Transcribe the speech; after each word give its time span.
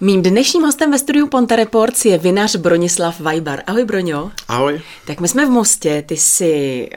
Mým 0.00 0.22
dnešním 0.22 0.62
hostem 0.62 0.90
ve 0.90 0.98
studiu 0.98 1.26
Ponte 1.26 1.56
Reports 1.56 2.04
je 2.04 2.18
vinař 2.18 2.56
Bronislav 2.56 3.20
Vajbar. 3.20 3.62
Ahoj 3.66 3.84
Broňo. 3.84 4.32
Ahoj. 4.48 4.80
Tak 5.06 5.20
my 5.20 5.28
jsme 5.28 5.46
v 5.46 5.50
Mostě, 5.50 6.02
ty 6.02 6.16
jsi 6.16 6.88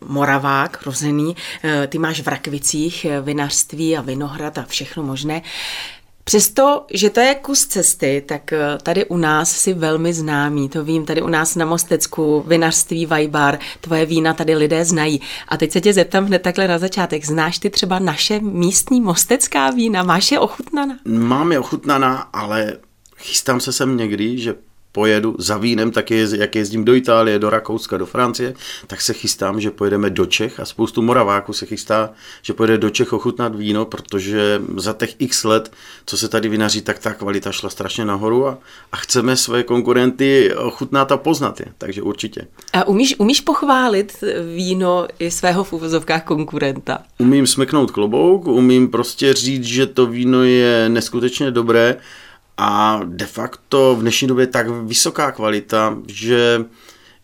uh, 0.00 0.08
Moravák, 0.10 0.86
rozený, 0.86 1.26
uh, 1.26 1.70
ty 1.88 1.98
máš 1.98 2.20
v 2.20 2.28
Rakvicích 2.28 3.06
uh, 3.08 3.26
vinařství 3.26 3.96
a 3.96 4.00
vinohrad 4.00 4.58
a 4.58 4.64
všechno 4.68 5.02
možné. 5.02 5.42
Přesto, 6.24 6.84
že 6.94 7.10
to 7.10 7.20
je 7.20 7.34
kus 7.34 7.66
cesty, 7.66 8.24
tak 8.26 8.52
eh, 8.52 8.78
tady 8.82 9.04
u 9.04 9.16
nás 9.16 9.50
si 9.50 9.74
velmi 9.74 10.12
známý, 10.12 10.68
to 10.68 10.84
vím, 10.84 11.06
tady 11.06 11.22
u 11.22 11.28
nás 11.28 11.56
na 11.56 11.66
Mostecku, 11.66 12.44
vinařství 12.46 13.06
Vajbar, 13.06 13.58
tvoje 13.80 14.06
vína 14.06 14.34
tady 14.34 14.54
lidé 14.56 14.84
znají. 14.84 15.20
A 15.48 15.56
teď 15.56 15.72
se 15.72 15.80
tě 15.80 15.92
zeptám 15.92 16.26
hned 16.26 16.42
takhle 16.42 16.68
na 16.68 16.78
začátek, 16.78 17.24
znáš 17.24 17.58
ty 17.58 17.70
třeba 17.70 17.98
naše 17.98 18.40
místní 18.40 19.00
mostecká 19.00 19.70
vína, 19.70 20.02
máš 20.02 20.32
je 20.32 20.38
ochutnaná? 20.38 20.98
Mám 21.04 21.52
je 21.52 21.58
ochutnaná, 21.58 22.16
ale 22.16 22.76
chystám 23.16 23.60
se 23.60 23.72
sem 23.72 23.96
někdy, 23.96 24.38
že 24.38 24.54
pojedu 24.92 25.36
za 25.38 25.56
vínem, 25.56 25.90
tak 25.90 26.10
je, 26.10 26.28
jak 26.36 26.56
jezdím 26.56 26.84
do 26.84 26.94
Itálie, 26.94 27.38
do 27.38 27.50
Rakouska, 27.50 27.96
do 27.96 28.06
Francie, 28.06 28.54
tak 28.86 29.00
se 29.00 29.12
chystám, 29.12 29.60
že 29.60 29.70
pojedeme 29.70 30.10
do 30.10 30.26
Čech 30.26 30.60
a 30.60 30.64
spoustu 30.64 31.02
Moraváků 31.02 31.52
se 31.52 31.66
chystá, 31.66 32.10
že 32.42 32.52
pojede 32.52 32.78
do 32.78 32.90
Čech 32.90 33.12
ochutnat 33.12 33.56
víno, 33.56 33.84
protože 33.84 34.62
za 34.76 34.92
těch 34.92 35.14
x 35.18 35.44
let, 35.44 35.72
co 36.06 36.18
se 36.18 36.28
tady 36.28 36.48
vynaří, 36.48 36.82
tak 36.82 36.98
ta 36.98 37.14
kvalita 37.14 37.52
šla 37.52 37.70
strašně 37.70 38.04
nahoru 38.04 38.46
a, 38.46 38.58
a 38.92 38.96
chceme 38.96 39.36
své 39.36 39.62
konkurenty 39.62 40.54
ochutnat 40.54 41.12
a 41.12 41.16
poznat 41.16 41.60
je, 41.60 41.66
takže 41.78 42.02
určitě. 42.02 42.46
A 42.72 42.88
umíš, 42.88 43.14
umíš 43.18 43.40
pochválit 43.40 44.24
víno 44.54 45.06
i 45.18 45.30
svého 45.30 45.64
v 45.64 45.72
úvozovkách 45.72 46.24
konkurenta? 46.24 46.98
Umím 47.18 47.46
smeknout 47.46 47.90
klobouk, 47.90 48.46
umím 48.46 48.88
prostě 48.88 49.34
říct, 49.34 49.64
že 49.64 49.86
to 49.86 50.06
víno 50.06 50.44
je 50.44 50.88
neskutečně 50.88 51.50
dobré, 51.50 51.96
a 52.56 53.00
de 53.04 53.26
facto 53.26 53.96
v 53.96 54.00
dnešní 54.00 54.28
době 54.28 54.46
tak 54.46 54.68
vysoká 54.68 55.32
kvalita, 55.32 55.98
že 56.06 56.64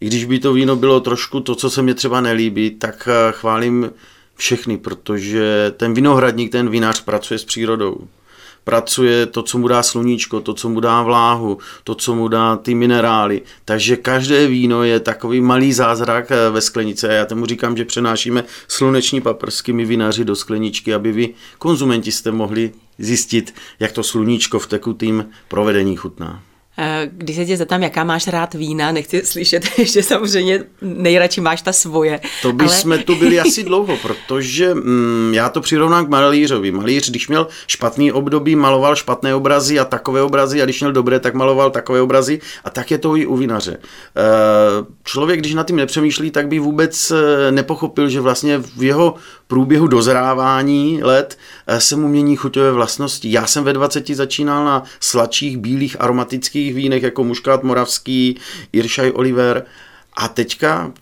i 0.00 0.06
když 0.06 0.24
by 0.24 0.38
to 0.38 0.52
víno 0.52 0.76
bylo 0.76 1.00
trošku 1.00 1.40
to, 1.40 1.54
co 1.54 1.70
se 1.70 1.82
mě 1.82 1.94
třeba 1.94 2.20
nelíbí, 2.20 2.70
tak 2.70 3.08
eh, 3.08 3.32
chválím 3.32 3.90
všechny, 4.36 4.78
protože 4.78 5.72
ten 5.76 5.94
vinohradník, 5.94 6.52
ten 6.52 6.70
vinař 6.70 7.00
pracuje 7.00 7.38
s 7.38 7.44
přírodou. 7.44 8.08
Pracuje 8.68 9.26
to, 9.26 9.42
co 9.42 9.58
mu 9.58 9.68
dá 9.68 9.82
sluníčko, 9.82 10.40
to, 10.40 10.54
co 10.54 10.68
mu 10.68 10.80
dá 10.80 11.02
vláhu, 11.02 11.58
to, 11.84 11.94
co 11.94 12.14
mu 12.14 12.28
dá 12.28 12.56
ty 12.56 12.74
minerály. 12.74 13.42
Takže 13.64 13.96
každé 13.96 14.46
víno 14.46 14.82
je 14.82 15.00
takový 15.00 15.40
malý 15.40 15.72
zázrak 15.72 16.30
eh, 16.30 16.50
ve 16.50 16.60
sklenice. 16.60 17.08
A 17.08 17.12
já 17.12 17.26
tomu 17.26 17.46
říkám, 17.46 17.76
že 17.76 17.84
přenášíme 17.84 18.44
sluneční 18.68 19.20
paprsky 19.20 19.72
my 19.72 19.84
vinaři 19.84 20.24
do 20.24 20.36
skleničky, 20.36 20.94
aby 20.94 21.12
vy, 21.12 21.34
konzumenti, 21.58 22.12
jste 22.12 22.30
mohli 22.30 22.72
zjistit, 22.98 23.54
jak 23.80 23.92
to 23.92 24.02
sluníčko 24.02 24.58
v 24.58 24.66
tekutým 24.66 25.28
provedení 25.48 25.96
chutná. 25.96 26.42
Eh, 26.80 27.10
když 27.12 27.36
se 27.36 27.46
tě 27.46 27.56
zeptám, 27.56 27.82
jaká 27.82 28.04
máš 28.04 28.26
rád 28.26 28.54
vína, 28.54 28.92
nechci 28.92 29.22
slyšet, 29.24 29.64
že 29.78 30.02
samozřejmě 30.02 30.64
nejradši 30.82 31.40
máš 31.40 31.62
ta 31.62 31.72
svoje. 31.72 32.20
To 32.42 32.52
by 32.52 32.64
ale... 32.64 32.74
jsme 32.74 32.98
tu 32.98 33.14
byli 33.14 33.40
asi 33.48 33.64
dlouho, 33.64 33.96
protože 33.96 34.74
mm, 34.74 35.30
já 35.34 35.48
to 35.48 35.60
přirovnám 35.60 36.06
k 36.06 36.08
malířovi. 36.08 36.70
Malíř, 36.70 37.10
když 37.10 37.28
měl 37.28 37.46
špatný 37.66 38.12
období, 38.12 38.56
maloval 38.56 38.96
špatné 38.96 39.34
obrazy 39.34 39.78
a 39.78 39.84
takové 39.84 40.22
obrazy, 40.22 40.62
a 40.62 40.64
když 40.64 40.80
měl 40.80 40.92
dobré, 40.92 41.20
tak 41.20 41.34
maloval 41.34 41.70
takové 41.70 42.02
obrazy 42.02 42.40
a 42.64 42.70
tak 42.70 42.90
je 42.90 42.98
to 42.98 43.16
i 43.16 43.26
u 43.26 43.36
vinaře. 43.36 43.76
Eh, 44.16 44.22
člověk, 45.04 45.40
když 45.40 45.54
nad 45.54 45.66
tím 45.66 45.76
nepřemýšlí, 45.76 46.30
tak 46.30 46.48
by 46.48 46.58
vůbec 46.58 47.10
eh, 47.10 47.52
nepochopil, 47.52 48.08
že 48.08 48.20
vlastně 48.20 48.58
v 48.58 48.82
jeho 48.82 49.14
průběhu 49.48 49.86
dozrávání 49.86 51.02
let 51.02 51.38
se 51.78 51.96
mu 51.96 52.08
mění 52.08 52.36
chuťové 52.36 52.72
vlastnosti. 52.72 53.32
Já 53.32 53.46
jsem 53.46 53.64
ve 53.64 53.72
20 53.72 54.08
začínal 54.08 54.64
na 54.64 54.82
sladších, 55.00 55.58
bílých, 55.58 56.00
aromatických 56.00 56.74
vínech 56.74 57.02
jako 57.02 57.24
muškát 57.24 57.62
moravský, 57.62 58.38
Iršaj 58.72 59.12
Oliver 59.14 59.64
a 60.18 60.28
teďka 60.28 60.92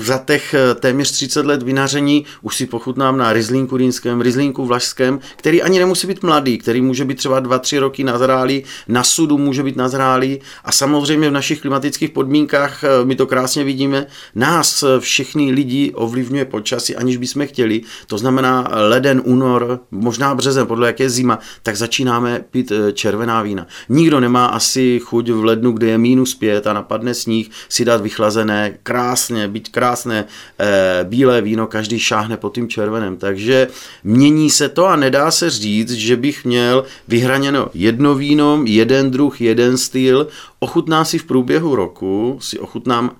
za 0.00 0.18
těch 0.18 0.54
eh, 0.54 0.74
téměř 0.74 1.10
30 1.10 1.46
let 1.46 1.62
vynaření 1.62 2.24
už 2.42 2.56
si 2.56 2.66
pochutnám 2.66 3.16
na 3.16 3.32
Rizlínku 3.32 3.76
rýnském, 3.76 4.20
Rizlínku 4.20 4.66
vlašském, 4.66 5.20
který 5.36 5.62
ani 5.62 5.78
nemusí 5.78 6.06
být 6.06 6.22
mladý, 6.22 6.58
který 6.58 6.80
může 6.80 7.04
být 7.04 7.18
třeba 7.18 7.42
2-3 7.42 7.80
roky 7.80 8.04
nazrálý, 8.04 8.64
na 8.88 9.02
sudu 9.02 9.38
může 9.38 9.62
být 9.62 9.76
nazrálý 9.76 10.40
a 10.64 10.72
samozřejmě 10.72 11.28
v 11.28 11.32
našich 11.32 11.60
klimatických 11.60 12.10
podmínkách, 12.10 12.84
eh, 12.84 12.88
my 13.04 13.14
to 13.16 13.26
krásně 13.26 13.64
vidíme, 13.64 14.06
nás 14.34 14.82
eh, 14.82 15.00
všechny 15.00 15.52
lidi 15.52 15.92
ovlivňuje 15.94 16.44
počasí, 16.44 16.96
aniž 16.96 17.16
bychom 17.16 17.46
chtěli. 17.46 17.80
To 18.06 18.18
znamená 18.18 18.68
leden, 18.72 19.22
únor, 19.24 19.80
možná 19.90 20.34
březen, 20.34 20.66
podle 20.66 20.86
jaké 20.86 21.04
je 21.04 21.10
zima, 21.10 21.38
tak 21.62 21.76
začínáme 21.76 22.44
pít 22.50 22.72
červená 22.92 23.42
vína. 23.42 23.66
Nikdo 23.88 24.20
nemá 24.20 24.46
asi 24.46 25.00
chuť 25.04 25.30
v 25.30 25.44
lednu, 25.44 25.72
kde 25.72 25.86
je 25.86 25.98
minus 25.98 26.34
pět 26.34 26.66
a 26.66 26.72
napadne 26.72 27.14
sníh, 27.14 27.50
si 27.68 27.84
dát 27.84 28.00
vychlazené 28.00 28.65
krásně, 28.82 29.48
být 29.48 29.68
krásné 29.68 30.24
e, 30.60 31.04
bílé 31.04 31.42
víno, 31.42 31.66
každý 31.66 31.98
šáhne 31.98 32.36
po 32.36 32.50
tím 32.50 32.68
červeném. 32.68 33.16
Takže 33.16 33.68
mění 34.04 34.50
se 34.50 34.68
to 34.68 34.86
a 34.86 34.96
nedá 34.96 35.30
se 35.30 35.50
říct, 35.50 35.92
že 35.92 36.16
bych 36.16 36.44
měl 36.44 36.84
vyhraněno 37.08 37.68
jedno 37.74 38.14
víno, 38.14 38.62
jeden 38.66 39.10
druh, 39.10 39.40
jeden 39.40 39.78
styl. 39.78 40.28
Ochutná 40.58 41.04
si 41.04 41.18
v 41.18 41.24
průběhu 41.24 41.76
roku, 41.76 42.38
si 42.42 42.58
ochutnám 42.58 43.16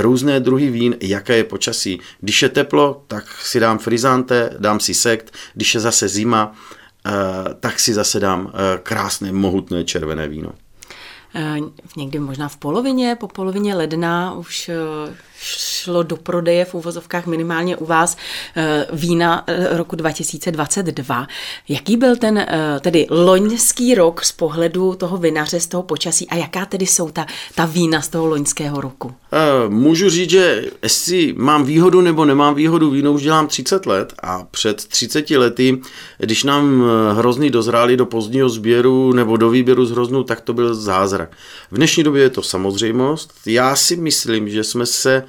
různé 0.00 0.40
druhy 0.40 0.70
vín, 0.70 0.96
jaké 1.00 1.36
je 1.36 1.44
počasí. 1.44 2.00
Když 2.20 2.42
je 2.42 2.48
teplo, 2.48 3.04
tak 3.08 3.24
si 3.42 3.60
dám 3.60 3.78
frizante, 3.78 4.50
dám 4.58 4.80
si 4.80 4.94
sekt, 4.94 5.34
když 5.54 5.74
je 5.74 5.80
zase 5.80 6.08
zima, 6.08 6.52
eh, 7.06 7.10
tak 7.60 7.80
si 7.80 7.94
zase 7.94 8.20
dám 8.20 8.52
eh, 8.54 8.78
krásné, 8.82 9.32
mohutné 9.32 9.84
červené 9.84 10.28
víno. 10.28 10.52
Eh, 11.34 11.56
někdy 11.96 12.18
možná 12.18 12.48
v 12.48 12.56
polovině, 12.56 13.16
po 13.20 13.28
polovině 13.28 13.74
ledna 13.74 14.34
už 14.34 14.68
eh, 14.68 15.14
šlo 15.42 16.02
do 16.02 16.16
prodeje 16.16 16.64
v 16.64 16.74
úvozovkách 16.74 17.26
minimálně 17.26 17.76
u 17.76 17.86
vás 17.86 18.16
eh, 18.56 18.86
vína 18.92 19.44
roku 19.70 19.96
2022. 19.96 21.26
Jaký 21.68 21.96
byl 21.96 22.16
ten 22.16 22.46
tedy 22.80 23.06
loňský 23.10 23.94
rok 23.94 24.24
z 24.24 24.32
pohledu 24.32 24.94
toho 24.94 25.16
vinaře, 25.16 25.60
z 25.60 25.66
toho 25.66 25.82
počasí 25.82 26.28
a 26.28 26.36
jaká 26.36 26.66
tedy 26.66 26.86
jsou 26.86 27.10
ta, 27.10 27.26
ta 27.54 27.64
vína 27.64 28.00
z 28.00 28.08
toho 28.08 28.26
loňského 28.26 28.80
roku? 28.80 29.14
Můžu 29.68 30.10
říct, 30.10 30.30
že 30.30 30.64
jestli 30.82 31.34
mám 31.36 31.64
výhodu 31.64 32.00
nebo 32.00 32.24
nemám 32.24 32.54
výhodu, 32.54 32.90
víno 32.90 33.12
už 33.12 33.22
dělám 33.22 33.46
30 33.46 33.86
let 33.86 34.12
a 34.22 34.44
před 34.50 34.84
30 34.84 35.30
lety, 35.30 35.80
když 36.18 36.44
nám 36.44 36.84
hrozný 37.16 37.50
dozráli 37.50 37.96
do 37.96 38.06
pozdního 38.06 38.48
sběru 38.48 39.12
nebo 39.12 39.36
do 39.36 39.50
výběru 39.50 39.86
z 39.86 39.90
hroznu, 39.90 40.24
tak 40.24 40.40
to 40.40 40.52
byl 40.52 40.74
zázrak. 40.74 41.30
V 41.72 41.74
dnešní 41.74 42.04
době 42.04 42.22
je 42.22 42.30
to 42.30 42.42
samozřejmost. 42.42 43.32
Já 43.46 43.76
si 43.76 43.96
myslím, 43.96 44.48
že 44.48 44.64
jsme 44.64 44.86
se 44.86 45.24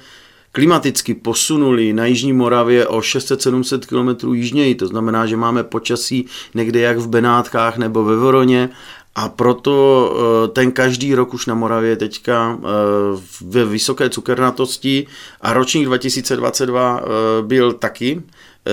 klimaticky 0.52 1.14
posunuli 1.14 1.92
na 1.92 2.06
Jižní 2.06 2.32
Moravě 2.32 2.86
o 2.86 2.98
600-700 2.98 3.80
km 3.80 4.34
jižněji, 4.34 4.74
to 4.74 4.86
znamená, 4.86 5.26
že 5.26 5.36
máme 5.36 5.64
počasí 5.64 6.26
někde 6.54 6.80
jak 6.80 6.98
v 6.98 7.08
Benátkách 7.08 7.76
nebo 7.76 8.04
ve 8.04 8.16
Voroně. 8.16 8.70
A 9.14 9.28
proto 9.28 9.74
eh, 10.16 10.48
ten 10.48 10.72
každý 10.72 11.14
rok 11.14 11.34
už 11.34 11.46
na 11.46 11.54
Moravě 11.54 11.96
teďka 11.96 12.58
eh, 12.58 12.66
ve 13.40 13.64
vysoké 13.64 14.10
cukernatosti. 14.10 15.06
A 15.40 15.52
ročník 15.52 15.86
2022 15.86 17.00
eh, 17.00 17.08
byl 17.42 17.72
taky 17.72 18.22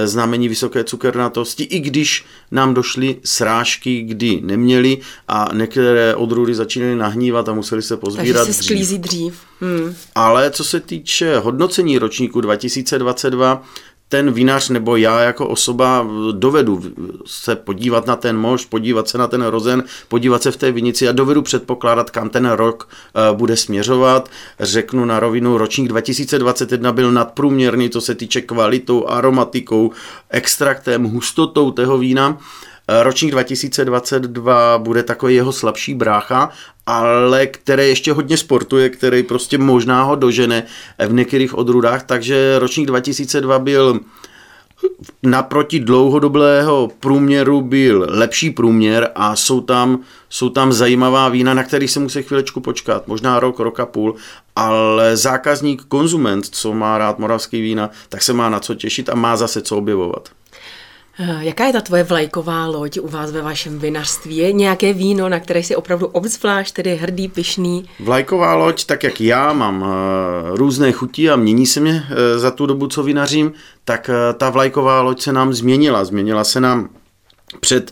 znamení 0.04 0.50
vysoké 0.50 0.84
cukernatosti, 0.84 1.64
i 1.64 1.80
když 1.80 2.26
nám 2.52 2.74
došly 2.74 3.18
srážky, 3.24 4.02
kdy 4.02 4.42
neměli 4.44 4.98
a 5.28 5.50
některé 5.54 6.16
odrůdy 6.16 6.56
začínaly 6.56 6.96
nahnívat 6.96 7.50
a 7.50 7.54
museli 7.54 7.82
se 7.82 7.98
pozbírat 7.98 8.46
Takže 8.46 8.54
se 8.54 8.64
sklízí 8.64 8.98
dřív. 8.98 9.40
Hmm. 9.62 9.96
Ale 10.16 10.52
co 10.52 10.64
se 10.64 10.80
týče 10.80 11.38
hodnocení 11.38 11.98
ročníku 11.98 12.42
2022, 12.42 13.64
ten 14.12 14.32
vinař 14.32 14.70
nebo 14.70 14.96
já 14.96 15.20
jako 15.20 15.48
osoba 15.48 16.08
dovedu 16.32 16.82
se 17.26 17.56
podívat 17.56 18.08
na 18.08 18.16
ten 18.16 18.38
mož, 18.38 18.66
podívat 18.66 19.10
se 19.10 19.18
na 19.18 19.28
ten 19.28 19.46
rozen, 19.46 19.84
podívat 20.08 20.44
se 20.44 20.52
v 20.52 20.58
té 20.58 20.72
vinici 20.72 21.10
a 21.10 21.12
dovedu 21.12 21.42
předpokládat, 21.42 22.10
kam 22.10 22.30
ten 22.30 22.50
rok 22.50 22.90
eh, 22.90 23.36
bude 23.36 23.58
směřovat. 23.58 24.30
Řeknu 24.60 25.06
na 25.06 25.20
rovinu, 25.20 25.58
ročník 25.58 25.88
2021 25.88 26.92
byl 26.92 27.12
nadprůměrný, 27.12 27.90
co 27.90 28.02
se 28.02 28.16
týče 28.16 28.42
kvalitou, 28.42 29.08
aromatikou, 29.08 29.92
extraktem, 30.30 31.04
hustotou 31.04 31.72
toho 31.72 31.98
vína. 31.98 32.38
Eh, 32.92 33.04
ročník 33.04 33.32
2022 33.32 34.78
bude 34.78 35.04
takový 35.04 35.36
jeho 35.36 35.52
slabší 35.52 35.94
brácha, 35.94 36.50
ale 36.86 37.48
které 37.48 37.88
ještě 37.88 38.14
hodně 38.14 38.38
sportuje, 38.38 38.90
který 38.90 39.24
prostě 39.24 39.58
možná 39.58 40.04
ho 40.04 40.16
dožene 40.16 40.64
v 41.08 41.14
některých 41.14 41.58
odrůdách, 41.58 42.04
takže 42.04 42.60
ročník 42.60 42.88
2002 42.88 43.60
byl 43.60 44.00
naproti 45.24 45.80
dlouhodobého 45.80 46.92
průměru 47.00 47.62
byl 47.62 48.08
lepší 48.10 48.50
průměr 48.50 49.12
a 49.16 49.36
jsou 49.36 49.62
tam, 49.62 50.00
jsou 50.30 50.50
tam 50.50 50.74
zajímavá 50.74 51.30
vína, 51.30 51.54
na 51.54 51.64
kterých 51.64 51.92
se 51.92 52.00
musí 52.00 52.24
chvílečku 52.24 52.60
počkat, 52.62 53.08
možná 53.08 53.40
rok, 53.40 53.60
rok 53.60 53.80
a 53.80 53.86
půl, 53.86 54.16
ale 54.56 55.18
zákazník, 55.18 55.84
konzument, 55.88 56.46
co 56.46 56.74
má 56.74 56.98
rád 56.98 57.20
moravský 57.20 57.62
vína, 57.62 57.90
tak 58.10 58.24
se 58.24 58.34
má 58.34 58.50
na 58.50 58.60
co 58.60 58.76
těšit 58.76 59.10
a 59.10 59.16
má 59.16 59.38
zase 59.38 59.62
co 59.62 59.78
objevovat. 59.78 60.30
Eh, 61.20 61.38
jaká 61.40 61.66
je 61.66 61.74
ta 61.74 61.82
tvoje 61.82 62.04
vlajková 62.04 62.68
loď 62.68 63.00
u 63.00 63.08
vás 63.08 63.32
ve 63.32 63.42
vašem 63.42 63.80
vinařství? 63.80 64.38
Je 64.38 64.52
nějaké 64.52 64.94
víno, 64.94 65.30
na 65.30 65.40
které 65.40 65.60
jsi 65.60 65.76
opravdu 65.76 66.08
obzvlášť 66.08 66.76
tedy 66.76 66.96
hrdý, 66.96 67.28
pyšný? 67.28 67.90
Vlajková 68.00 68.56
loď, 68.56 68.86
tak 68.86 69.04
jak 69.04 69.22
já 69.22 69.54
mám 69.54 69.86
eh, 69.86 70.58
různé 70.58 70.92
chutí 70.92 71.30
a 71.30 71.36
mění 71.36 71.66
se 71.66 71.80
mě 71.80 72.04
eh, 72.10 72.40
za 72.40 72.52
tu 72.52 72.66
dobu, 72.66 72.88
co 72.88 73.04
vinařím, 73.04 73.54
tak 73.86 74.10
ta 74.38 74.50
vlajková 74.50 75.02
loď 75.02 75.22
se 75.22 75.34
nám 75.34 75.54
změnila. 75.54 76.06
Změnila 76.06 76.44
se 76.44 76.62
nám 76.62 76.90
před 77.60 77.92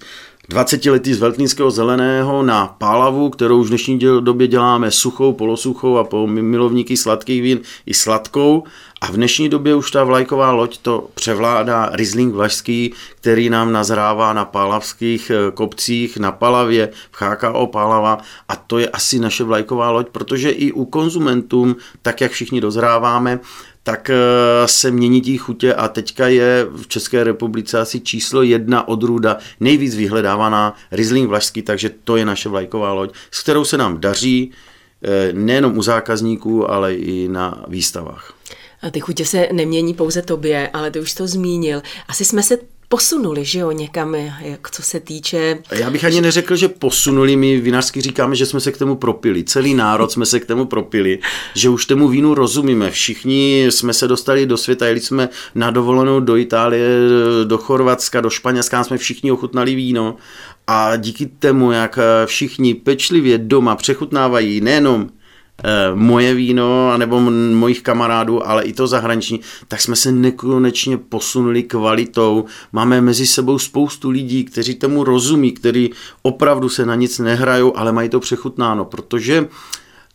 20 0.50 0.86
lety 0.86 1.14
z 1.14 1.20
veltlínského 1.20 1.72
zeleného 1.72 2.44
na 2.44 2.68
pálavu, 2.68 3.30
kterou 3.30 3.60
už 3.60 3.68
v 3.68 3.70
dnešní 3.70 4.00
době 4.20 4.48
děláme 4.48 4.92
suchou, 4.92 5.34
polosuchou 5.34 5.98
a 5.98 6.04
po 6.04 6.28
milovníky 6.28 6.98
sladkých 6.98 7.42
vín 7.42 7.60
i 7.86 7.94
sladkou. 7.94 8.64
A 9.02 9.08
v 9.12 9.16
dnešní 9.16 9.50
době 9.50 9.76
už 9.76 9.92
ta 9.92 10.04
vlajková 10.04 10.52
loď 10.52 10.78
to 10.78 11.10
převládá 11.14 11.90
Riesling 11.94 12.34
Vlašský, 12.34 12.94
který 13.16 13.50
nám 13.50 13.72
nazrává 13.72 14.34
na 14.34 14.46
pálavských 14.46 15.32
eh, 15.32 15.52
kopcích, 15.52 16.18
na 16.18 16.32
Palavě, 16.32 16.90
v 17.12 17.22
HKO 17.22 17.68
Pálava 17.68 18.18
a 18.50 18.56
to 18.56 18.80
je 18.80 18.90
asi 18.90 19.20
naše 19.20 19.44
vlajková 19.44 19.92
loď, 19.92 20.08
protože 20.10 20.50
i 20.50 20.72
u 20.72 20.86
konzumentům, 20.86 21.76
tak 22.02 22.22
jak 22.22 22.32
všichni 22.32 22.62
dozráváme, 22.62 23.40
tak 23.90 24.10
eh, 24.10 24.68
se 24.68 24.92
mění 24.92 25.22
tí 25.22 25.38
chutě 25.38 25.74
a 25.74 25.88
teďka 25.88 26.28
je 26.28 26.68
v 26.76 26.88
České 26.88 27.24
republice 27.24 27.80
asi 27.80 28.00
číslo 28.00 28.42
jedna 28.42 28.88
odrůda 28.88 29.38
nejvíc 29.60 29.96
vyhledávaná 29.96 30.76
Riesling 30.92 31.30
Vlašský, 31.30 31.62
takže 31.62 31.92
to 32.04 32.18
je 32.18 32.26
naše 32.26 32.50
vlajková 32.50 32.94
loď, 32.94 33.14
s 33.32 33.44
kterou 33.44 33.66
se 33.66 33.78
nám 33.78 34.02
daří 34.02 34.52
eh, 35.04 35.34
nejenom 35.34 35.78
u 35.78 35.82
zákazníků, 35.82 36.72
ale 36.72 36.96
i 36.96 37.28
na 37.28 37.66
výstavách. 37.68 38.34
A 38.82 38.90
ty 38.90 39.00
chutě 39.00 39.26
se 39.26 39.48
nemění 39.52 39.94
pouze 39.94 40.22
tobě, 40.22 40.70
ale 40.74 40.92
ty 40.92 41.00
už 41.00 41.14
to 41.14 41.28
zmínil. 41.28 41.82
Asi 42.08 42.26
jsme 42.26 42.44
se 42.44 42.58
posunuli, 42.90 43.46
že 43.46 43.60
jo, 43.60 43.72
někam, 43.72 44.16
jak 44.42 44.72
co 44.72 44.82
se 44.82 45.00
týče... 45.00 45.58
Já 45.72 45.90
bych 45.90 46.04
ani 46.04 46.22
neřekl, 46.22 46.56
že 46.56 46.68
posunuli, 46.68 47.36
my 47.36 47.60
vinařsky 47.60 48.02
říkáme, 48.02 48.36
že 48.36 48.46
jsme 48.46 48.60
se 48.60 48.72
k 48.72 48.78
tomu 48.78 48.96
propili. 48.96 49.44
Celý 49.44 49.74
národ 49.74 50.12
jsme 50.12 50.26
se 50.26 50.40
k 50.40 50.46
tomu 50.46 50.66
propili, 50.66 51.20
že 51.56 51.70
už 51.70 51.86
tomu 51.86 52.08
vínu 52.08 52.34
rozumíme. 52.34 52.92
Všichni 52.92 53.68
jsme 53.70 53.94
se 53.94 54.08
dostali 54.08 54.46
do 54.46 54.58
světa, 54.58 54.88
jeli 54.88 55.00
jsme 55.00 55.30
na 55.56 55.72
dovolenou 55.72 56.20
do 56.20 56.38
Itálie, 56.38 56.90
do 57.44 57.58
Chorvatska, 57.58 58.22
do 58.22 58.30
Španělska, 58.30 58.84
jsme 58.84 58.98
všichni 58.98 59.32
ochutnali 59.32 59.76
víno 59.76 60.16
a 60.68 60.96
díky 60.96 61.26
tomu, 61.26 61.72
jak 61.72 62.00
všichni 62.26 62.74
pečlivě 62.74 63.38
doma 63.38 63.76
přechutnávají 63.76 64.62
nejenom 64.62 65.10
moje 65.94 66.34
víno, 66.34 66.92
anebo 66.92 67.20
mojich 67.54 67.82
kamarádů, 67.82 68.48
ale 68.48 68.64
i 68.64 68.74
to 68.74 68.88
zahraniční, 68.88 69.40
tak 69.68 69.82
jsme 69.82 69.96
se 69.96 70.12
nekonečně 70.12 70.98
posunuli 70.98 71.64
kvalitou. 71.64 72.46
Máme 72.72 73.02
mezi 73.02 73.28
sebou 73.28 73.60
spoustu 73.60 74.10
lidí, 74.10 74.44
kteří 74.44 74.76
tomu 74.76 75.04
rozumí, 75.04 75.52
kteří 75.52 75.94
opravdu 76.22 76.70
se 76.70 76.86
na 76.86 76.96
nic 76.96 77.20
nehrajou, 77.20 77.78
ale 77.78 77.92
mají 77.92 78.10
to 78.10 78.20
přechutnáno, 78.20 78.86
protože 78.86 79.48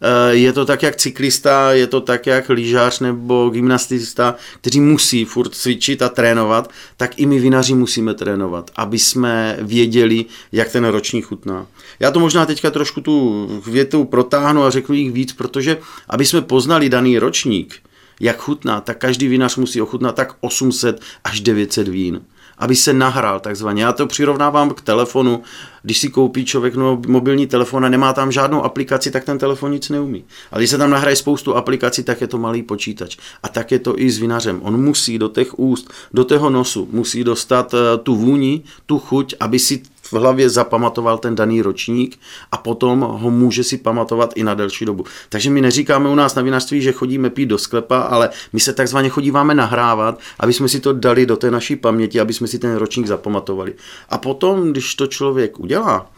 Eh, 0.05 0.35
je 0.35 0.53
to 0.53 0.65
tak 0.65 0.83
jak 0.83 0.97
cyklista, 0.97 1.73
je 1.73 1.87
to 1.87 2.01
tak 2.01 2.27
jak 2.27 2.49
lyžař 2.49 3.01
nebo 3.01 3.51
gymnastista, 3.51 4.35
kteří 4.61 4.81
musí 4.81 5.25
furt 5.25 5.55
cvičit 5.55 6.03
a 6.03 6.09
trénovat, 6.09 6.71
tak 6.97 7.19
i 7.19 7.27
my 7.27 7.39
vinaři 7.39 7.75
musíme 7.75 8.15
trénovat, 8.15 8.71
aby 8.77 8.99
jsme 8.99 9.57
věděli, 9.61 10.25
jak 10.53 10.73
ten 10.73 10.85
ročník 10.85 11.27
chutná. 11.27 11.67
Já 12.01 12.11
to 12.11 12.21
možná 12.21 12.47
teďka 12.47 12.71
trošku 12.71 13.01
tu 13.01 13.47
větu 13.67 14.05
protáhnu 14.05 14.63
a 14.63 14.71
řeknu 14.71 14.95
jich 14.95 15.13
víc, 15.13 15.33
protože 15.33 15.79
aby 16.09 16.27
jsme 16.27 16.43
poznali 16.43 16.89
daný 16.89 17.19
ročník, 17.19 17.75
jak 18.21 18.39
chutná, 18.39 18.81
tak 18.81 18.99
každý 18.99 19.29
vinař 19.29 19.57
musí 19.57 19.81
ochutnat 19.81 20.15
tak 20.15 20.37
800 20.41 21.01
až 21.25 21.41
900 21.41 21.89
vín 21.89 22.21
aby 22.59 22.77
se 22.77 22.93
nahrál 22.93 23.41
takzvaně. 23.41 23.85
Já 23.85 23.93
to 23.93 24.07
přirovnávám 24.07 24.71
k 24.71 24.81
telefonu. 24.81 25.43
Když 25.83 25.99
si 25.99 26.09
koupí 26.09 26.45
člověk 26.45 26.75
no, 26.75 27.03
mobilní 27.07 27.47
telefon 27.47 27.85
a 27.85 27.89
nemá 27.89 28.13
tam 28.13 28.33
žádnou 28.33 28.63
aplikaci, 28.63 29.11
tak 29.11 29.25
ten 29.25 29.39
telefon 29.39 29.71
nic 29.71 29.89
neumí. 29.89 30.25
Ale 30.51 30.61
když 30.61 30.71
se 30.71 30.79
tam 30.79 30.91
nahraje 30.91 31.17
spoustu 31.17 31.57
aplikací, 31.57 32.03
tak 32.03 32.21
je 32.21 32.27
to 32.27 32.39
malý 32.39 32.63
počítač. 32.63 33.17
A 33.43 33.49
tak 33.49 33.73
je 33.73 33.79
to 33.79 33.99
i 33.99 34.11
s 34.11 34.19
vinařem. 34.19 34.61
On 34.63 34.85
musí 34.85 35.19
do 35.19 35.29
těch 35.29 35.59
úst, 35.59 35.93
do 36.15 36.25
toho 36.25 36.51
nosu, 36.51 36.89
musí 36.93 37.25
dostat 37.25 37.75
eh, 37.75 37.99
tu 37.99 38.17
vůni, 38.17 38.63
tu 38.87 38.99
chuť, 38.99 39.35
aby 39.41 39.59
si 39.59 39.83
v 40.05 40.13
hlavě 40.13 40.51
zapamatoval 40.51 41.19
ten 41.19 41.35
daný 41.35 41.63
ročník 41.63 42.21
a 42.53 42.57
potom 42.57 43.01
ho 43.01 43.31
může 43.31 43.65
si 43.65 43.79
pamatovat 43.79 44.33
i 44.35 44.45
na 44.45 44.55
delší 44.55 44.85
dobu. 44.85 45.05
Takže 45.29 45.51
my 45.51 45.61
neříkáme 45.61 46.09
u 46.09 46.15
nás 46.15 46.35
na 46.35 46.43
vinařství, 46.43 46.83
že 46.83 46.93
chodíme 46.93 47.31
pít 47.31 47.47
do 47.47 47.59
sklepa, 47.59 47.99
ale 47.99 48.31
my 48.53 48.61
se 48.61 48.73
takzvaně 48.73 49.09
chodíváme 49.09 49.55
nahrávat, 49.55 50.19
aby 50.41 50.53
jsme 50.53 50.69
si 50.69 50.81
to 50.81 50.93
dali 50.93 51.27
do 51.27 51.37
té 51.37 51.51
naší 51.51 51.77
paměti, 51.77 52.21
aby 52.21 52.33
jsme 52.33 52.47
si 52.47 52.59
ten 52.59 52.77
ročník 52.77 53.07
zapamatovali. 53.07 53.75
A 54.09 54.19
potom, 54.19 54.71
když 54.71 54.95
to 54.95 55.07
člověk 55.07 55.61
udělá, 55.61 56.11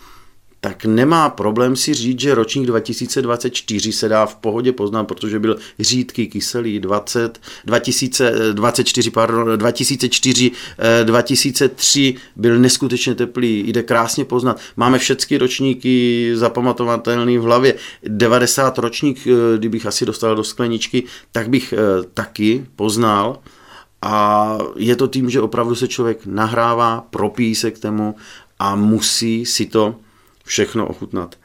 tak 0.67 0.85
nemá 0.85 1.29
problém 1.31 1.77
si 1.77 1.95
říct, 1.95 2.21
že 2.21 2.35
ročník 2.35 2.67
2024 2.67 3.93
se 3.93 4.09
dá 4.09 4.27
v 4.27 4.35
pohodě 4.35 4.73
poznat, 4.73 5.05
protože 5.05 5.39
byl 5.39 5.57
řídký, 5.79 6.27
kyselý, 6.27 6.81
20, 6.81 7.41
2024, 7.65 9.11
pardon, 9.11 9.59
2004, 9.59 10.51
2003 11.05 12.15
byl 12.37 12.59
neskutečně 12.59 13.15
teplý, 13.15 13.65
jde 13.67 13.83
krásně 13.83 14.25
poznat. 14.25 14.61
Máme 14.77 14.99
všechny 14.99 15.39
ročníky 15.39 16.31
zapamatovatelné 16.35 17.39
v 17.39 17.43
hlavě. 17.43 17.75
90 18.03 18.79
ročník, 18.79 19.27
eh, 19.27 19.59
kdybych 19.59 19.87
asi 19.87 20.07
dostal 20.07 20.37
do 20.37 20.45
skleničky, 20.45 21.03
tak 21.33 21.49
bych 21.49 21.73
eh, 21.73 21.77
taky 22.15 22.67
poznal. 22.77 23.39
A 24.03 24.59
je 24.77 24.97
to 24.97 25.07
tím, 25.07 25.31
že 25.31 25.41
opravdu 25.41 25.75
se 25.75 25.89
člověk 25.89 26.27
nahrává, 26.27 27.07
propíjí 27.11 27.55
se 27.55 27.71
k 27.71 27.79
tomu 27.79 28.15
a 28.59 28.75
musí 28.75 29.47
si 29.47 29.67
to 29.67 29.95
všechno 30.47 30.87
ochutnat. 30.87 31.37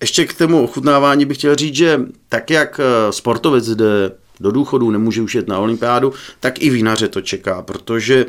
Ještě 0.00 0.24
k 0.24 0.34
tomu 0.34 0.64
ochutnávání 0.64 1.24
bych 1.24 1.36
chtěl 1.36 1.56
říct, 1.56 1.74
že 1.74 2.00
tak 2.28 2.50
jak 2.50 2.80
eh, 2.80 3.12
sportovec 3.12 3.68
jde 3.68 4.12
do 4.40 4.50
důchodu, 4.50 4.90
nemůže 4.90 5.22
už 5.22 5.34
jet 5.34 5.48
na 5.48 5.58
olympiádu, 5.58 6.12
tak 6.40 6.62
i 6.62 6.70
vinaře 6.70 7.08
to 7.08 7.20
čeká, 7.20 7.62
protože 7.62 8.26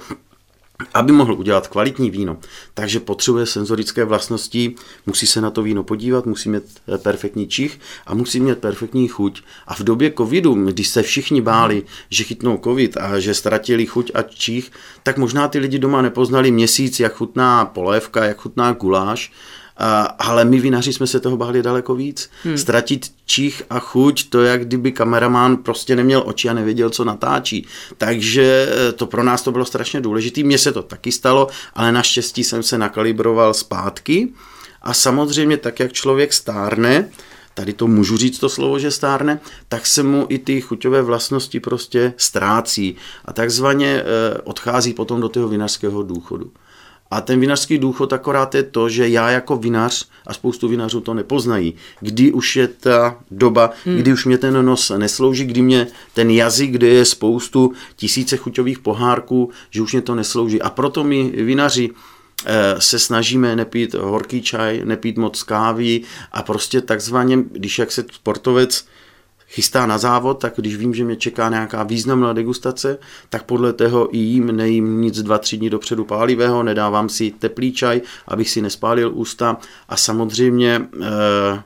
aby 0.93 1.11
mohl 1.11 1.33
udělat 1.33 1.67
kvalitní 1.67 2.09
víno, 2.09 2.37
takže 2.73 2.99
potřebuje 2.99 3.45
senzorické 3.45 4.05
vlastnosti, 4.05 4.75
musí 5.05 5.27
se 5.27 5.41
na 5.41 5.49
to 5.49 5.63
víno 5.63 5.83
podívat, 5.83 6.25
musí 6.25 6.49
mít 6.49 6.63
eh, 6.87 6.97
perfektní 6.97 7.47
čich 7.47 7.79
a 8.05 8.15
musí 8.15 8.39
mít 8.39 8.57
perfektní 8.57 9.07
chuť. 9.07 9.41
A 9.67 9.73
v 9.73 9.79
době 9.79 10.13
covidu, 10.17 10.53
když 10.53 10.87
se 10.87 11.03
všichni 11.03 11.41
báli, 11.41 11.83
že 12.09 12.23
chytnou 12.23 12.59
covid 12.63 12.97
a 12.97 13.19
že 13.19 13.33
ztratili 13.33 13.85
chuť 13.85 14.11
a 14.13 14.21
čich, 14.21 14.71
tak 15.03 15.17
možná 15.17 15.47
ty 15.47 15.59
lidi 15.59 15.79
doma 15.79 16.01
nepoznali 16.01 16.51
měsíc, 16.51 16.99
jak 16.99 17.13
chutná 17.13 17.65
polévka, 17.65 18.25
jak 18.25 18.37
chutná 18.37 18.71
guláš 18.71 19.31
ale 20.19 20.45
my 20.45 20.59
vinaři 20.59 20.93
jsme 20.93 21.07
se 21.07 21.19
toho 21.19 21.37
báli 21.37 21.63
daleko 21.63 21.95
víc. 21.95 22.29
Hmm. 22.43 22.57
Ztratit 22.57 23.11
čich 23.25 23.63
a 23.69 23.79
chuť, 23.79 24.29
to 24.29 24.41
jak 24.41 24.65
kdyby 24.65 24.91
kameraman 24.91 25.57
prostě 25.57 25.95
neměl 25.95 26.23
oči 26.25 26.49
a 26.49 26.53
nevěděl, 26.53 26.89
co 26.89 27.03
natáčí. 27.03 27.67
Takže 27.97 28.69
eh, 28.69 28.91
to 28.91 29.05
pro 29.05 29.23
nás 29.23 29.41
to 29.41 29.51
bylo 29.51 29.65
strašně 29.65 30.01
důležité. 30.01 30.43
Mně 30.43 30.57
se 30.57 30.71
to 30.71 30.83
taky 30.83 31.11
stalo, 31.11 31.47
ale 31.73 31.91
naštěstí 31.91 32.43
jsem 32.43 32.63
se 32.63 32.77
nakalibroval 32.77 33.53
zpátky. 33.53 34.27
A 34.81 34.93
samozřejmě 34.93 35.57
tak, 35.57 35.79
jak 35.79 35.93
člověk 35.93 36.33
stárne, 36.33 37.09
tady 37.53 37.73
to 37.73 37.87
můžu 37.87 38.17
říct 38.17 38.39
to 38.39 38.49
slovo, 38.49 38.79
že 38.79 38.91
stárne, 38.91 39.39
tak 39.69 39.87
se 39.87 40.03
mu 40.03 40.25
i 40.29 40.39
ty 40.39 40.61
chuťové 40.61 41.01
vlastnosti 41.01 41.59
prostě 41.59 42.13
ztrácí 42.17 42.95
a 43.25 43.33
takzvaně 43.33 44.03
eh, 44.03 44.41
odchází 44.43 44.93
potom 44.93 45.21
do 45.21 45.29
toho 45.29 45.47
vinařského 45.47 46.03
důchodu. 46.03 46.51
A 47.11 47.21
ten 47.21 47.39
vinařský 47.39 47.77
důchod 47.77 48.13
akorát 48.13 48.55
je 48.55 48.63
to, 48.63 48.89
že 48.89 49.09
já 49.09 49.29
jako 49.29 49.55
vinař, 49.55 50.05
a 50.27 50.33
spoustu 50.33 50.67
vinařů 50.67 51.01
to 51.01 51.13
nepoznají, 51.13 51.73
kdy 51.99 52.31
už 52.31 52.55
je 52.55 52.67
ta 52.67 53.17
doba, 53.31 53.71
hmm. 53.85 53.97
kdy 53.97 54.13
už 54.13 54.25
mě 54.25 54.37
ten 54.37 54.65
nos 54.65 54.91
neslouží, 54.97 55.45
kdy 55.45 55.61
mě 55.61 55.87
ten 56.13 56.29
jazyk, 56.29 56.71
kde 56.71 56.87
je 56.87 57.05
spoustu 57.05 57.73
tisíce 57.95 58.37
chuťových 58.37 58.79
pohárků, 58.79 59.49
že 59.69 59.81
už 59.81 59.91
mě 59.93 60.01
to 60.01 60.15
neslouží. 60.15 60.61
A 60.61 60.69
proto 60.69 61.03
my 61.03 61.23
vinaři 61.23 61.89
eh, 62.45 62.75
se 62.79 62.99
snažíme 62.99 63.55
nepít 63.55 63.93
horký 63.93 64.41
čaj, 64.41 64.81
nepít 64.85 65.17
moc 65.17 65.43
kávy 65.43 66.01
a 66.31 66.43
prostě 66.43 66.81
takzvaně, 66.81 67.37
když 67.51 67.79
jak 67.79 67.91
se 67.91 68.05
sportovec 68.11 68.85
chystá 69.51 69.85
na 69.85 69.97
závod, 69.97 70.39
tak 70.39 70.53
když 70.55 70.75
vím, 70.75 70.93
že 70.93 71.03
mě 71.03 71.15
čeká 71.15 71.49
nějaká 71.49 71.83
významná 71.83 72.33
degustace, 72.33 72.97
tak 73.29 73.43
podle 73.43 73.73
toho 73.73 74.15
i 74.15 74.17
jím, 74.17 74.55
nejím 74.55 75.01
nic 75.01 75.21
dva, 75.21 75.37
tři 75.37 75.57
dny 75.57 75.69
dopředu 75.69 76.05
pálivého, 76.05 76.63
nedávám 76.63 77.09
si 77.09 77.31
teplý 77.31 77.73
čaj, 77.73 78.01
abych 78.27 78.49
si 78.49 78.61
nespálil 78.61 79.11
ústa 79.13 79.57
a 79.89 79.97
samozřejmě 79.97 80.81
eh, 81.01 81.63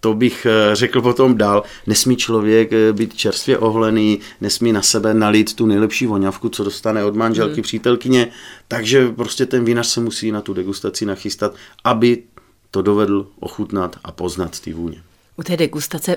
to 0.00 0.14
bych 0.14 0.46
eh, 0.46 0.76
řekl 0.76 1.02
potom 1.02 1.36
dál, 1.36 1.62
nesmí 1.86 2.16
člověk 2.16 2.72
eh, 2.72 2.92
být 2.92 3.14
čerstvě 3.14 3.58
ohlený, 3.58 4.20
nesmí 4.40 4.72
na 4.72 4.82
sebe 4.82 5.14
nalít 5.14 5.54
tu 5.54 5.66
nejlepší 5.66 6.06
voňavku, 6.06 6.48
co 6.48 6.64
dostane 6.64 7.04
od 7.04 7.16
manželky, 7.16 7.54
hmm. 7.54 7.62
přítelkyně, 7.62 8.28
takže 8.68 9.08
prostě 9.08 9.46
ten 9.46 9.64
vinař 9.64 9.86
se 9.86 10.00
musí 10.00 10.32
na 10.32 10.40
tu 10.40 10.54
degustaci 10.54 11.06
nachystat, 11.06 11.54
aby 11.84 12.22
to 12.70 12.82
dovedl 12.82 13.26
ochutnat 13.40 13.96
a 14.04 14.12
poznat 14.12 14.60
ty 14.60 14.72
vůně. 14.72 15.02
U 15.36 15.42
té 15.42 15.56
degustace 15.56 16.16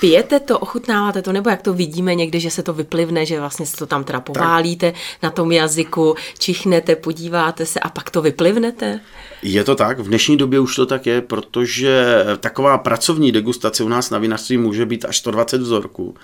Pijete 0.00 0.40
to, 0.40 0.58
ochutnáváte 0.58 1.22
to, 1.22 1.32
nebo 1.32 1.50
jak 1.50 1.62
to 1.62 1.74
vidíme 1.74 2.14
někde, 2.14 2.40
že 2.40 2.50
se 2.50 2.62
to 2.62 2.72
vyplivne, 2.72 3.26
že 3.26 3.40
vlastně 3.40 3.66
se 3.66 3.76
to 3.76 3.86
tam 3.86 4.04
teda 4.04 4.20
poválíte 4.20 4.92
tak. 4.92 5.00
na 5.22 5.30
tom 5.30 5.52
jazyku, 5.52 6.14
čichnete, 6.38 6.96
podíváte 6.96 7.66
se 7.66 7.80
a 7.80 7.88
pak 7.88 8.10
to 8.10 8.22
vyplivnete? 8.22 9.00
Je 9.42 9.64
to 9.64 9.74
tak, 9.74 9.98
v 9.98 10.08
dnešní 10.08 10.36
době 10.36 10.60
už 10.60 10.76
to 10.76 10.86
tak 10.86 11.06
je, 11.06 11.20
protože 11.20 12.24
taková 12.40 12.78
pracovní 12.78 13.32
degustace 13.32 13.84
u 13.84 13.88
nás 13.88 14.10
na 14.10 14.18
vinařství 14.18 14.56
může 14.56 14.86
být 14.86 15.04
až 15.04 15.18
120 15.18 15.60
vzorků. 15.60 16.14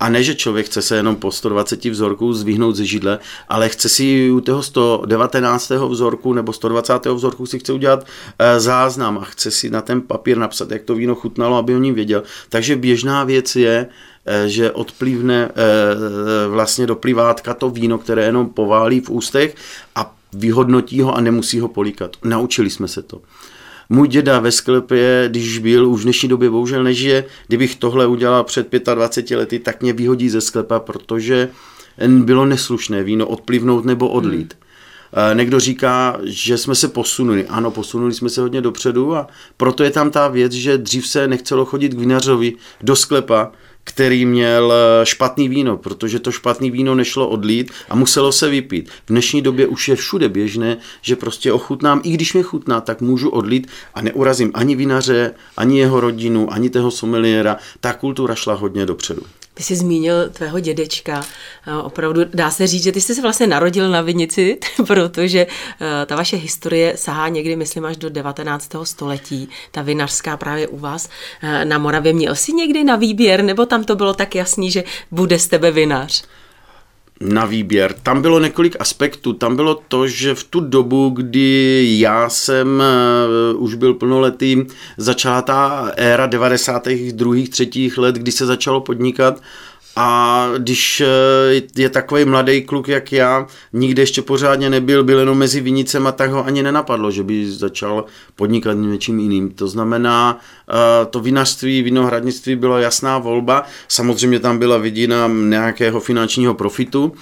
A 0.00 0.08
ne, 0.08 0.22
že 0.22 0.34
člověk 0.34 0.66
chce 0.66 0.82
se 0.82 0.96
jenom 0.96 1.16
po 1.16 1.32
120 1.32 1.84
vzorků 1.84 2.32
zvíhnout 2.32 2.76
ze 2.76 2.84
židle, 2.84 3.18
ale 3.48 3.68
chce 3.68 3.88
si 3.88 4.30
u 4.30 4.40
toho 4.40 4.62
119. 4.62 5.70
vzorku 5.70 6.32
nebo 6.32 6.52
120. 6.52 7.06
vzorku 7.06 7.46
si 7.46 7.58
chce 7.58 7.72
udělat 7.72 8.06
eh, 8.38 8.60
záznam 8.60 9.18
a 9.18 9.24
chce 9.24 9.50
si 9.50 9.70
na 9.70 9.80
ten 9.80 10.00
papír 10.00 10.38
napsat, 10.38 10.70
jak 10.70 10.82
to 10.82 10.94
víno 10.94 11.14
chutnalo, 11.14 11.56
aby 11.56 11.74
o 11.74 11.78
ním 11.78 11.94
věděl. 11.94 12.22
Takže 12.48 12.76
běžná 12.92 13.24
věc 13.24 13.56
je, 13.56 13.86
eh, 14.26 14.48
že 14.48 14.70
odplivne 14.70 15.48
eh, 15.48 16.48
vlastně 16.48 16.86
do 16.86 16.96
plivátka 16.96 17.54
to 17.54 17.70
víno, 17.70 17.98
které 17.98 18.24
jenom 18.24 18.52
poválí 18.52 19.00
v 19.00 19.10
ústech 19.10 19.56
a 19.96 20.14
vyhodnotí 20.32 21.00
ho 21.00 21.16
a 21.16 21.20
nemusí 21.20 21.60
ho 21.60 21.68
políkat. 21.68 22.16
Naučili 22.24 22.70
jsme 22.70 22.88
se 22.88 23.02
to. 23.02 23.20
Můj 23.88 24.08
děda 24.08 24.40
ve 24.40 24.52
sklepě, 24.52 25.28
když 25.28 25.58
byl, 25.58 25.88
už 25.88 26.00
v 26.00 26.04
dnešní 26.04 26.28
době 26.28 26.50
bohužel 26.50 26.84
nežije, 26.84 27.24
kdybych 27.48 27.76
tohle 27.76 28.06
udělal 28.06 28.44
před 28.44 28.68
25 28.94 29.36
lety, 29.36 29.58
tak 29.58 29.82
mě 29.82 29.92
vyhodí 29.92 30.28
ze 30.28 30.40
sklepa, 30.40 30.80
protože 30.80 31.48
bylo 32.08 32.46
neslušné 32.46 33.04
víno 33.04 33.26
odplivnout 33.26 33.84
nebo 33.84 34.08
odlít. 34.08 34.52
Hmm. 34.52 34.71
Někdo 35.34 35.60
říká, 35.60 36.18
že 36.22 36.58
jsme 36.58 36.74
se 36.74 36.88
posunuli. 36.88 37.46
Ano, 37.46 37.70
posunuli 37.70 38.14
jsme 38.14 38.28
se 38.28 38.40
hodně 38.40 38.60
dopředu 38.60 39.14
a 39.14 39.26
proto 39.56 39.84
je 39.84 39.90
tam 39.90 40.10
ta 40.10 40.28
věc, 40.28 40.52
že 40.52 40.78
dřív 40.78 41.08
se 41.08 41.28
nechcelo 41.28 41.64
chodit 41.64 41.88
k 41.88 41.98
vinařovi 41.98 42.52
do 42.82 42.96
sklepa, 42.96 43.52
který 43.84 44.26
měl 44.26 44.72
eh, 44.72 45.06
špatný 45.06 45.48
víno, 45.48 45.76
protože 45.76 46.18
to 46.18 46.32
špatný 46.32 46.70
víno 46.70 46.94
nešlo 46.94 47.28
odlít 47.28 47.70
a 47.90 47.96
muselo 47.96 48.32
se 48.32 48.48
vypít. 48.48 48.90
V 48.90 49.08
dnešní 49.08 49.42
době 49.42 49.66
už 49.66 49.88
je 49.88 49.96
všude 49.96 50.28
běžné, 50.28 50.76
že 51.02 51.16
prostě 51.16 51.52
ochutnám, 51.52 52.00
i 52.04 52.10
když 52.10 52.32
mě 52.32 52.42
chutná, 52.42 52.80
tak 52.80 53.00
můžu 53.00 53.28
odlít 53.28 53.68
a 53.94 54.02
neurazím 54.02 54.50
ani 54.54 54.76
vinaře, 54.76 55.34
ani 55.56 55.78
jeho 55.78 56.00
rodinu, 56.00 56.52
ani 56.52 56.70
toho 56.70 56.90
someliéra. 56.90 57.56
Ta 57.80 57.92
kultura 57.92 58.34
šla 58.34 58.54
hodně 58.54 58.86
dopředu. 58.86 59.22
Ty 59.54 59.62
jsi 59.62 59.76
zmínil 59.76 60.30
tvého 60.30 60.60
dědečka. 60.60 61.24
Eh, 61.66 61.76
opravdu 61.76 62.20
dá 62.24 62.50
se 62.50 62.66
říct, 62.66 62.82
že 62.82 62.92
ty 62.92 63.00
jsi 63.00 63.14
se 63.14 63.22
vlastně 63.22 63.46
narodil 63.46 63.90
na 63.90 64.00
vinici, 64.00 64.58
protože 64.86 65.46
eh, 65.80 66.06
ta 66.06 66.16
vaše 66.16 66.36
historie 66.36 66.96
sahá 66.96 67.28
někdy, 67.28 67.56
myslím, 67.56 67.84
až 67.84 67.96
do 67.96 68.10
19. 68.10 68.70
století. 68.82 69.48
Ta 69.70 69.82
vinařská 69.82 70.36
právě 70.36 70.68
u 70.68 70.78
vás 70.78 71.08
eh, 71.42 71.64
na 71.64 71.78
Moravě. 71.78 72.12
Měl 72.12 72.34
jsi 72.34 72.52
někdy 72.52 72.84
na 72.84 72.96
výběr, 72.96 73.44
nebo 73.44 73.66
tam 73.66 73.84
to 73.84 73.96
bylo 73.96 74.14
tak 74.14 74.34
jasný, 74.34 74.70
že 74.70 74.84
bude 75.10 75.38
z 75.38 75.46
tebe 75.46 75.70
vinař? 75.70 76.24
Na 77.24 77.44
výběr. 77.44 77.94
Tam 78.02 78.22
bylo 78.22 78.40
několik 78.40 78.76
aspektů. 78.78 79.32
Tam 79.32 79.56
bylo 79.56 79.74
to, 79.88 80.06
že 80.06 80.34
v 80.34 80.44
tu 80.44 80.60
dobu, 80.60 81.10
kdy 81.10 81.86
já 81.98 82.28
jsem 82.28 82.82
uh, 83.54 83.62
už 83.62 83.74
byl 83.74 83.94
plnoletý, 83.94 84.64
začala 84.96 85.42
ta 85.42 85.90
éra 85.96 86.26
92. 86.26 87.34
třetích 87.50 87.98
let, 87.98 88.14
kdy 88.14 88.32
se 88.32 88.46
začalo 88.46 88.80
podnikat 88.80 89.42
a 89.96 90.48
když 90.58 91.00
eh, 91.00 91.62
je 91.76 91.88
takový 91.88 92.24
mladý 92.24 92.62
kluk 92.62 92.88
jak 92.88 93.12
já, 93.12 93.46
nikde 93.72 94.02
ještě 94.02 94.22
pořádně 94.22 94.70
nebyl, 94.70 95.04
byl 95.04 95.18
jenom 95.18 95.38
mezi 95.38 95.60
vinicem 95.60 96.06
a 96.06 96.12
tak 96.12 96.30
ho 96.30 96.46
ani 96.46 96.62
nenapadlo, 96.62 97.10
že 97.10 97.22
by 97.22 97.52
začal 97.52 98.04
podnikat 98.36 98.72
něčím 98.72 99.18
jiným. 99.18 99.50
To 99.50 99.68
znamená, 99.68 100.40
eh, 100.70 101.06
to 101.06 101.20
vinařství, 101.20 101.82
vinohradnictví 101.82 102.56
bylo 102.56 102.78
jasná 102.78 103.18
volba. 103.18 103.62
Samozřejmě 103.88 104.40
tam 104.40 104.58
byla 104.58 104.78
vidina 104.78 105.28
nějakého 105.28 106.00
finančního 106.00 106.54
profitu 106.54 107.12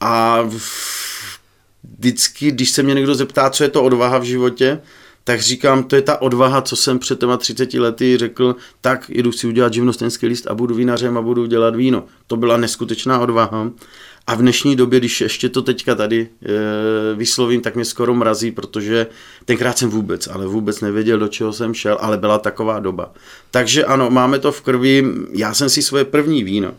a 0.00 0.42
vždycky, 1.98 2.50
když 2.50 2.70
se 2.70 2.82
mě 2.82 2.94
někdo 2.94 3.14
zeptá, 3.14 3.50
co 3.50 3.64
je 3.64 3.70
to 3.70 3.82
odvaha 3.82 4.18
v 4.18 4.22
životě, 4.22 4.80
tak 5.24 5.40
říkám, 5.40 5.84
to 5.84 5.96
je 5.96 6.02
ta 6.02 6.22
odvaha, 6.22 6.62
co 6.62 6.76
jsem 6.76 6.98
před 6.98 7.20
těma 7.20 7.36
30 7.36 7.74
lety 7.74 8.16
řekl, 8.16 8.56
tak 8.80 9.10
jdu 9.10 9.32
si 9.32 9.46
udělat 9.46 9.74
živnostenský 9.74 10.26
list 10.26 10.46
a 10.46 10.54
budu 10.54 10.74
vinařem 10.74 11.18
a 11.18 11.22
budu 11.22 11.46
dělat 11.46 11.76
víno. 11.76 12.04
To 12.26 12.36
byla 12.36 12.56
neskutečná 12.56 13.18
odvaha. 13.18 13.70
A 14.26 14.34
v 14.34 14.38
dnešní 14.38 14.76
době, 14.76 14.98
když 14.98 15.20
ještě 15.20 15.48
to 15.48 15.62
teďka 15.62 15.94
tady 15.94 16.20
e, 16.20 17.14
vyslovím, 17.14 17.60
tak 17.60 17.74
mě 17.74 17.84
skoro 17.84 18.14
mrazí, 18.14 18.50
protože 18.50 19.06
tenkrát 19.44 19.78
jsem 19.78 19.90
vůbec, 19.90 20.26
ale 20.26 20.46
vůbec 20.46 20.80
nevěděl, 20.80 21.18
do 21.18 21.28
čeho 21.28 21.52
jsem 21.52 21.74
šel, 21.74 21.98
ale 22.00 22.18
byla 22.18 22.38
taková 22.38 22.80
doba. 22.80 23.12
Takže 23.50 23.84
ano, 23.84 24.10
máme 24.10 24.38
to 24.38 24.52
v 24.52 24.60
krvi. 24.60 25.04
Já 25.32 25.54
jsem 25.54 25.68
si 25.68 25.82
svoje 25.82 26.04
první 26.04 26.44
víno, 26.44 26.74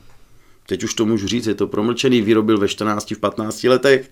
teď 0.68 0.84
už 0.84 0.94
to 0.94 1.06
můžu 1.06 1.28
říct, 1.28 1.48
je 1.48 1.56
to 1.56 1.68
promlčený, 1.68 2.22
vyrobil 2.22 2.58
ve 2.58 2.68
14, 2.68 3.12
v 3.12 3.20
15 3.20 3.64
letech 3.64 4.10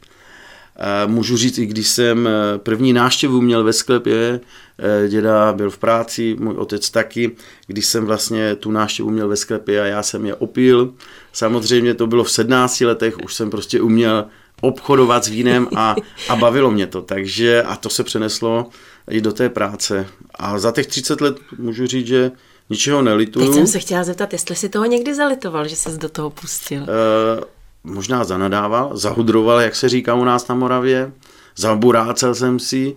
Můžu 1.06 1.38
říct, 1.38 1.58
i 1.58 1.66
když 1.66 1.88
jsem 1.88 2.28
eh, 2.28 2.58
první 2.58 2.94
náštěvu 2.94 3.42
měl 3.42 3.64
ve 3.64 3.74
sklepě, 3.74 4.40
eh, 4.80 5.10
děda 5.10 5.54
byl 5.54 5.70
v 5.70 5.78
práci, 5.78 6.36
můj 6.40 6.56
otec 6.58 6.90
taky, 6.90 7.32
když 7.68 7.86
jsem 7.86 8.06
vlastně 8.06 8.56
tu 8.56 8.72
náštěvu 8.72 9.10
měl 9.10 9.28
ve 9.28 9.36
sklepě 9.36 9.82
a 9.82 9.86
já 9.86 10.04
jsem 10.04 10.26
je 10.26 10.36
opil. 10.36 10.94
Samozřejmě 11.34 11.94
to 11.94 12.08
bylo 12.08 12.24
v 12.24 12.32
17 12.32 12.82
letech, 12.82 13.18
už 13.24 13.34
jsem 13.34 13.50
prostě 13.50 13.82
uměl 13.82 14.26
obchodovat 14.62 15.24
s 15.24 15.28
vínem 15.28 15.68
a, 15.76 15.96
a 16.30 16.36
bavilo 16.36 16.72
mě 16.72 16.88
to. 16.88 17.02
Takže 17.02 17.64
a 17.64 17.76
to 17.76 17.90
se 17.90 18.04
přeneslo 18.04 18.70
i 19.10 19.22
do 19.22 19.34
té 19.34 19.50
práce. 19.50 20.08
A 20.36 20.60
za 20.60 20.72
těch 20.72 20.88
30 20.88 21.22
let 21.22 21.38
můžu 21.58 21.88
říct, 21.88 22.08
že 22.08 22.32
ničeho 22.70 23.02
nelituju. 23.02 23.46
Teď 23.46 23.56
jsem 23.56 23.68
se 23.68 23.80
chtěla 23.80 24.04
zeptat, 24.04 24.34
jestli 24.34 24.56
si 24.56 24.70
toho 24.70 24.86
někdy 24.86 25.16
zalitoval, 25.16 25.68
že 25.68 25.76
ses 25.76 25.98
do 25.98 26.10
toho 26.10 26.30
pustil. 26.30 26.82
Uh, 26.82 27.44
možná 27.84 28.24
zanadával, 28.24 28.98
zahudroval, 28.98 29.60
jak 29.60 29.76
se 29.76 29.90
říká 29.90 30.16
u 30.16 30.24
nás 30.24 30.48
na 30.48 30.56
Moravě, 30.56 31.12
zaburácel 31.56 32.36
jsem 32.36 32.60
si, 32.60 32.96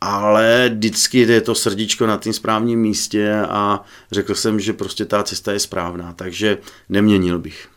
ale 0.00 0.70
vždycky 0.74 1.18
je 1.18 1.40
to 1.40 1.54
srdíčko 1.54 2.06
na 2.06 2.16
tím 2.16 2.32
správném 2.32 2.78
místě 2.78 3.34
a 3.48 3.84
řekl 4.12 4.34
jsem, 4.34 4.60
že 4.60 4.72
prostě 4.72 5.04
ta 5.04 5.22
cesta 5.22 5.52
je 5.52 5.60
správná, 5.60 6.12
takže 6.12 6.58
neměnil 6.88 7.38
bych. 7.38 7.68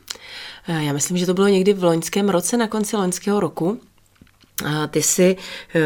Já 0.68 0.94
myslím, 0.94 1.18
že 1.18 1.26
to 1.26 1.34
bylo 1.34 1.48
někdy 1.48 1.74
v 1.74 1.84
loňském 1.84 2.30
roce, 2.30 2.58
na 2.58 2.68
konci 2.68 2.96
loňského 2.96 3.40
roku, 3.40 3.82
ty 4.92 5.04
jsi, 5.04 5.38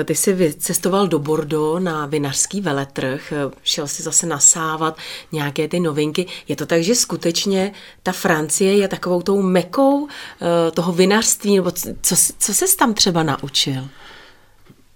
ty 0.05 0.15
jsi 0.15 0.33
vycestoval 0.33 1.07
do 1.07 1.19
Bordeaux 1.19 1.83
na 1.83 2.05
vinařský 2.05 2.61
veletrh, 2.61 3.33
šel 3.63 3.87
si 3.87 4.03
zase 4.03 4.25
nasávat 4.25 4.97
nějaké 5.31 5.67
ty 5.67 5.79
novinky. 5.79 6.25
Je 6.47 6.55
to 6.55 6.65
tak, 6.65 6.83
že 6.83 6.95
skutečně 6.95 7.71
ta 8.03 8.11
Francie 8.11 8.77
je 8.77 8.87
takovou 8.87 9.21
tou 9.21 9.41
mekou 9.41 10.07
eh, 10.07 10.71
toho 10.71 10.93
vinařství, 10.93 11.55
nebo 11.55 11.71
co, 12.01 12.15
co 12.37 12.53
se 12.53 12.77
tam 12.77 12.93
třeba 12.93 13.23
naučil? 13.23 13.89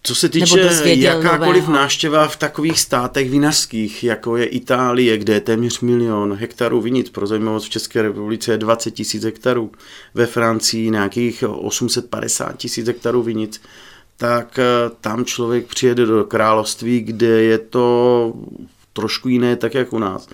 Co 0.08 0.16
se 0.16 0.30
týče 0.30 0.60
jakákoliv 0.84 1.64
nového. 1.64 1.74
návštěva 1.74 2.28
v 2.28 2.36
takových 2.36 2.80
státech 2.80 3.30
vinařských, 3.30 4.04
jako 4.04 4.38
je 4.38 4.46
Itálie, 4.46 5.18
kde 5.18 5.34
je 5.34 5.40
téměř 5.40 5.80
milion 5.80 6.34
hektarů 6.34 6.82
vinic, 6.82 7.10
pro 7.10 7.28
zajímavost 7.28 7.66
v 7.66 7.70
České 7.70 8.02
republice 8.02 8.52
je 8.52 8.58
20 8.58 8.92
tisíc 8.92 9.24
hektarů, 9.24 9.72
ve 10.14 10.26
Francii 10.26 10.90
nějakých 10.90 11.44
850 11.48 12.58
tisíc 12.58 12.88
hektarů 12.88 13.24
vinic, 13.24 13.62
tak 14.18 14.60
eh, 14.60 14.64
tam 15.02 15.26
člověk 15.26 15.68
přijede 15.68 16.06
do 16.06 16.24
království, 16.24 17.00
kde 17.00 17.44
je 17.44 17.58
to 17.58 18.34
trošku 18.94 19.30
jiné, 19.30 19.56
tak 19.56 19.74
jak 19.74 19.94
u 19.94 20.00
nás. 20.00 20.28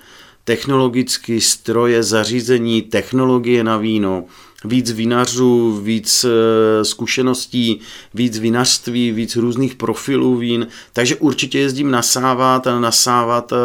Technologicky 0.44 1.42
stroje, 1.42 2.04
zařízení, 2.04 2.82
technologie 2.82 3.64
na 3.64 3.78
víno, 3.78 4.26
víc 4.64 4.92
vinařů, 4.92 5.82
víc 5.84 6.26
eh, 6.26 6.86
zkušeností, 6.86 7.80
víc 8.14 8.40
vinařství, 8.40 9.12
víc 9.12 9.36
různých 9.36 9.76
profilů 9.76 10.36
vín, 10.36 10.68
takže 10.94 11.16
určitě 11.16 11.60
jezdím 11.60 11.92
nasávat 11.92 12.68
a 12.68 12.80
nasávat 12.80 13.54
eh, 13.54 13.56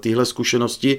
tyhle 0.00 0.26
zkušenosti 0.26 0.98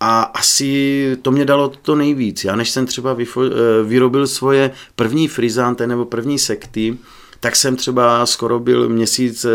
a 0.00 0.22
asi 0.22 1.16
to 1.22 1.30
mě 1.30 1.44
dalo 1.44 1.72
to 1.82 1.94
nejvíc. 1.94 2.44
Já 2.44 2.56
než 2.56 2.70
jsem 2.70 2.86
třeba 2.86 3.16
vyfo- 3.16 3.52
eh, 3.52 3.84
vyrobil 3.84 4.26
svoje 4.26 4.70
první 4.96 5.28
frizante 5.28 5.86
nebo 5.86 6.04
první 6.04 6.38
sekty, 6.38 6.96
tak 7.40 7.56
jsem 7.56 7.76
třeba 7.76 8.26
skoro 8.26 8.58
byl 8.58 8.88
měsíc 8.88 9.46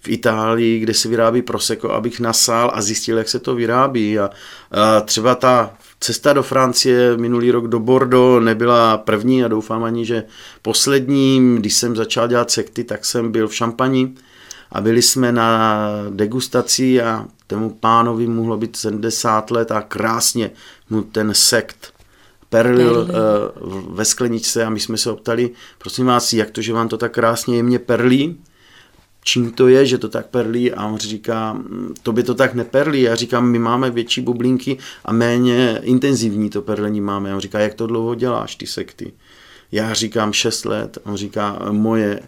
v 0.00 0.08
Itálii, 0.08 0.78
kde 0.78 0.94
se 0.94 1.08
vyrábí 1.08 1.42
prosecco, 1.42 1.92
abych 1.92 2.20
nasál 2.20 2.70
a 2.74 2.82
zjistil, 2.82 3.18
jak 3.18 3.28
se 3.28 3.38
to 3.38 3.54
vyrábí. 3.54 4.18
A, 4.18 4.30
a 4.70 5.00
třeba 5.00 5.34
ta 5.34 5.74
Cesta 6.00 6.32
do 6.32 6.42
Francie 6.42 7.16
minulý 7.16 7.50
rok 7.50 7.68
do 7.68 7.80
Bordeaux 7.80 8.44
nebyla 8.44 8.98
první 8.98 9.44
a 9.44 9.48
doufám 9.48 9.84
ani, 9.84 10.04
že 10.04 10.24
poslední. 10.62 11.56
Když 11.56 11.74
jsem 11.74 11.96
začal 11.96 12.28
dělat 12.28 12.50
sekty, 12.50 12.84
tak 12.84 13.04
jsem 13.04 13.32
byl 13.32 13.48
v 13.48 13.54
Šampani 13.54 14.14
a 14.72 14.80
byli 14.80 15.02
jsme 15.02 15.32
na 15.32 15.80
degustaci 16.10 17.02
a 17.02 17.26
tomu 17.46 17.70
pánovi 17.70 18.26
mohlo 18.26 18.56
být 18.56 18.76
70 18.76 19.50
let 19.50 19.72
a 19.72 19.80
krásně 19.80 20.50
mu 20.90 21.02
ten 21.02 21.34
sekt 21.34 21.92
perlil 22.50 22.98
uh, 22.98 23.94
ve 23.96 24.04
skleničce 24.04 24.64
a 24.64 24.70
my 24.70 24.80
jsme 24.80 24.98
se 24.98 25.10
optali, 25.10 25.50
prosím 25.78 26.06
vás, 26.06 26.32
jak 26.32 26.50
to, 26.50 26.62
že 26.62 26.72
vám 26.72 26.88
to 26.88 26.96
tak 26.98 27.12
krásně 27.12 27.56
jemně 27.56 27.78
perlí? 27.78 28.38
Čím 29.24 29.52
to 29.52 29.68
je, 29.68 29.86
že 29.86 29.98
to 29.98 30.08
tak 30.08 30.26
perlí 30.26 30.72
a 30.72 30.86
on 30.86 30.98
říká, 30.98 31.62
to 32.02 32.12
by 32.12 32.22
to 32.22 32.34
tak 32.34 32.54
neperlí. 32.54 33.02
Já 33.02 33.14
říkám, 33.14 33.50
my 33.50 33.58
máme 33.58 33.90
větší 33.90 34.20
bublinky 34.20 34.78
a 35.04 35.12
méně 35.12 35.80
intenzivní 35.82 36.50
to 36.50 36.62
perlení 36.62 37.00
máme. 37.00 37.32
A 37.32 37.34
on 37.34 37.40
říká, 37.40 37.58
jak 37.58 37.74
to 37.74 37.86
dlouho 37.86 38.14
děláš, 38.14 38.56
ty 38.56 38.66
sekty? 38.66 39.12
Já 39.72 39.94
říkám 39.94 40.32
6 40.32 40.64
let, 40.64 40.98
on 41.04 41.16
říká, 41.16 41.58
moje 41.70 42.20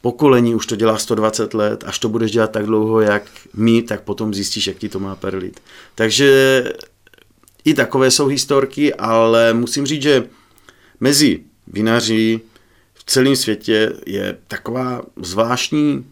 pokolení 0.00 0.54
už 0.54 0.66
to 0.66 0.76
dělá 0.76 0.98
120 0.98 1.54
let, 1.54 1.84
až 1.86 1.98
to 1.98 2.08
budeš 2.08 2.30
dělat 2.30 2.50
tak 2.50 2.66
dlouho, 2.66 3.00
jak 3.00 3.22
my, 3.54 3.82
tak 3.82 4.02
potom 4.02 4.34
zjistíš, 4.34 4.66
jak 4.66 4.76
ti 4.76 4.88
to 4.88 5.00
má 5.00 5.16
perlit. 5.16 5.60
Takže 5.94 6.64
i 7.64 7.74
takové 7.74 8.10
jsou 8.10 8.26
historky, 8.26 8.94
ale 8.94 9.54
musím 9.54 9.86
říct, 9.86 10.02
že 10.02 10.28
mezi 11.00 11.40
vinaři 11.66 12.40
celém 13.10 13.36
světě 13.36 13.92
je 14.06 14.38
taková 14.48 15.02
zvláštní 15.16 16.06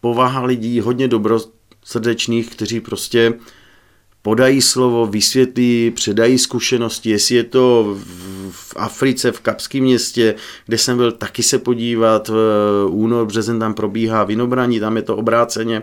povaha 0.00 0.44
lidí, 0.44 0.80
hodně 0.80 1.08
dobrosrdečných, 1.08 2.50
kteří 2.50 2.80
prostě 2.80 3.34
podají 4.22 4.62
slovo, 4.62 5.06
vysvětlí, 5.06 5.90
předají 5.90 6.38
zkušenosti, 6.38 7.10
jestli 7.10 7.34
je 7.34 7.44
to 7.44 7.96
v 8.50 8.74
Africe, 8.76 9.32
v 9.32 9.40
Kapském 9.40 9.82
městě, 9.82 10.34
kde 10.66 10.78
jsem 10.78 10.96
byl 10.96 11.12
taky 11.12 11.42
se 11.42 11.58
podívat, 11.58 12.30
únor, 12.88 13.26
březen 13.26 13.58
tam 13.58 13.74
probíhá 13.74 14.24
vinobraní, 14.24 14.80
tam 14.80 14.96
je 14.96 15.02
to 15.02 15.16
obráceně, 15.16 15.82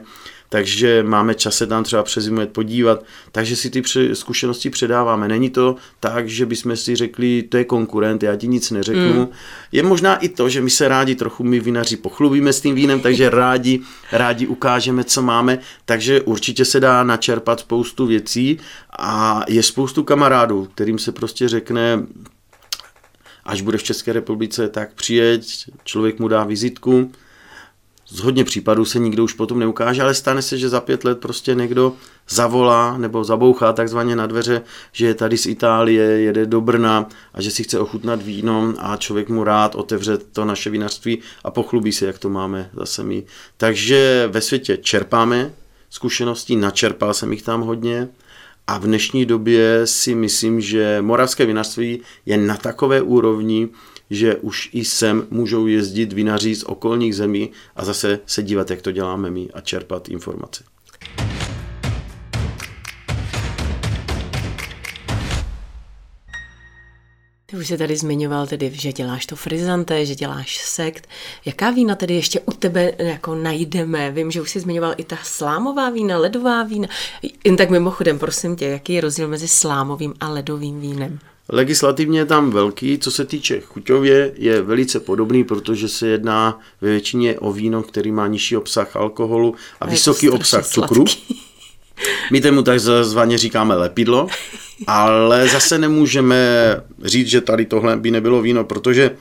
takže 0.53 1.03
máme 1.03 1.35
čas 1.35 1.57
se 1.57 1.67
tam 1.67 1.83
třeba 1.83 2.03
přes 2.03 2.23
zimu 2.23 2.47
podívat, 2.47 3.03
takže 3.31 3.55
si 3.55 3.69
ty 3.69 3.83
zkušenosti 4.13 4.69
předáváme. 4.69 5.27
Není 5.27 5.49
to 5.49 5.75
tak, 5.99 6.29
že 6.29 6.45
bychom 6.45 6.77
si 6.77 6.95
řekli, 6.95 7.43
to 7.49 7.57
je 7.57 7.63
konkurent, 7.63 8.23
já 8.23 8.35
ti 8.35 8.47
nic 8.47 8.71
neřeknu. 8.71 9.19
Mm. 9.19 9.27
Je 9.71 9.83
možná 9.83 10.15
i 10.15 10.29
to, 10.29 10.49
že 10.49 10.61
my 10.61 10.69
se 10.69 10.87
rádi 10.87 11.15
trochu, 11.15 11.43
my 11.43 11.59
vinaři 11.59 11.97
pochlubíme 11.97 12.53
s 12.53 12.61
tím 12.61 12.75
vínem, 12.75 12.99
takže 12.99 13.29
rádi, 13.29 13.79
rádi 14.11 14.47
ukážeme, 14.47 15.03
co 15.03 15.21
máme, 15.21 15.59
takže 15.85 16.21
určitě 16.21 16.65
se 16.65 16.79
dá 16.79 17.03
načerpat 17.03 17.59
spoustu 17.59 18.05
věcí 18.05 18.59
a 18.99 19.41
je 19.47 19.63
spoustu 19.63 20.03
kamarádů, 20.03 20.69
kterým 20.75 20.99
se 20.99 21.11
prostě 21.11 21.49
řekne, 21.49 22.05
až 23.45 23.61
bude 23.61 23.77
v 23.77 23.83
České 23.83 24.13
republice, 24.13 24.69
tak 24.69 24.93
přijeď, 24.93 25.65
člověk 25.83 26.19
mu 26.19 26.27
dá 26.27 26.43
vizitku, 26.43 27.11
z 28.13 28.19
hodně 28.19 28.43
případů 28.43 28.85
se 28.85 28.99
nikdo 28.99 29.23
už 29.23 29.33
potom 29.33 29.59
neukáže, 29.59 30.01
ale 30.01 30.13
stane 30.13 30.41
se, 30.41 30.57
že 30.57 30.69
za 30.69 30.81
pět 30.81 31.03
let 31.03 31.19
prostě 31.19 31.55
někdo 31.55 31.93
zavolá 32.29 32.97
nebo 32.97 33.23
zabouchá 33.23 33.73
takzvaně 33.73 34.15
na 34.15 34.27
dveře, 34.27 34.61
že 34.91 35.05
je 35.05 35.13
tady 35.13 35.37
z 35.37 35.45
Itálie, 35.45 36.03
jede 36.03 36.45
do 36.45 36.61
Brna 36.61 37.09
a 37.33 37.41
že 37.41 37.51
si 37.51 37.63
chce 37.63 37.79
ochutnat 37.79 38.21
víno 38.21 38.73
a 38.79 38.97
člověk 38.97 39.29
mu 39.29 39.43
rád 39.43 39.75
otevře 39.75 40.17
to 40.17 40.45
naše 40.45 40.69
vinařství 40.69 41.19
a 41.43 41.51
pochlubí 41.51 41.91
se, 41.91 42.05
jak 42.05 42.19
to 42.19 42.29
máme 42.29 42.69
zase 42.73 43.03
my. 43.03 43.23
Takže 43.57 44.29
ve 44.31 44.41
světě 44.41 44.77
čerpáme 44.77 45.53
zkušeností, 45.89 46.55
načerpal 46.55 47.13
jsem 47.13 47.31
jich 47.31 47.41
tam 47.41 47.61
hodně 47.61 48.09
a 48.67 48.77
v 48.77 48.83
dnešní 48.83 49.25
době 49.25 49.81
si 49.87 50.15
myslím, 50.15 50.61
že 50.61 50.97
moravské 51.01 51.45
vinařství 51.45 52.01
je 52.25 52.37
na 52.37 52.57
takové 52.57 53.01
úrovni, 53.01 53.69
že 54.09 54.35
už 54.35 54.69
i 54.73 54.85
sem 54.85 55.27
můžou 55.29 55.67
jezdit 55.67 56.13
vinaři 56.13 56.55
z 56.55 56.63
okolních 56.63 57.15
zemí 57.15 57.51
a 57.75 57.85
zase 57.85 58.19
se 58.25 58.43
dívat, 58.43 58.69
jak 58.69 58.81
to 58.81 58.91
děláme 58.91 59.31
my 59.31 59.49
a 59.53 59.61
čerpat 59.61 60.09
informace. 60.09 60.63
Ty 67.53 67.59
už 67.59 67.67
se 67.67 67.77
tady 67.77 67.97
zmiňoval 67.97 68.47
tedy, 68.47 68.71
že 68.73 68.93
děláš 68.93 69.25
to 69.25 69.35
frizante, 69.35 70.05
že 70.05 70.15
děláš 70.15 70.57
sekt. 70.57 71.09
Jaká 71.45 71.71
vína 71.71 71.95
tedy 71.95 72.13
ještě 72.13 72.39
u 72.39 72.51
tebe 72.51 72.93
jako 72.97 73.35
najdeme? 73.35 74.11
Vím, 74.11 74.31
že 74.31 74.41
už 74.41 74.51
jsi 74.51 74.59
zmiňoval 74.59 74.93
i 74.97 75.03
ta 75.03 75.17
slámová 75.23 75.89
vína, 75.89 76.17
ledová 76.17 76.63
vína. 76.63 76.87
Jen 77.43 77.57
tak 77.57 77.69
mimochodem, 77.69 78.19
prosím 78.19 78.55
tě, 78.55 78.65
jaký 78.65 78.93
je 78.93 79.01
rozdíl 79.01 79.27
mezi 79.27 79.47
slámovým 79.47 80.13
a 80.19 80.29
ledovým 80.29 80.79
vínem? 80.79 81.19
Legislativně 81.49 82.19
je 82.19 82.25
tam 82.25 82.51
velký, 82.51 82.99
co 82.99 83.11
se 83.11 83.25
týče 83.25 83.61
chuťově, 83.61 84.33
je 84.35 84.61
velice 84.61 84.99
podobný, 84.99 85.43
protože 85.43 85.87
se 85.87 86.07
jedná 86.07 86.59
ve 86.81 86.89
většině 86.89 87.39
o 87.39 87.53
víno, 87.53 87.83
který 87.83 88.11
má 88.11 88.27
nižší 88.27 88.57
obsah 88.57 88.95
alkoholu 88.95 89.55
a, 89.79 89.85
a 89.85 89.89
vysoký 89.89 90.29
obsah 90.29 90.67
cukru. 90.67 91.05
My 92.31 92.41
tomu 92.41 92.61
takzvaně 92.61 93.37
říkáme 93.37 93.75
lepidlo, 93.75 94.27
ale 94.87 95.47
zase 95.47 95.77
nemůžeme 95.77 96.37
říct, 97.03 97.27
že 97.27 97.41
tady 97.41 97.65
tohle 97.65 97.97
by 97.97 98.11
nebylo 98.11 98.41
víno, 98.41 98.63
protože 98.63 99.17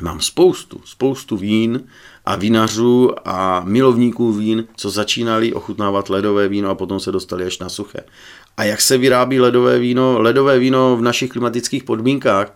mám 0.00 0.20
spoustu, 0.20 0.80
spoustu 0.84 1.36
vín 1.36 1.84
a 2.24 2.36
vinařů 2.36 3.10
a 3.24 3.62
milovníků 3.64 4.32
vín, 4.32 4.64
co 4.76 4.90
začínali 4.90 5.52
ochutnávat 5.52 6.10
ledové 6.10 6.48
víno 6.48 6.70
a 6.70 6.74
potom 6.74 7.00
se 7.00 7.12
dostali 7.12 7.44
až 7.44 7.58
na 7.58 7.68
suché. 7.68 7.98
A 8.56 8.64
jak 8.64 8.80
se 8.80 8.98
vyrábí 8.98 9.40
ledové 9.40 9.78
víno? 9.78 10.20
Ledové 10.20 10.58
víno 10.58 10.96
v 10.96 11.02
našich 11.02 11.30
klimatických 11.30 11.84
podmínkách 11.84 12.54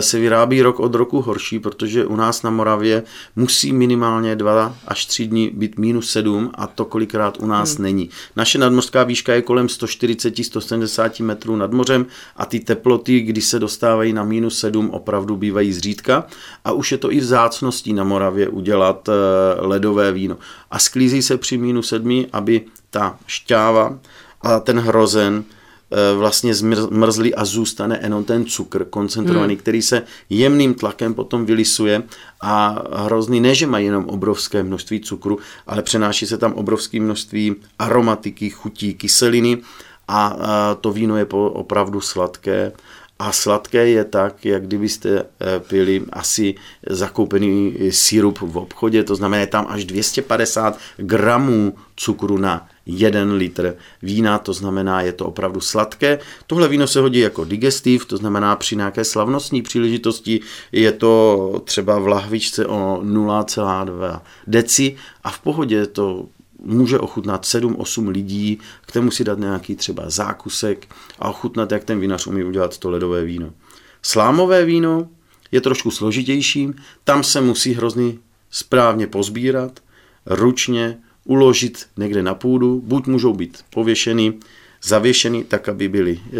se 0.00 0.18
vyrábí 0.18 0.62
rok 0.62 0.80
od 0.80 0.94
roku 0.94 1.20
horší, 1.20 1.58
protože 1.58 2.06
u 2.06 2.16
nás 2.16 2.42
na 2.42 2.50
Moravě 2.50 3.02
musí 3.36 3.72
minimálně 3.72 4.36
2 4.36 4.76
až 4.88 5.06
3 5.06 5.26
dny 5.26 5.50
být 5.54 5.78
minus 5.78 6.10
7 6.10 6.50
a 6.54 6.66
to 6.66 6.84
kolikrát 6.84 7.36
u 7.40 7.46
nás 7.46 7.74
hmm. 7.74 7.82
není. 7.82 8.10
Naše 8.36 8.58
nadmořská 8.58 9.04
výška 9.04 9.34
je 9.34 9.42
kolem 9.42 9.66
140-170 9.66 11.24
metrů 11.24 11.56
nad 11.56 11.72
mořem 11.72 12.06
a 12.36 12.46
ty 12.46 12.60
teploty, 12.60 13.20
když 13.20 13.44
se 13.44 13.58
dostávají 13.58 14.12
na 14.12 14.24
minus 14.24 14.58
7, 14.58 14.90
opravdu 14.90 15.36
bývají 15.36 15.72
zřídka 15.72 16.26
a 16.64 16.72
už 16.72 16.92
je 16.92 16.98
to 16.98 17.12
i 17.12 17.20
vzácností 17.20 17.92
na 17.92 18.04
Moravě 18.04 18.48
udělat 18.48 19.08
eh, 19.08 19.12
ledové 19.66 20.12
víno. 20.12 20.36
A 20.70 20.78
sklízí 20.78 21.22
se 21.22 21.36
při 21.36 21.58
minus 21.58 21.88
7, 21.88 22.26
aby 22.32 22.60
ta 22.90 23.18
šťáva 23.26 23.98
a 24.42 24.60
ten 24.60 24.80
hrozen 24.80 25.44
eh, 25.48 25.55
vlastně 26.16 26.54
zmrzlý 26.54 27.34
a 27.34 27.44
zůstane 27.44 28.00
jenom 28.02 28.24
ten 28.24 28.44
cukr 28.44 28.84
koncentrovaný, 28.84 29.54
hmm. 29.54 29.60
který 29.60 29.82
se 29.82 30.02
jemným 30.30 30.74
tlakem 30.74 31.14
potom 31.14 31.46
vylisuje 31.46 32.02
a 32.40 32.82
hrozný 32.92 33.40
ne, 33.40 33.54
že 33.54 33.66
mají 33.66 33.86
jenom 33.86 34.04
obrovské 34.04 34.62
množství 34.62 35.00
cukru, 35.00 35.38
ale 35.66 35.82
přenáší 35.82 36.26
se 36.26 36.38
tam 36.38 36.52
obrovské 36.52 37.00
množství 37.00 37.54
aromatiky, 37.78 38.50
chutí, 38.50 38.94
kyseliny 38.94 39.58
a 40.08 40.36
to 40.80 40.92
víno 40.92 41.16
je 41.16 41.26
opravdu 41.30 42.00
sladké 42.00 42.72
a 43.18 43.32
sladké 43.32 43.88
je 43.88 44.04
tak, 44.04 44.44
jak 44.44 44.66
kdybyste 44.66 45.18
eh, 45.18 45.60
pili 45.60 46.02
asi 46.12 46.54
zakoupený 46.90 47.76
sirup 47.90 48.38
v 48.40 48.58
obchodě, 48.58 49.04
to 49.04 49.16
znamená 49.16 49.46
tam 49.46 49.66
až 49.68 49.84
250 49.84 50.78
gramů 50.96 51.74
cukru 51.96 52.38
na 52.38 52.68
jeden 52.86 53.32
litr 53.32 53.76
vína, 54.02 54.38
to 54.38 54.52
znamená, 54.52 55.00
je 55.00 55.12
to 55.12 55.26
opravdu 55.26 55.60
sladké. 55.60 56.18
Tohle 56.46 56.68
víno 56.68 56.86
se 56.86 57.00
hodí 57.00 57.18
jako 57.18 57.44
digestiv, 57.44 58.06
to 58.06 58.16
znamená 58.16 58.56
při 58.56 58.76
nějaké 58.76 59.04
slavnostní 59.04 59.62
příležitosti 59.62 60.40
je 60.72 60.92
to 60.92 61.62
třeba 61.64 61.98
v 61.98 62.08
lahvičce 62.08 62.66
o 62.66 63.00
0,2 63.02 64.20
deci 64.46 64.96
a 65.24 65.30
v 65.30 65.38
pohodě 65.38 65.86
to 65.86 66.26
může 66.66 66.98
ochutnat 66.98 67.44
7-8 67.44 68.08
lidí, 68.08 68.58
k 68.86 68.92
tomu 68.92 69.10
si 69.10 69.24
dát 69.24 69.38
nějaký 69.38 69.76
třeba 69.76 70.10
zákusek 70.10 70.86
a 71.18 71.28
ochutnat, 71.28 71.72
jak 71.72 71.84
ten 71.84 72.00
vinař 72.00 72.26
umí 72.26 72.44
udělat 72.44 72.78
to 72.78 72.90
ledové 72.90 73.24
víno. 73.24 73.52
Slámové 74.02 74.64
víno 74.64 75.08
je 75.52 75.60
trošku 75.60 75.90
složitější, 75.90 76.70
tam 77.04 77.24
se 77.24 77.40
musí 77.40 77.74
hrozně 77.74 78.12
správně 78.50 79.06
pozbírat, 79.06 79.80
ručně, 80.26 80.98
uložit 81.24 81.86
někde 81.96 82.22
na 82.22 82.34
půdu, 82.34 82.82
buď 82.84 83.06
můžou 83.06 83.32
být 83.32 83.58
pověšeny, 83.70 84.34
zavěšeny 84.82 85.44
tak, 85.44 85.68
aby 85.68 85.88
byly 85.88 86.12
e, 86.12 86.30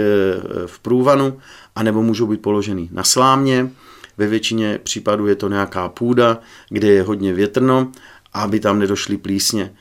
v 0.66 0.78
průvanu, 0.78 1.38
anebo 1.76 2.02
můžou 2.02 2.26
být 2.26 2.42
položeny 2.42 2.88
na 2.92 3.04
slámě. 3.04 3.70
Ve 4.18 4.26
většině 4.26 4.80
případů 4.82 5.26
je 5.26 5.34
to 5.34 5.48
nějaká 5.48 5.88
půda, 5.88 6.38
kde 6.68 6.88
je 6.88 7.02
hodně 7.02 7.32
větrno, 7.32 7.92
aby 8.32 8.60
tam 8.60 8.78
nedošly 8.78 9.16
plísně. 9.16 9.74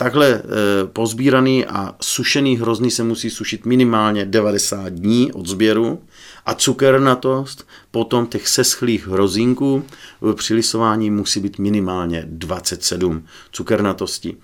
Takhle 0.00 0.28
e, 0.28 0.42
pozbíraný 0.86 1.66
a 1.66 1.94
sušený 2.00 2.56
hrozný 2.56 2.90
se 2.90 3.04
musí 3.04 3.30
sušit 3.30 3.66
minimálně 3.66 4.24
90 4.24 4.88
dní 4.88 5.32
od 5.32 5.46
sběru 5.46 6.02
a 6.46 6.54
cukernatost 6.54 7.66
potom 7.90 8.26
těch 8.26 8.48
seschlých 8.48 9.08
hrozinků 9.08 9.84
při 10.34 10.54
lisování 10.54 11.10
musí 11.10 11.40
být 11.40 11.58
minimálně 11.58 12.24
27 12.26 13.26
cukernatosti. 13.52 14.36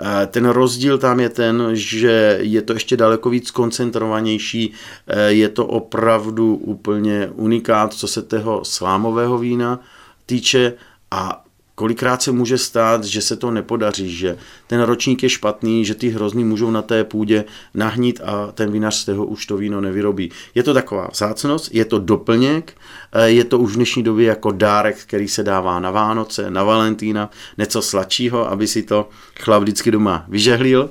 E, 0.00 0.26
ten 0.26 0.48
rozdíl 0.48 0.98
tam 0.98 1.20
je 1.20 1.28
ten, 1.28 1.68
že 1.72 2.38
je 2.40 2.62
to 2.62 2.72
ještě 2.72 2.96
daleko 2.96 3.30
víc 3.30 3.50
koncentrovanější, 3.50 4.72
e, 5.06 5.32
je 5.32 5.48
to 5.48 5.66
opravdu 5.66 6.54
úplně 6.54 7.30
unikát, 7.34 7.94
co 7.94 8.08
se 8.08 8.22
toho 8.22 8.64
slámového 8.64 9.38
vína 9.38 9.80
týče 10.26 10.72
a 11.10 11.44
kolikrát 11.80 12.22
se 12.22 12.32
může 12.32 12.58
stát, 12.58 13.04
že 13.04 13.22
se 13.22 13.36
to 13.36 13.50
nepodaří, 13.50 14.16
že 14.16 14.36
ten 14.66 14.80
ročník 14.80 15.22
je 15.22 15.28
špatný, 15.28 15.84
že 15.84 15.94
ty 15.94 16.08
hrozný 16.08 16.44
můžou 16.44 16.70
na 16.70 16.82
té 16.82 17.04
půdě 17.04 17.44
nahnít 17.74 18.20
a 18.24 18.52
ten 18.52 18.72
vinař 18.72 18.94
z 18.94 19.04
toho 19.04 19.24
už 19.26 19.46
to 19.46 19.56
víno 19.56 19.80
nevyrobí. 19.80 20.30
Je 20.54 20.62
to 20.62 20.74
taková 20.74 21.08
vzácnost, 21.12 21.74
je 21.74 21.84
to 21.84 21.98
doplněk, 21.98 22.76
eh, 23.12 23.30
je 23.30 23.44
to 23.44 23.58
už 23.58 23.72
v 23.72 23.76
dnešní 23.76 24.02
době 24.02 24.26
jako 24.26 24.50
dárek, 24.52 24.96
který 24.98 25.28
se 25.28 25.42
dává 25.42 25.80
na 25.80 25.90
Vánoce, 25.90 26.50
na 26.50 26.64
Valentína, 26.64 27.30
něco 27.58 27.82
sladšího, 27.82 28.50
aby 28.50 28.66
si 28.66 28.82
to 28.82 29.08
chlap 29.40 29.62
vždycky 29.62 29.90
doma 29.90 30.24
vyžehlil. 30.28 30.90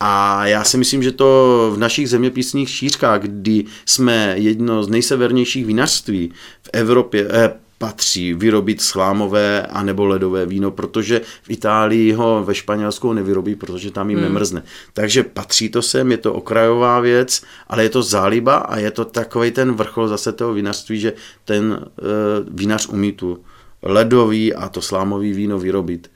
A 0.00 0.46
já 0.46 0.64
si 0.64 0.78
myslím, 0.78 1.02
že 1.02 1.12
to 1.12 1.26
v 1.74 1.78
našich 1.78 2.10
zeměpisných 2.10 2.70
šířkách, 2.70 3.20
kdy 3.20 3.64
jsme 3.86 4.34
jedno 4.38 4.82
z 4.82 4.88
nejsevernějších 4.88 5.66
vinařství 5.66 6.32
v 6.62 6.70
Evropě, 6.72 7.26
eh, 7.30 7.67
patří 7.78 8.34
vyrobit 8.34 8.82
slámové 8.82 9.62
a 9.62 9.82
nebo 9.82 10.06
ledové 10.06 10.46
víno, 10.46 10.70
protože 10.70 11.20
v 11.42 11.50
Itálii 11.50 12.12
ho 12.12 12.44
ve 12.44 12.54
Španělsku 12.54 13.12
nevyrobí, 13.12 13.54
protože 13.54 13.90
tam 13.90 14.10
jim 14.10 14.18
hmm. 14.18 14.28
nemrzne. 14.28 14.62
Takže 14.92 15.22
patří 15.22 15.68
to 15.68 15.82
sem, 15.82 16.10
je 16.10 16.16
to 16.16 16.34
okrajová 16.34 17.00
věc, 17.00 17.42
ale 17.68 17.82
je 17.82 17.90
to 17.90 18.02
záliba 18.02 18.56
a 18.56 18.76
je 18.76 18.90
to 18.90 19.04
takový 19.04 19.50
ten 19.50 19.72
vrchol 19.72 20.08
zase 20.08 20.32
toho 20.32 20.52
vinařství, 20.52 21.00
že 21.00 21.12
ten 21.44 21.64
uh, 21.72 22.06
vinař 22.48 22.88
umí 22.88 23.12
tu 23.12 23.38
ledový 23.82 24.54
a 24.54 24.68
to 24.68 24.82
slámový 24.82 25.32
víno 25.32 25.58
vyrobit. 25.58 26.10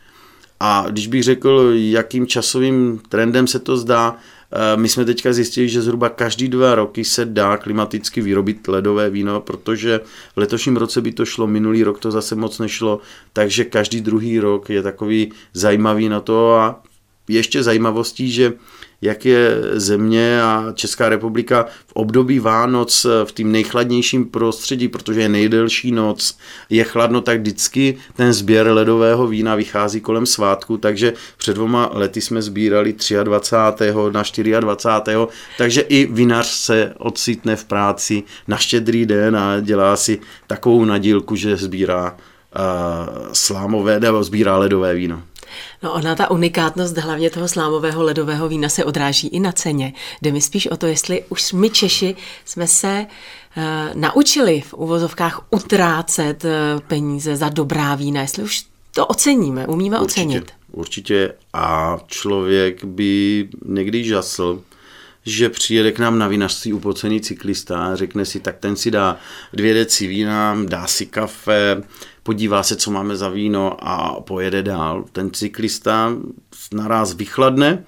A 0.61 0.87
když 0.91 1.07
bych 1.07 1.23
řekl, 1.23 1.71
jakým 1.75 2.27
časovým 2.27 3.01
trendem 3.09 3.47
se 3.47 3.59
to 3.59 3.77
zdá, 3.77 4.17
my 4.77 4.89
jsme 4.89 5.05
teďka 5.05 5.33
zjistili, 5.33 5.69
že 5.69 5.83
zhruba 5.83 6.09
každý 6.09 6.49
dva 6.49 6.75
roky 6.75 7.05
se 7.05 7.25
dá 7.25 7.57
klimaticky 7.57 8.21
vyrobit 8.21 8.69
ledové 8.69 9.11
víno, 9.11 9.41
protože 9.41 10.01
v 10.35 10.39
letošním 10.39 10.77
roce 10.77 11.01
by 11.01 11.13
to 11.13 11.25
šlo, 11.25 11.47
minulý 11.47 11.83
rok 11.83 12.01
to 12.01 12.11
zase 12.11 12.35
moc 12.35 12.59
nešlo, 12.59 13.01
takže 13.33 13.65
každý 13.65 14.01
druhý 14.01 14.39
rok 14.39 14.71
je 14.71 14.83
takový 14.83 15.33
zajímavý 15.55 16.09
na 16.09 16.21
to 16.21 16.55
a 16.55 16.83
ještě 17.29 17.63
zajímavostí, 17.63 18.33
že 18.33 18.53
jak 19.03 19.25
je 19.25 19.57
země 19.73 20.43
a 20.43 20.73
Česká 20.75 21.09
republika 21.09 21.67
v 21.87 21.93
období 21.93 22.39
Vánoc 22.39 23.07
v 23.25 23.33
tím 23.33 23.53
nejchladnějším 23.53 24.25
prostředí, 24.25 24.89
protože 24.89 25.21
je 25.21 25.29
nejdelší 25.29 25.93
noc, 25.93 26.39
je 26.71 26.85
chladno, 26.85 27.21
tak 27.21 27.41
vždycky 27.41 27.97
ten 28.17 28.33
sběr 28.33 28.67
ledového 28.67 29.27
vína 29.27 29.55
vychází 29.55 30.01
kolem 30.01 30.27
svátku, 30.27 30.77
takže 30.77 31.13
před 31.37 31.55
dvoma 31.55 31.91
lety 31.93 32.21
jsme 32.21 32.43
sbírali 32.43 32.95
23. 33.23 33.93
na 34.13 34.61
24. 34.61 35.17
takže 35.59 35.81
i 35.81 36.07
vinař 36.07 36.47
se 36.47 36.95
ocitne 36.99 37.57
v 37.57 37.65
práci 37.65 38.23
na 38.49 38.57
štědrý 38.57 39.07
den 39.07 39.37
a 39.37 39.61
dělá 39.61 39.97
si 39.97 40.19
takovou 40.47 40.85
nadílku, 40.85 41.37
že 41.37 41.57
sbírá 41.57 42.13
uh, 42.13 42.19
slámové 43.33 44.01
nebo 44.01 44.25
sbírá 44.25 44.59
ledové 44.59 44.95
víno. 44.95 45.23
No 45.83 45.93
ona 45.93 46.15
ta 46.15 46.31
unikátnost 46.31 46.97
hlavně 46.97 47.31
toho 47.31 47.49
slámového 47.49 48.03
ledového 48.03 48.49
vína 48.49 48.69
se 48.69 48.85
odráží 48.85 49.29
i 49.29 49.41
na 49.41 49.53
ceně. 49.53 49.93
Jde 50.23 50.33
mi 50.33 50.41
spíš 50.41 50.67
o 50.67 50.77
to, 50.77 50.87
jestli 50.87 51.25
už 51.29 51.53
my 51.53 51.71
Češi 51.71 52.17
jsme 52.45 52.67
se 52.67 53.07
uh, 53.57 53.63
naučili 53.95 54.61
v 54.61 54.75
uvozovkách 54.75 55.47
utrácet 55.51 56.45
uh, 56.45 56.51
peníze 56.81 57.37
za 57.37 57.49
dobrá 57.49 57.95
vína, 57.95 58.21
jestli 58.21 58.43
už 58.43 58.65
to 58.95 59.07
oceníme, 59.07 59.67
umíme 59.67 60.01
určitě, 60.01 60.21
ocenit. 60.21 60.53
Určitě 60.73 61.35
a 61.53 61.99
člověk 62.07 62.85
by 62.85 63.49
někdy 63.65 64.05
žasl, 64.05 64.63
že 65.25 65.49
přijede 65.49 65.93
k 65.93 65.99
nám 65.99 66.19
na 66.19 66.29
vinařství 66.29 66.73
upocený 66.73 67.21
cyklista 67.21 67.85
a 67.85 67.97
řekne 67.97 68.25
si, 68.25 68.41
tak 68.41 68.57
ten 68.59 68.77
si 68.77 68.91
dá 68.91 69.19
dvě 69.53 69.75
deci 69.75 70.07
vína, 70.07 70.59
dá 70.65 70.87
si 70.87 71.07
kafe, 71.07 71.83
podívá 72.23 72.63
se, 72.63 72.77
co 72.77 72.91
máme 72.91 73.17
za 73.17 73.29
víno 73.29 73.77
a 73.81 74.21
pojede 74.21 74.63
dál. 74.63 75.05
Ten 75.13 75.31
cyklista 75.31 76.13
naraz 76.75 77.15
vychladne, 77.15 77.85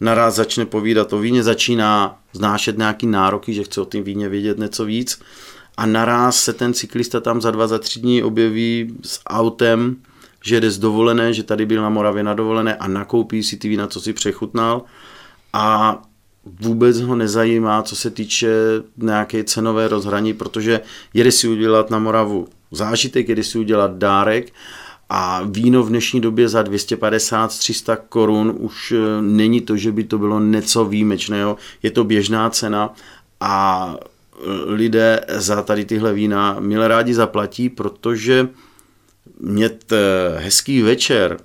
naraz 0.00 0.34
začne 0.34 0.66
povídat 0.66 1.12
o 1.12 1.18
víně, 1.18 1.42
začíná 1.42 2.18
znášet 2.32 2.78
nějaký 2.78 3.06
nároky, 3.06 3.54
že 3.54 3.64
chce 3.64 3.80
o 3.80 3.84
tom 3.84 4.02
víně 4.02 4.28
vědět 4.28 4.58
něco 4.58 4.84
víc 4.84 5.20
a 5.76 5.86
naraz 5.86 6.36
se 6.36 6.52
ten 6.52 6.74
cyklista 6.74 7.20
tam 7.20 7.40
za 7.40 7.50
dva, 7.50 7.66
za 7.66 7.78
tři 7.78 8.00
dní 8.00 8.22
objeví 8.22 8.94
s 9.02 9.20
autem, 9.26 9.96
že 10.44 10.60
jde 10.60 10.70
z 10.70 10.78
dovolené, 10.78 11.32
že 11.32 11.42
tady 11.42 11.66
byl 11.66 11.82
na 11.82 11.88
Moravě 11.88 12.22
na 12.22 12.34
dovolené 12.34 12.76
a 12.76 12.88
nakoupí 12.88 13.42
si 13.42 13.56
ty 13.56 13.68
vína, 13.68 13.86
co 13.86 14.00
si 14.00 14.12
přechutnal 14.12 14.82
a 15.52 15.98
vůbec 16.60 17.00
ho 17.00 17.16
nezajímá, 17.16 17.82
co 17.82 17.96
se 17.96 18.10
týče 18.10 18.48
nějaké 18.96 19.44
cenové 19.44 19.88
rozhraní, 19.88 20.34
protože 20.34 20.80
jede 21.14 21.32
si 21.32 21.48
udělat 21.48 21.90
na 21.90 21.98
Moravu 21.98 22.48
zážitek, 22.70 23.28
jede 23.28 23.44
si 23.44 23.58
udělat 23.58 23.96
dárek 23.96 24.52
a 25.08 25.42
víno 25.44 25.82
v 25.82 25.88
dnešní 25.88 26.20
době 26.20 26.48
za 26.48 26.62
250-300 26.62 27.98
korun 28.08 28.54
už 28.58 28.92
eh, 28.92 29.22
není 29.22 29.60
to, 29.60 29.76
že 29.76 29.92
by 29.92 30.04
to 30.04 30.18
bylo 30.18 30.40
něco 30.40 30.84
výjimečného, 30.84 31.56
je 31.82 31.90
to 31.90 32.04
běžná 32.04 32.50
cena 32.50 32.94
a 33.40 33.94
eh, 33.96 34.40
lidé 34.66 35.20
za 35.28 35.62
tady 35.62 35.84
tyhle 35.84 36.12
vína 36.12 36.56
milé 36.60 36.88
rádi 36.88 37.14
zaplatí, 37.14 37.68
protože 37.68 38.48
mít 39.40 39.92
eh, 39.92 40.38
hezký 40.38 40.82
večer 40.82 41.40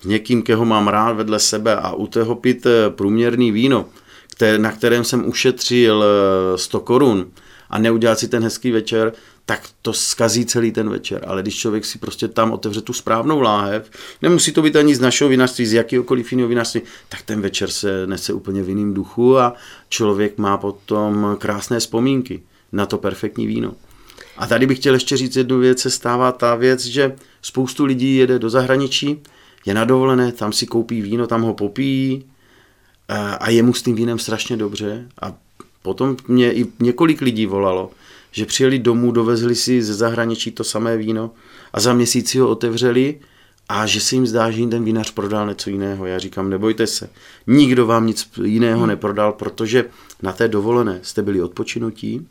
s 0.00 0.06
někým, 0.06 0.42
keho 0.42 0.64
mám 0.64 0.88
rád 0.88 1.12
vedle 1.12 1.38
sebe 1.38 1.76
a 1.76 1.92
u 1.92 2.06
toho 2.06 2.34
pít 2.34 2.66
průměrný 2.88 3.52
víno, 3.52 3.84
na 4.58 4.72
kterém 4.72 5.04
jsem 5.04 5.28
ušetřil 5.28 6.04
100 6.56 6.80
korun 6.80 7.26
a 7.70 7.78
neudělat 7.78 8.18
si 8.18 8.28
ten 8.28 8.42
hezký 8.42 8.70
večer, 8.70 9.12
tak 9.46 9.68
to 9.82 9.92
skazí 9.92 10.46
celý 10.46 10.72
ten 10.72 10.90
večer. 10.90 11.24
Ale 11.26 11.42
když 11.42 11.56
člověk 11.56 11.84
si 11.84 11.98
prostě 11.98 12.28
tam 12.28 12.52
otevře 12.52 12.80
tu 12.80 12.92
správnou 12.92 13.40
láhev, 13.40 13.90
nemusí 14.22 14.52
to 14.52 14.62
být 14.62 14.76
ani 14.76 14.94
z 14.94 15.00
našeho 15.00 15.30
vinařství, 15.30 15.66
z 15.66 15.72
jakýkoliv 15.72 16.32
jiného 16.32 16.48
vinařství, 16.48 16.80
tak 17.08 17.22
ten 17.22 17.40
večer 17.40 17.70
se 17.70 18.06
nese 18.06 18.32
úplně 18.32 18.62
v 18.62 18.68
jiném 18.68 18.94
duchu 18.94 19.38
a 19.38 19.54
člověk 19.88 20.38
má 20.38 20.56
potom 20.56 21.36
krásné 21.38 21.78
vzpomínky 21.78 22.42
na 22.72 22.86
to 22.86 22.98
perfektní 22.98 23.46
víno. 23.46 23.74
A 24.36 24.46
tady 24.46 24.66
bych 24.66 24.78
chtěl 24.78 24.94
ještě 24.94 25.16
říct 25.16 25.36
jednu 25.36 25.58
věc, 25.58 25.78
se 25.78 25.90
stává 25.90 26.32
ta 26.32 26.54
věc, 26.54 26.84
že 26.86 27.16
spoustu 27.42 27.84
lidí 27.84 28.16
jede 28.16 28.38
do 28.38 28.50
zahraničí, 28.50 29.22
je 29.66 29.74
na 29.74 29.84
dovolené, 29.84 30.32
tam 30.32 30.52
si 30.52 30.66
koupí 30.66 31.02
víno, 31.02 31.26
tam 31.26 31.42
ho 31.42 31.54
popíjí 31.54 32.24
a 33.40 33.50
je 33.50 33.62
mu 33.62 33.74
s 33.74 33.82
tím 33.82 33.96
vínem 33.96 34.18
strašně 34.18 34.56
dobře 34.56 35.08
a 35.22 35.34
potom 35.86 36.16
mě 36.28 36.52
i 36.52 36.66
několik 36.80 37.20
lidí 37.20 37.46
volalo, 37.46 37.90
že 38.32 38.46
přijeli 38.46 38.78
domů, 38.78 39.12
dovezli 39.12 39.54
si 39.54 39.82
ze 39.82 39.94
zahraničí 39.94 40.50
to 40.50 40.64
samé 40.64 40.96
víno 40.96 41.30
a 41.72 41.80
za 41.80 41.94
měsíc 41.94 42.30
si 42.30 42.38
ho 42.38 42.48
otevřeli 42.48 43.20
a 43.68 43.86
že 43.86 44.00
se 44.00 44.14
jim 44.14 44.26
zdá, 44.26 44.50
že 44.50 44.60
jim 44.60 44.70
ten 44.70 44.84
vinař 44.84 45.10
prodal 45.10 45.46
něco 45.46 45.70
jiného. 45.70 46.06
Já 46.06 46.18
říkám, 46.18 46.50
nebojte 46.50 46.86
se, 46.86 47.10
nikdo 47.46 47.86
vám 47.86 48.06
nic 48.06 48.30
jiného 48.44 48.78
hmm. 48.78 48.88
neprodal, 48.88 49.32
protože 49.32 49.84
na 50.22 50.32
té 50.32 50.48
dovolené 50.48 50.98
jste 51.02 51.22
byli 51.22 51.42
odpočinutí, 51.42 52.26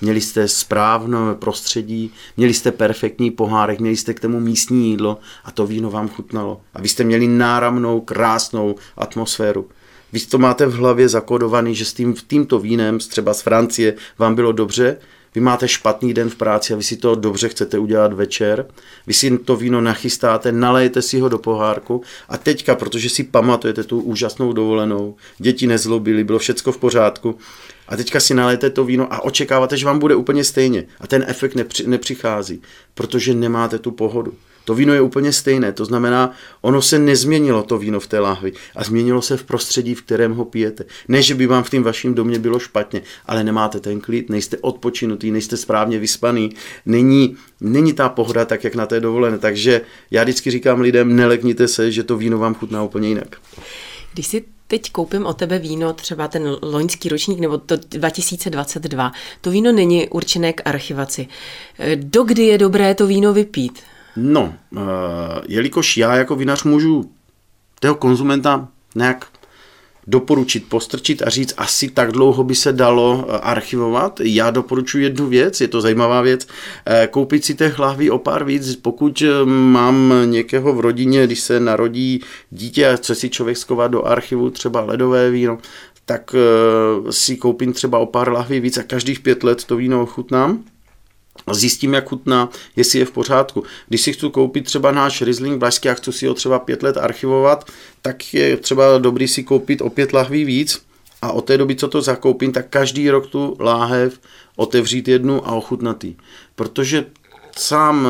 měli 0.00 0.20
jste 0.20 0.48
správné 0.48 1.34
prostředí, 1.34 2.10
měli 2.36 2.54
jste 2.54 2.72
perfektní 2.72 3.30
pohárek, 3.30 3.80
měli 3.80 3.96
jste 3.96 4.14
k 4.14 4.20
tomu 4.20 4.40
místní 4.40 4.90
jídlo 4.90 5.18
a 5.44 5.50
to 5.50 5.66
víno 5.66 5.90
vám 5.90 6.08
chutnalo. 6.08 6.60
A 6.74 6.80
vy 6.80 6.88
jste 6.88 7.04
měli 7.04 7.26
náramnou, 7.26 8.00
krásnou 8.00 8.74
atmosféru. 8.96 9.68
Vy 10.12 10.20
to 10.20 10.38
máte 10.38 10.66
v 10.66 10.74
hlavě 10.74 11.08
zakodovaný, 11.08 11.74
že 11.74 11.84
s 11.84 11.92
tím, 11.92 12.14
tímto 12.26 12.58
vínem, 12.58 12.98
třeba 12.98 13.34
z 13.34 13.42
Francie, 13.42 13.94
vám 14.18 14.34
bylo 14.34 14.52
dobře, 14.52 14.96
vy 15.34 15.40
máte 15.40 15.68
špatný 15.68 16.14
den 16.14 16.30
v 16.30 16.34
práci 16.34 16.72
a 16.72 16.76
vy 16.76 16.82
si 16.82 16.96
to 16.96 17.14
dobře 17.14 17.48
chcete 17.48 17.78
udělat 17.78 18.12
večer, 18.12 18.66
vy 19.06 19.14
si 19.14 19.38
to 19.38 19.56
víno 19.56 19.80
nachystáte, 19.80 20.52
nalejete 20.52 21.02
si 21.02 21.20
ho 21.20 21.28
do 21.28 21.38
pohárku 21.38 22.02
a 22.28 22.36
teďka, 22.38 22.74
protože 22.74 23.10
si 23.10 23.24
pamatujete 23.24 23.84
tu 23.84 24.00
úžasnou 24.00 24.52
dovolenou, 24.52 25.16
děti 25.38 25.66
nezlobili, 25.66 26.24
bylo 26.24 26.38
všecko 26.38 26.72
v 26.72 26.78
pořádku, 26.78 27.38
a 27.88 27.96
teďka 27.96 28.20
si 28.20 28.34
nalejete 28.34 28.70
to 28.70 28.84
víno 28.84 29.12
a 29.12 29.24
očekáváte, 29.24 29.76
že 29.76 29.86
vám 29.86 29.98
bude 29.98 30.14
úplně 30.14 30.44
stejně. 30.44 30.86
A 31.00 31.06
ten 31.06 31.24
efekt 31.28 31.54
nepři, 31.54 31.86
nepřichází, 31.86 32.62
protože 32.94 33.34
nemáte 33.34 33.78
tu 33.78 33.90
pohodu. 33.90 34.34
To 34.70 34.74
víno 34.74 34.94
je 34.94 35.00
úplně 35.00 35.32
stejné, 35.32 35.72
to 35.72 35.84
znamená, 35.84 36.32
ono 36.60 36.82
se 36.82 36.98
nezměnilo 36.98 37.62
to 37.62 37.78
víno 37.78 38.00
v 38.00 38.06
té 38.06 38.18
láhvi 38.20 38.52
a 38.76 38.84
změnilo 38.84 39.22
se 39.22 39.36
v 39.36 39.44
prostředí, 39.44 39.94
v 39.94 40.02
kterém 40.02 40.34
ho 40.34 40.44
pijete. 40.44 40.84
Ne, 41.08 41.22
že 41.22 41.34
by 41.34 41.46
vám 41.46 41.62
v 41.62 41.70
tom 41.70 41.82
vaším 41.82 42.14
domě 42.14 42.38
bylo 42.38 42.58
špatně, 42.58 43.02
ale 43.26 43.44
nemáte 43.44 43.80
ten 43.80 44.00
klid, 44.00 44.30
nejste 44.30 44.56
odpočinutý, 44.60 45.30
nejste 45.30 45.56
správně 45.56 45.98
vyspaný, 45.98 46.50
není, 46.86 47.36
není 47.60 47.92
ta 47.92 48.08
pohoda 48.08 48.44
tak, 48.44 48.64
jak 48.64 48.74
na 48.74 48.86
té 48.86 49.00
dovolené. 49.00 49.38
Takže 49.38 49.80
já 50.10 50.22
vždycky 50.22 50.50
říkám 50.50 50.80
lidem, 50.80 51.16
nelekněte 51.16 51.68
se, 51.68 51.92
že 51.92 52.02
to 52.02 52.16
víno 52.16 52.38
vám 52.38 52.54
chutná 52.54 52.82
úplně 52.82 53.08
jinak. 53.08 53.36
Když 54.14 54.26
si 54.26 54.44
teď 54.66 54.92
koupím 54.92 55.26
o 55.26 55.34
tebe 55.34 55.58
víno, 55.58 55.92
třeba 55.92 56.28
ten 56.28 56.56
loňský 56.62 57.08
ročník 57.08 57.40
nebo 57.40 57.58
to 57.58 57.76
2022, 57.76 59.12
to 59.40 59.50
víno 59.50 59.72
není 59.72 60.08
určené 60.08 60.52
k 60.52 60.62
archivaci. 60.64 61.28
Dokdy 61.94 62.42
je 62.42 62.58
dobré 62.58 62.94
to 62.94 63.06
víno 63.06 63.32
vypít? 63.32 63.82
No, 64.16 64.54
uh, 64.70 64.80
jelikož 65.48 65.96
já 65.96 66.16
jako 66.16 66.36
vinař 66.36 66.64
můžu 66.64 67.10
toho 67.80 67.94
konzumenta 67.94 68.68
nějak 68.94 69.26
doporučit, 70.06 70.68
postrčit 70.68 71.22
a 71.22 71.30
říct, 71.30 71.54
asi 71.56 71.88
tak 71.88 72.12
dlouho 72.12 72.44
by 72.44 72.54
se 72.54 72.72
dalo 72.72 73.26
eh, 73.28 73.38
archivovat. 73.38 74.20
Já 74.24 74.50
doporučuji 74.50 75.04
jednu 75.04 75.26
věc, 75.26 75.60
je 75.60 75.68
to 75.68 75.80
zajímavá 75.80 76.20
věc, 76.20 76.46
eh, 76.86 77.08
koupit 77.10 77.44
si 77.44 77.54
těch 77.54 77.78
lahví 77.78 78.10
o 78.10 78.18
pár 78.18 78.44
víc, 78.44 78.76
pokud 78.76 79.22
eh, 79.22 79.44
mám 79.44 80.12
někoho 80.24 80.72
v 80.72 80.80
rodině, 80.80 81.26
když 81.26 81.40
se 81.40 81.60
narodí 81.60 82.20
dítě 82.50 82.88
a 82.88 82.96
chce 82.96 83.14
si 83.14 83.30
člověk 83.30 83.56
skovat 83.56 83.90
do 83.90 84.04
archivu 84.06 84.50
třeba 84.50 84.80
ledové 84.80 85.30
víno, 85.30 85.58
tak 86.04 86.34
si 87.10 87.36
koupím 87.36 87.72
třeba 87.72 87.98
o 87.98 88.06
pár 88.06 88.32
lahví 88.32 88.60
víc 88.60 88.78
a 88.78 88.82
každých 88.82 89.20
pět 89.20 89.42
let 89.42 89.64
to 89.64 89.76
víno 89.76 90.02
ochutnám 90.02 90.64
zjistím, 91.54 91.94
jak 91.94 92.08
chutná, 92.08 92.48
jestli 92.76 92.98
je 92.98 93.04
v 93.04 93.10
pořádku. 93.10 93.64
Když 93.88 94.00
si 94.00 94.12
chci 94.12 94.30
koupit 94.30 94.64
třeba 94.64 94.92
náš 94.92 95.22
Riesling 95.22 95.58
Blažský 95.58 95.88
a 95.88 95.94
chci 95.94 96.12
si 96.12 96.26
ho 96.26 96.34
třeba 96.34 96.58
pět 96.58 96.82
let 96.82 96.96
archivovat, 96.96 97.70
tak 98.02 98.34
je 98.34 98.56
třeba 98.56 98.98
dobrý 98.98 99.28
si 99.28 99.42
koupit 99.42 99.80
o 99.80 99.90
pět 99.90 100.12
lahví 100.12 100.44
víc 100.44 100.82
a 101.22 101.32
od 101.32 101.44
té 101.44 101.58
doby, 101.58 101.76
co 101.76 101.88
to 101.88 102.02
zakoupím, 102.02 102.52
tak 102.52 102.66
každý 102.70 103.10
rok 103.10 103.26
tu 103.26 103.56
láhev 103.60 104.20
otevřít 104.56 105.08
jednu 105.08 105.48
a 105.48 105.52
ochutnatý. 105.52 106.14
Protože 106.54 107.04
sám 107.56 108.08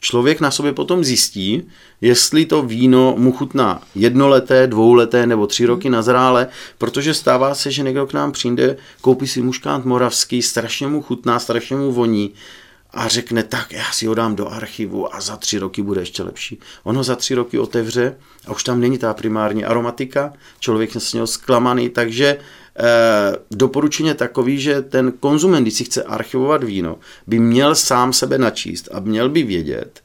člověk 0.00 0.40
na 0.40 0.50
sobě 0.50 0.72
potom 0.72 1.04
zjistí, 1.04 1.62
jestli 2.00 2.46
to 2.46 2.62
víno 2.62 3.14
mu 3.18 3.32
chutná 3.32 3.82
jednoleté, 3.94 4.66
dvouleté 4.66 5.26
nebo 5.26 5.46
tři 5.46 5.66
roky 5.66 5.90
na 5.90 6.02
zrále, 6.02 6.48
protože 6.78 7.14
stává 7.14 7.54
se, 7.54 7.70
že 7.70 7.82
někdo 7.82 8.06
k 8.06 8.12
nám 8.12 8.32
přijde, 8.32 8.76
koupí 9.00 9.26
si 9.26 9.42
muškát 9.42 9.84
moravský, 9.84 10.42
strašně 10.42 10.86
mu 10.86 11.02
chutná, 11.02 11.38
strašně 11.38 11.76
mu 11.76 11.92
voní 11.92 12.32
a 12.94 13.08
řekne, 13.08 13.42
tak 13.42 13.72
já 13.72 13.92
si 13.92 14.06
ho 14.06 14.14
dám 14.14 14.36
do 14.36 14.48
archivu 14.48 15.14
a 15.14 15.20
za 15.20 15.36
tři 15.36 15.58
roky 15.58 15.82
bude 15.82 16.00
ještě 16.00 16.22
lepší. 16.22 16.58
On 16.82 16.96
ho 16.96 17.04
za 17.04 17.16
tři 17.16 17.34
roky 17.34 17.58
otevře 17.58 18.16
a 18.46 18.52
už 18.52 18.64
tam 18.64 18.80
není 18.80 18.98
ta 18.98 19.14
primární 19.14 19.64
aromatika, 19.64 20.32
člověk 20.60 20.94
je 20.94 21.00
s 21.00 21.12
něho 21.12 21.26
zklamaný, 21.26 21.88
takže 21.88 22.38
eh, 22.78 23.36
doporučení 23.50 24.08
je 24.08 24.14
takový, 24.14 24.60
že 24.60 24.82
ten 24.82 25.12
konzument, 25.12 25.62
když 25.62 25.74
si 25.74 25.84
chce 25.84 26.02
archivovat 26.02 26.64
víno, 26.64 26.98
by 27.26 27.38
měl 27.38 27.74
sám 27.74 28.12
sebe 28.12 28.38
načíst 28.38 28.88
a 28.92 29.00
měl 29.00 29.28
by 29.28 29.42
vědět, 29.42 30.03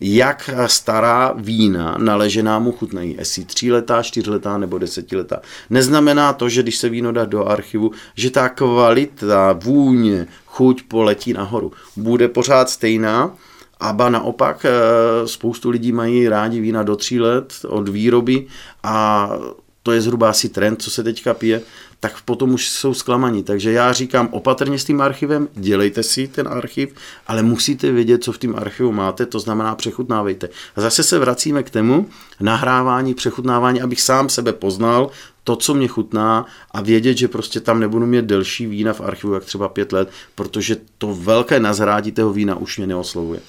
jak 0.00 0.50
stará 0.66 1.34
vína 1.36 1.96
naležená 1.98 2.58
mu 2.58 2.72
chutnají, 2.72 3.14
jestli 3.18 3.44
tříletá, 3.44 4.02
čtyřletá 4.02 4.58
nebo 4.58 4.78
desetiletá. 4.78 5.40
Neznamená 5.70 6.32
to, 6.32 6.48
že 6.48 6.62
když 6.62 6.76
se 6.76 6.88
víno 6.88 7.12
dá 7.12 7.24
do 7.24 7.44
archivu, 7.44 7.90
že 8.14 8.30
ta 8.30 8.48
kvalita, 8.48 9.52
vůně, 9.52 10.26
chuť 10.46 10.82
poletí 10.82 11.32
nahoru. 11.32 11.72
Bude 11.96 12.28
pořád 12.28 12.70
stejná, 12.70 13.36
a 13.80 13.92
ba 13.92 14.08
naopak 14.08 14.64
eh, 14.64 15.28
spoustu 15.28 15.70
lidí 15.70 15.92
mají 15.92 16.28
rádi 16.28 16.60
vína 16.60 16.82
do 16.82 16.96
tří 16.96 17.20
let 17.20 17.54
od 17.68 17.88
výroby 17.88 18.46
a 18.82 19.28
to 19.82 19.92
je 19.92 20.00
zhruba 20.00 20.30
asi 20.30 20.48
trend, 20.48 20.82
co 20.82 20.90
se 20.90 21.02
teďka 21.02 21.34
pije, 21.34 21.62
tak 22.04 22.22
potom 22.24 22.54
už 22.54 22.68
jsou 22.68 22.94
zklamaní. 22.94 23.42
Takže 23.42 23.72
já 23.72 23.92
říkám 23.92 24.28
opatrně 24.32 24.78
s 24.78 24.84
tím 24.84 25.00
archivem, 25.00 25.48
dělejte 25.54 26.02
si 26.02 26.28
ten 26.28 26.48
archiv, 26.48 26.94
ale 27.26 27.42
musíte 27.42 27.92
vědět, 27.92 28.24
co 28.24 28.32
v 28.32 28.38
tom 28.38 28.54
archivu 28.56 28.92
máte, 28.92 29.26
to 29.26 29.38
znamená 29.40 29.74
přechutnávejte. 29.74 30.48
A 30.76 30.80
zase 30.80 31.02
se 31.02 31.18
vracíme 31.18 31.62
k 31.62 31.70
tému 31.70 32.08
nahrávání, 32.40 33.14
přechutnávání, 33.14 33.82
abych 33.82 34.00
sám 34.00 34.28
sebe 34.28 34.52
poznal, 34.52 35.10
to, 35.44 35.56
co 35.56 35.74
mě 35.74 35.88
chutná 35.88 36.46
a 36.70 36.80
vědět, 36.80 37.16
že 37.18 37.28
prostě 37.28 37.60
tam 37.60 37.80
nebudu 37.80 38.06
mít 38.06 38.24
delší 38.24 38.66
vína 38.66 38.92
v 38.92 39.00
archivu, 39.00 39.34
jak 39.34 39.44
třeba 39.44 39.68
pět 39.68 39.92
let, 39.92 40.10
protože 40.34 40.76
to 40.98 41.14
velké 41.14 41.60
nazrádí 41.60 42.12
toho 42.12 42.32
vína 42.32 42.56
už 42.56 42.78
mě 42.78 42.86
neoslovuje. 42.86 43.40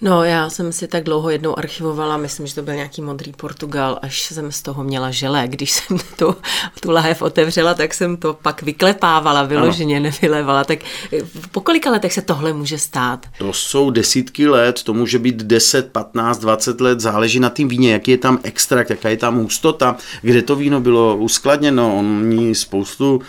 No, 0.00 0.24
já 0.24 0.50
jsem 0.50 0.72
si 0.72 0.88
tak 0.88 1.04
dlouho 1.04 1.30
jednou 1.30 1.58
archivovala, 1.58 2.16
myslím, 2.16 2.46
že 2.46 2.54
to 2.54 2.62
byl 2.62 2.74
nějaký 2.74 3.02
modrý 3.02 3.32
Portugal, 3.32 3.98
až 4.02 4.22
jsem 4.22 4.52
z 4.52 4.62
toho 4.62 4.84
měla 4.84 5.10
želé. 5.10 5.48
Když 5.48 5.72
jsem 5.72 5.98
tu, 6.18 6.36
tu 6.80 6.90
lahev 6.90 7.22
otevřela, 7.22 7.74
tak 7.74 7.94
jsem 7.94 8.16
to 8.16 8.34
pak 8.34 8.62
vyklepávala, 8.62 9.42
vyloženě 9.42 9.96
ano. 9.96 10.02
nevylevala. 10.02 10.64
Tak 10.64 10.78
eh, 11.12 11.18
po 11.52 11.60
kolika 11.60 11.90
letech 11.90 12.12
se 12.12 12.22
tohle 12.22 12.52
může 12.52 12.78
stát? 12.78 13.26
To 13.38 13.52
jsou 13.52 13.90
desítky 13.90 14.48
let, 14.48 14.82
to 14.82 14.94
může 14.94 15.18
být 15.18 15.36
10, 15.36 15.92
15, 15.92 16.38
20 16.38 16.80
let, 16.80 17.00
záleží 17.00 17.40
na 17.40 17.50
tím 17.50 17.68
víně, 17.68 17.92
jaký 17.92 18.10
je 18.10 18.18
tam 18.18 18.38
extrakt, 18.42 18.90
jaká 18.90 19.08
je 19.08 19.16
tam 19.16 19.36
hustota, 19.36 19.96
kde 20.22 20.42
to 20.42 20.56
víno 20.56 20.80
bylo 20.80 21.16
uskladněno. 21.16 21.98
Oni 21.98 22.54
spoustu 22.54 23.22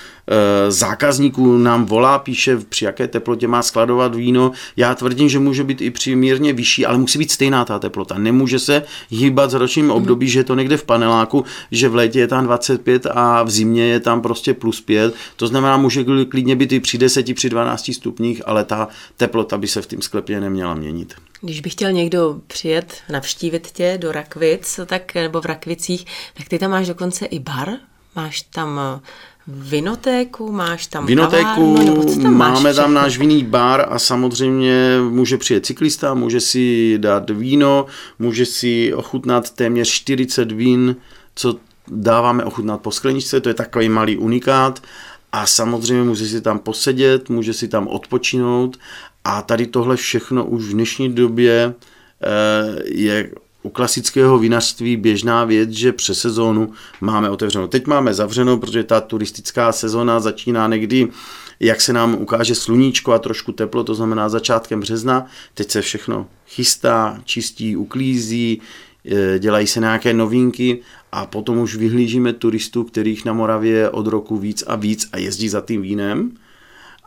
zákazníků 0.70 1.58
nám 1.58 1.86
volá, 1.86 2.20
píše, 2.20 2.58
při 2.58 2.86
jaké 2.86 3.08
teplotě 3.08 3.48
má 3.48 3.62
skladovat 3.62 4.16
víno. 4.16 4.52
Já 4.78 4.96
tvrdím, 4.96 5.30
že 5.30 5.40
může 5.40 5.64
být 5.64 5.82
i 5.82 5.92
při 5.92 6.16
mírně 6.16 6.54
vyšší, 6.54 6.86
ale 6.86 6.98
musí 6.98 7.20
být 7.20 7.32
stejná 7.32 7.66
ta 7.66 7.80
teplota. 7.80 8.18
Nemůže 8.18 8.60
se 8.60 8.84
hýbat 9.10 9.52
s 9.52 9.54
ročním 9.54 9.92
období, 9.92 10.30
že 10.30 10.40
je 10.40 10.44
to 10.44 10.56
někde 10.56 10.78
v 10.78 10.84
paneláku, 10.84 11.46
že 11.72 11.90
v 11.90 11.96
létě 11.96 12.20
je 12.20 12.28
tam 12.28 12.46
25 12.46 13.06
a 13.06 13.44
v 13.44 13.50
zimě 13.50 13.86
je 13.86 14.00
tam 14.00 14.22
prostě 14.22 14.54
plus 14.54 14.82
5. 14.82 15.14
To 15.36 15.48
znamená, 15.48 15.78
může 15.78 16.04
klidně 16.30 16.56
být 16.56 16.72
i 16.72 16.80
při 16.80 16.98
10, 16.98 17.36
při 17.36 17.50
12 17.50 17.92
stupních, 17.94 18.42
ale 18.46 18.64
ta 18.64 18.88
teplota 19.18 19.58
by 19.58 19.68
se 19.68 19.82
v 19.82 19.88
tom 19.88 20.02
sklepě 20.02 20.40
neměla 20.40 20.74
měnit. 20.74 21.14
Když 21.42 21.62
by 21.62 21.70
chtěl 21.70 21.92
někdo 21.92 22.42
přijet 22.48 22.98
navštívit 23.10 23.68
tě 23.72 23.98
do 24.02 24.12
Rakvic, 24.12 24.80
tak, 24.86 25.16
nebo 25.16 25.42
v 25.42 25.46
Rakvicích, 25.46 26.06
tak 26.38 26.48
ty 26.48 26.60
tam 26.60 26.72
máš 26.72 26.88
dokonce 26.88 27.26
i 27.26 27.40
bar, 27.40 27.70
máš 28.16 28.42
tam 28.42 28.80
Vinotéku, 29.48 30.52
máš 30.52 30.88
tam 30.88 31.06
Vinotéku, 31.06 31.76
kavárnu, 31.76 32.22
tam 32.24 32.34
máme 32.34 32.74
tam 32.74 32.94
náš 32.94 33.18
vinný 33.18 33.44
bar 33.44 33.86
a 33.90 34.00
samozřejmě 34.00 34.98
může 35.10 35.38
přijet 35.38 35.66
cyklista, 35.66 36.14
může 36.14 36.40
si 36.40 36.96
dát 36.98 37.30
víno, 37.30 37.86
může 38.20 38.46
si 38.46 38.94
ochutnat 38.94 39.50
téměř 39.50 39.90
40 39.90 40.52
vín, 40.52 40.96
co 41.36 41.56
dáváme 41.88 42.44
ochutnat 42.44 42.82
po 42.82 42.92
skleničce, 42.92 43.42
to 43.42 43.50
je 43.50 43.54
takový 43.54 43.90
malý 43.90 44.18
unikát. 44.18 44.82
A 45.32 45.46
samozřejmě 45.46 46.04
může 46.04 46.26
si 46.26 46.42
tam 46.42 46.60
posedět, 46.60 47.30
může 47.30 47.54
si 47.54 47.68
tam 47.68 47.88
odpočinout. 47.88 48.78
A 49.24 49.42
tady 49.42 49.68
tohle 49.68 49.96
všechno 49.96 50.46
už 50.46 50.64
v 50.64 50.72
dnešní 50.74 51.14
době 51.14 51.74
eh, 52.24 52.82
je 52.86 53.32
u 53.68 53.70
klasického 53.70 54.40
vinařství 54.40 54.98
běžná 54.98 55.44
věc, 55.44 55.70
že 55.70 55.94
přes 55.94 56.20
sezónu 56.20 56.72
máme 57.02 57.30
otevřeno. 57.30 57.68
Teď 57.68 57.88
máme 57.88 58.14
zavřeno, 58.14 58.58
protože 58.58 58.84
ta 58.84 59.02
turistická 59.02 59.72
sezóna 59.72 60.20
začíná 60.20 60.68
někdy, 60.68 61.08
jak 61.60 61.82
se 61.82 61.94
nám 61.94 62.16
ukáže 62.16 62.56
sluníčko 62.56 63.14
a 63.14 63.20
trošku 63.20 63.52
teplo, 63.52 63.84
to 63.84 63.96
znamená 63.96 64.30
začátkem 64.30 64.80
března. 64.80 65.26
Teď 65.54 65.72
se 65.72 65.82
všechno 65.82 66.28
chystá, 66.48 67.20
čistí, 67.26 67.76
uklízí, 67.76 68.62
e, 69.12 69.40
dělají 69.40 69.68
se 69.68 69.80
nějaké 69.80 70.14
novinky 70.14 70.80
a 71.12 71.26
potom 71.26 71.58
už 71.58 71.76
vyhlížíme 71.76 72.34
turistů, 72.34 72.84
kterých 72.84 73.26
na 73.26 73.34
Moravě 73.34 73.90
od 73.90 74.08
roku 74.08 74.38
víc 74.38 74.64
a 74.68 74.76
víc 74.76 75.10
a 75.12 75.18
jezdí 75.18 75.50
za 75.50 75.62
tím 75.62 75.82
vínem. 75.82 76.32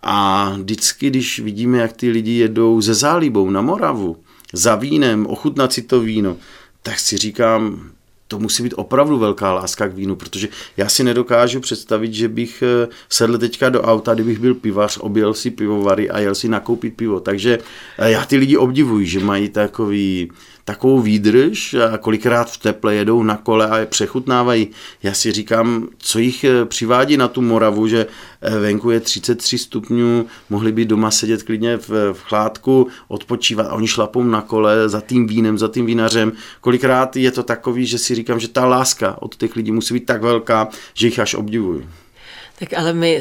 A 0.03 0.51
vždycky, 0.59 1.11
když 1.11 1.41
vidíme, 1.41 1.79
jak 1.79 1.93
ty 1.93 2.11
lidi 2.11 2.33
jedou 2.33 2.81
ze 2.81 2.95
zálibou 2.95 3.51
na 3.51 3.61
Moravu, 3.61 4.17
za 4.53 4.75
vínem, 4.75 5.27
ochutnat 5.27 5.73
si 5.73 5.83
to 5.83 6.01
víno, 6.01 6.37
tak 6.83 6.99
si 6.99 7.17
říkám, 7.17 7.91
to 8.31 8.39
musí 8.39 8.63
být 8.63 8.75
opravdu 8.77 9.19
velká 9.19 9.53
láska 9.53 9.89
k 9.89 9.95
vínu, 9.95 10.17
protože 10.17 10.49
já 10.77 10.89
si 10.89 11.05
nedokážu 11.05 11.61
představit, 11.61 12.15
že 12.15 12.29
bych 12.29 12.63
eh, 12.63 12.89
sedl 13.09 13.39
teďka 13.39 13.69
do 13.69 13.83
auta, 13.83 14.15
kdybych 14.15 14.39
byl 14.39 14.55
pivař, 14.55 14.99
objel 15.01 15.35
si 15.35 15.51
pivovary 15.51 16.11
a 16.11 16.19
jel 16.19 16.35
si 16.35 16.49
nakoupit 16.49 16.97
pivo. 16.97 17.21
Takže 17.21 17.59
eh, 17.99 18.11
já 18.11 18.25
ty 18.25 18.37
lidi 18.37 18.57
obdivuji, 18.57 19.07
že 19.07 19.21
mají 19.21 19.49
takový 19.49 20.31
takovou 20.71 21.01
výdrž 21.01 21.75
a 21.75 21.99
kolikrát 21.99 22.51
v 22.51 22.59
teple 22.59 22.95
jedou 22.95 23.23
na 23.23 23.37
kole 23.37 23.67
a 23.67 23.79
je 23.79 23.87
přechutnávají. 23.87 24.69
Já 25.03 25.15
si 25.15 25.33
říkám, 25.33 25.89
co 25.99 26.19
jich 26.19 26.45
eh, 26.45 26.65
přivádí 26.65 27.17
na 27.17 27.29
tu 27.29 27.43
Moravu, 27.43 27.89
že 27.89 28.07
eh, 28.43 28.59
venku 28.59 28.91
je 28.91 29.01
33 29.01 29.59
stupňů, 29.59 30.27
mohli 30.51 30.73
by 30.73 30.85
doma 30.85 31.11
sedět 31.11 31.43
klidně 31.43 31.77
v, 31.77 32.13
v 32.13 32.21
chládku, 32.23 32.89
odpočívat 33.09 33.67
a 33.67 33.73
oni 33.73 33.89
šlapou 33.89 34.23
na 34.23 34.41
kole 34.41 34.89
za 34.89 35.01
tím 35.01 35.27
vínem, 35.27 35.59
za 35.59 35.69
tím 35.69 35.87
vinařem. 35.87 36.33
Kolikrát 36.61 37.17
je 37.17 37.31
to 37.31 37.43
takový, 37.43 37.87
že 37.87 37.99
si 37.99 38.15
říkám, 38.15 38.41
že 38.41 38.49
ta 38.49 38.67
láska 38.67 39.23
od 39.23 39.37
těch 39.37 39.57
lidí 39.57 39.73
musí 39.73 39.95
být 39.95 40.07
tak 40.07 40.23
velká, 40.23 40.69
že 40.95 41.07
jich 41.07 41.19
až 41.19 41.35
obdivuju. 41.35 41.85
Tak 42.59 42.73
ale 42.79 42.93
my 42.93 43.21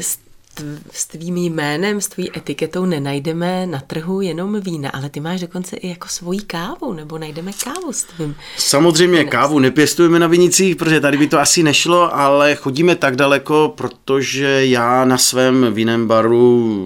s 0.90 1.06
tvým 1.06 1.36
jménem, 1.36 2.00
s 2.00 2.08
tvojí 2.08 2.30
etiketou 2.36 2.86
nenajdeme 2.86 3.66
na 3.66 3.80
trhu 3.80 4.20
jenom 4.20 4.60
vína, 4.60 4.90
ale 4.90 5.10
ty 5.10 5.20
máš 5.20 5.40
dokonce 5.40 5.76
i 5.76 5.88
jako 5.88 6.08
svoji 6.08 6.40
kávu, 6.40 6.92
nebo 6.92 7.18
najdeme 7.18 7.52
kávu 7.64 7.92
s 7.92 8.02
tvým. 8.02 8.34
Samozřejmě 8.58 9.18
jménem. 9.18 9.28
kávu 9.28 9.58
nepěstujeme 9.58 10.18
na 10.18 10.26
vinicích, 10.26 10.76
protože 10.76 11.00
tady 11.00 11.18
by 11.18 11.26
to 11.26 11.40
asi 11.40 11.62
nešlo, 11.62 12.16
ale 12.16 12.54
chodíme 12.54 12.96
tak 12.96 13.16
daleko, 13.16 13.74
protože 13.76 14.66
já 14.66 15.04
na 15.04 15.18
svém 15.18 15.66
vinem 15.70 16.06
baru 16.06 16.76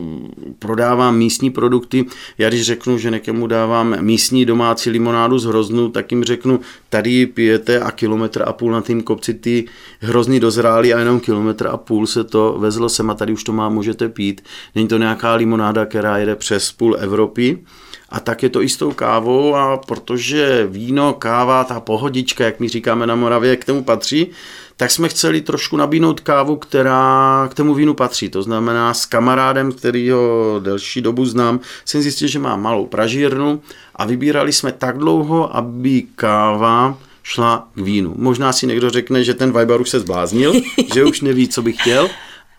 prodávám 0.59 1.17
místní 1.17 1.51
produkty. 1.51 2.05
Já 2.39 2.49
když 2.49 2.63
řeknu, 2.63 2.99
že 2.99 3.11
někomu 3.11 3.47
dávám 3.47 3.97
místní 4.01 4.45
domácí 4.45 4.91
limonádu 4.91 5.39
z 5.39 5.45
hroznu, 5.45 5.89
tak 5.89 6.13
jim 6.13 6.25
řeknu, 6.25 6.61
tady 6.89 7.27
pijete 7.27 7.81
a 7.81 7.91
kilometr 7.91 8.43
a 8.47 8.53
půl 8.53 8.73
na 8.73 8.81
tým 8.81 9.03
kopci 9.03 9.35
ty 9.35 9.65
hrozný 10.01 10.41
dozrály 10.41 10.95
a 10.95 10.99
jenom 10.99 11.21
kilometr 11.21 11.67
a 11.67 11.77
půl 11.77 12.07
se 12.07 12.25
to 12.25 12.57
vezlo 12.59 12.89
sem 12.89 13.11
a 13.11 13.15
tady 13.15 13.33
už 13.33 13.45
to 13.45 13.53
má 13.53 13.64
můžete 13.69 14.09
pít. 14.09 14.45
Není 14.75 14.89
to 14.89 14.99
nějaká 14.99 15.35
limonáda, 15.35 15.87
která 15.87 16.19
jede 16.19 16.37
přes 16.37 16.73
půl 16.73 16.97
Evropy, 17.01 17.59
A 18.09 18.21
tak 18.21 18.43
je 18.43 18.49
to 18.49 18.63
i 18.63 18.69
s 18.69 18.77
tou 18.77 18.93
kávou 18.93 19.55
a 19.55 19.77
protože 19.77 20.67
víno, 20.71 21.13
káva, 21.13 21.65
ta 21.65 21.81
pohodička, 21.81 22.45
jak 22.45 22.61
my 22.61 22.69
říkáme 22.69 23.07
na 23.07 23.15
Moravě, 23.15 23.57
k 23.57 23.65
tomu 23.65 23.85
patří, 23.85 24.31
tak 24.77 24.91
jsme 24.91 25.09
chceli 25.09 25.41
trošku 25.41 25.77
nabídnout 25.77 26.21
kávu, 26.21 26.57
která 26.57 27.49
k 27.51 27.55
tomu 27.55 27.75
vínu 27.75 27.95
patří. 27.95 28.29
To 28.29 28.43
znamená 28.43 28.95
s 28.95 29.07
kamarádem, 29.07 29.73
který 29.73 30.11
ho 30.11 30.61
delší 30.65 31.01
dobu 31.01 31.27
znám, 31.27 31.61
jsem 31.85 32.03
zjistil, 32.03 32.29
že 32.29 32.39
má 32.39 32.57
malou 32.57 32.87
pražírnu 32.87 33.61
a 33.97 34.05
vybírali 34.05 34.53
jsme 34.53 34.73
tak 34.73 34.99
dlouho, 34.99 35.57
aby 35.57 36.03
káva 36.15 36.99
šla 37.23 37.69
k 37.75 37.81
vínu. 37.81 38.15
Možná 38.17 38.53
si 38.53 38.67
někdo 38.67 38.91
řekne, 38.91 39.25
že 39.25 39.35
ten 39.35 39.59
Viber 39.59 39.81
už 39.81 39.91
se 39.91 40.01
zbláznil, 40.01 40.53
že 40.95 41.05
už 41.05 41.21
neví, 41.21 41.49
co 41.49 41.63
by 41.63 41.73
chtěl, 41.73 42.09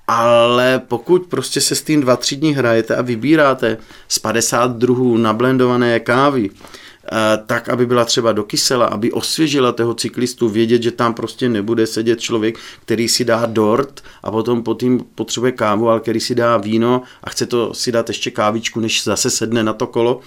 ale 0.08 0.82
pokud 0.88 1.26
prostě 1.26 1.62
se 1.62 1.76
s 1.76 1.82
tím 1.82 2.02
dva, 2.02 2.16
tři 2.16 2.36
dní 2.36 2.54
hrajete 2.54 2.96
a 2.96 3.02
vybíráte 3.02 3.78
z 4.08 4.20
50 4.20 4.72
druhů 4.72 5.18
nablendované 5.18 6.00
kávy, 6.00 6.50
eh, 6.50 7.18
tak, 7.46 7.70
aby 7.70 7.86
byla 7.86 8.06
třeba 8.06 8.32
do 8.32 8.44
kysela, 8.44 8.86
aby 8.86 9.12
osvěžila 9.12 9.72
toho 9.72 9.94
cyklistu, 9.94 10.50
vědět, 10.50 10.84
že 10.84 10.92
tam 10.92 11.14
prostě 11.14 11.50
nebude 11.50 11.88
sedět 11.88 12.22
člověk, 12.22 12.58
který 12.82 13.08
si 13.08 13.26
dá 13.26 13.46
dort 13.46 14.04
a 14.24 14.32
potom 14.32 14.64
po 14.64 14.74
tím 14.74 15.06
potřebuje 15.16 15.52
kávu, 15.52 15.90
ale 15.90 16.00
který 16.00 16.20
si 16.20 16.36
dá 16.36 16.58
víno 16.58 17.02
a 17.24 17.30
chce 17.30 17.46
to 17.46 17.74
si 17.74 17.92
dát 17.92 18.08
ještě 18.08 18.32
kávičku, 18.32 18.80
než 18.80 19.04
zase 19.04 19.30
sedne 19.30 19.64
na 19.64 19.74
to 19.74 19.88
kolo, 19.88 20.20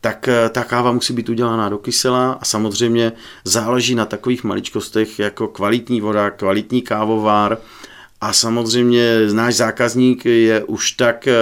tak 0.00 0.28
eh, 0.28 0.48
ta 0.48 0.64
káva 0.64 0.92
musí 0.92 1.12
být 1.12 1.28
udělaná 1.28 1.68
do 1.68 1.78
kysela 1.78 2.32
a 2.32 2.44
samozřejmě 2.44 3.12
záleží 3.44 3.94
na 3.94 4.06
takových 4.06 4.44
maličkostech 4.44 5.18
jako 5.18 5.48
kvalitní 5.48 6.00
voda, 6.00 6.30
kvalitní 6.30 6.82
kávovár 6.82 7.58
a 8.24 8.32
samozřejmě 8.32 9.18
náš 9.32 9.54
zákazník 9.54 10.24
je 10.24 10.64
už 10.64 10.92
tak 10.92 11.28
eh, 11.28 11.34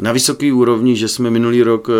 na 0.00 0.12
vysoké 0.12 0.52
úrovni, 0.52 0.96
že 0.96 1.08
jsme 1.08 1.30
minulý 1.30 1.62
rok 1.62 1.88
eh, 1.88 1.92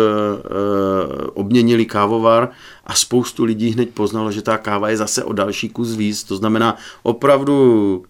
obměnili 1.33 1.85
kávovar 1.85 2.49
a 2.85 2.93
spoustu 2.93 3.43
lidí 3.43 3.69
hned 3.69 3.89
poznalo, 3.89 4.31
že 4.31 4.41
ta 4.41 4.57
káva 4.57 4.89
je 4.89 4.97
zase 4.97 5.23
o 5.23 5.33
další 5.33 5.69
kus 5.69 5.95
víc. 5.95 6.23
To 6.23 6.35
znamená 6.35 6.77
opravdu 7.03 8.03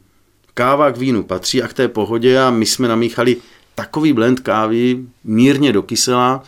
káva 0.53 0.91
k 0.91 0.97
vínu 0.97 1.23
patří 1.23 1.63
a 1.63 1.67
k 1.67 1.73
té 1.73 1.87
pohodě 1.87 2.39
a 2.39 2.49
my 2.51 2.65
jsme 2.65 2.87
namíchali 2.87 3.37
takový 3.75 4.13
blend 4.13 4.39
kávy 4.39 5.03
mírně 5.23 5.73
do 5.73 5.83
kysela, 5.83 6.43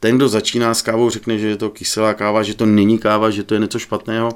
ten, 0.00 0.16
kdo 0.16 0.28
začíná 0.28 0.74
s 0.74 0.82
kávou, 0.82 1.10
řekne, 1.10 1.38
že 1.38 1.48
je 1.48 1.56
to 1.56 1.70
kyselá 1.70 2.14
káva, 2.14 2.42
že 2.42 2.54
to 2.54 2.66
není 2.66 2.98
káva, 2.98 3.30
že 3.30 3.42
to 3.42 3.54
je 3.54 3.60
něco 3.60 3.78
špatného, 3.78 4.28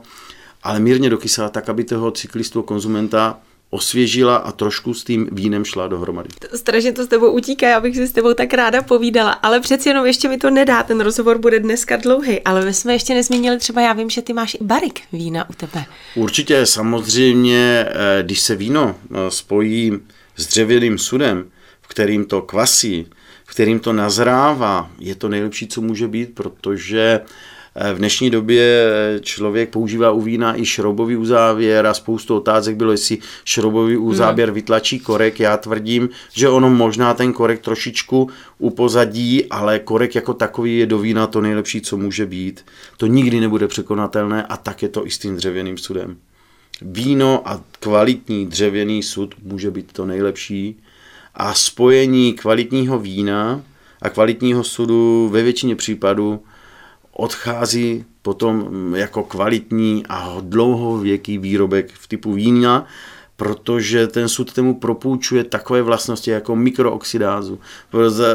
ale 0.63 0.81
mírně 0.81 1.11
do 1.11 1.19
kysela, 1.19 1.49
tak, 1.49 1.69
aby 1.69 1.85
toho 1.85 2.11
cyklistu, 2.11 2.63
konzumenta 2.63 3.39
osvěžila 3.71 4.37
a 4.37 4.53
trošku 4.53 4.95
s 4.95 5.05
tím 5.05 5.29
vínem 5.33 5.65
šla 5.65 5.89
dohromady. 5.89 6.29
Strašně 6.55 6.93
to 6.93 7.05
s 7.05 7.09
tebou 7.09 7.31
utíká, 7.31 7.69
já 7.69 7.81
bych 7.81 7.97
si 7.97 8.07
s 8.07 8.13
tebou 8.13 8.35
tak 8.35 8.55
ráda 8.55 8.83
povídala, 8.83 9.31
ale 9.31 9.61
přeci 9.61 9.89
jenom 9.89 10.07
ještě 10.07 10.29
mi 10.29 10.39
to 10.39 10.51
nedá, 10.51 10.83
ten 10.83 11.01
rozhovor 11.01 11.39
bude 11.39 11.61
dneska 11.61 11.97
dlouhý, 11.97 12.41
ale 12.41 12.65
my 12.65 12.75
jsme 12.75 12.93
ještě 12.93 13.15
nezmínili 13.15 13.59
třeba, 13.59 13.81
já 13.81 13.93
vím, 13.93 14.11
že 14.11 14.23
ty 14.23 14.33
máš 14.33 14.55
i 14.55 14.65
barik 14.65 15.01
vína 15.13 15.51
u 15.51 15.53
tebe. 15.53 15.85
Určitě, 16.15 16.67
samozřejmě, 16.67 17.87
eh, 17.89 18.23
když 18.23 18.41
se 18.41 18.57
víno 18.57 18.95
eh, 19.11 19.31
spojí 19.31 19.93
s 20.37 20.47
dřevěným 20.47 20.99
sudem, 20.99 21.51
v 21.83 21.89
kterým 21.89 22.25
to 22.25 22.43
kvasí, 22.43 23.07
v 23.45 23.51
kterým 23.51 23.81
to 23.81 23.93
nazrává, 23.93 24.91
je 24.99 25.15
to 25.15 25.29
nejlepší, 25.29 25.69
co 25.69 25.81
může 25.81 26.09
být, 26.09 26.35
protože 26.35 27.21
v 27.95 27.99
dnešní 27.99 28.31
době 28.31 28.91
člověk 29.21 29.71
používá 29.71 30.11
u 30.11 30.21
vína 30.21 30.61
i 30.61 30.67
šroubový 30.67 31.17
uzávěr 31.17 31.87
a 31.87 31.95
spoustu 31.95 32.37
otázek 32.37 32.77
bylo, 32.77 32.93
jestli 32.93 33.19
šroubový 33.45 33.95
hmm. 33.95 34.05
uzávěr 34.05 34.51
vytlačí 34.51 34.99
korek. 34.99 35.41
Já 35.41 35.57
tvrdím, 35.57 36.09
že 36.33 36.49
ono 36.49 36.71
možná 36.71 37.15
ten 37.15 37.33
korek 37.33 37.61
trošičku 37.61 38.31
upozadí, 38.59 39.45
ale 39.45 39.79
korek 39.79 40.15
jako 40.15 40.35
takový 40.35 40.79
je 40.79 40.87
do 40.87 40.99
vína 40.99 41.27
to 41.27 41.41
nejlepší, 41.41 41.81
co 41.81 41.97
může 41.97 42.27
být. 42.27 42.65
To 42.97 43.07
nikdy 43.07 43.41
nebude 43.41 43.69
překonatelné 43.69 44.47
a 44.47 44.57
tak 44.57 44.83
je 44.83 44.89
to 44.89 45.07
i 45.07 45.11
s 45.11 45.19
tím 45.19 45.37
dřevěným 45.37 45.79
sudem. 45.79 46.17
Víno 46.83 47.43
a 47.45 47.61
kvalitní 47.81 48.47
dřevěný 48.47 49.03
sud 49.03 49.35
může 49.43 49.71
být 49.71 49.93
to 49.93 50.07
nejlepší 50.07 50.77
a 51.35 51.55
spojení 51.55 52.33
kvalitního 52.33 52.99
vína 52.99 53.63
a 54.03 54.11
kvalitního 54.11 54.65
sudu 54.65 55.29
ve 55.33 55.43
většině 55.43 55.77
případů 55.77 56.41
odchází 57.19 58.05
potom 58.23 58.69
jako 58.97 59.23
kvalitní 59.23 60.03
a 60.09 60.37
dlouhověký 60.41 61.39
výrobek 61.39 61.93
v 61.93 62.09
typu 62.09 62.33
vína, 62.33 62.87
protože 63.37 64.07
ten 64.07 64.29
sud 64.29 64.53
tomu 64.53 64.75
propůjčuje 64.75 65.45
takové 65.45 65.83
vlastnosti 65.83 66.31
jako 66.31 66.57
mikrooxidázu. 66.57 67.59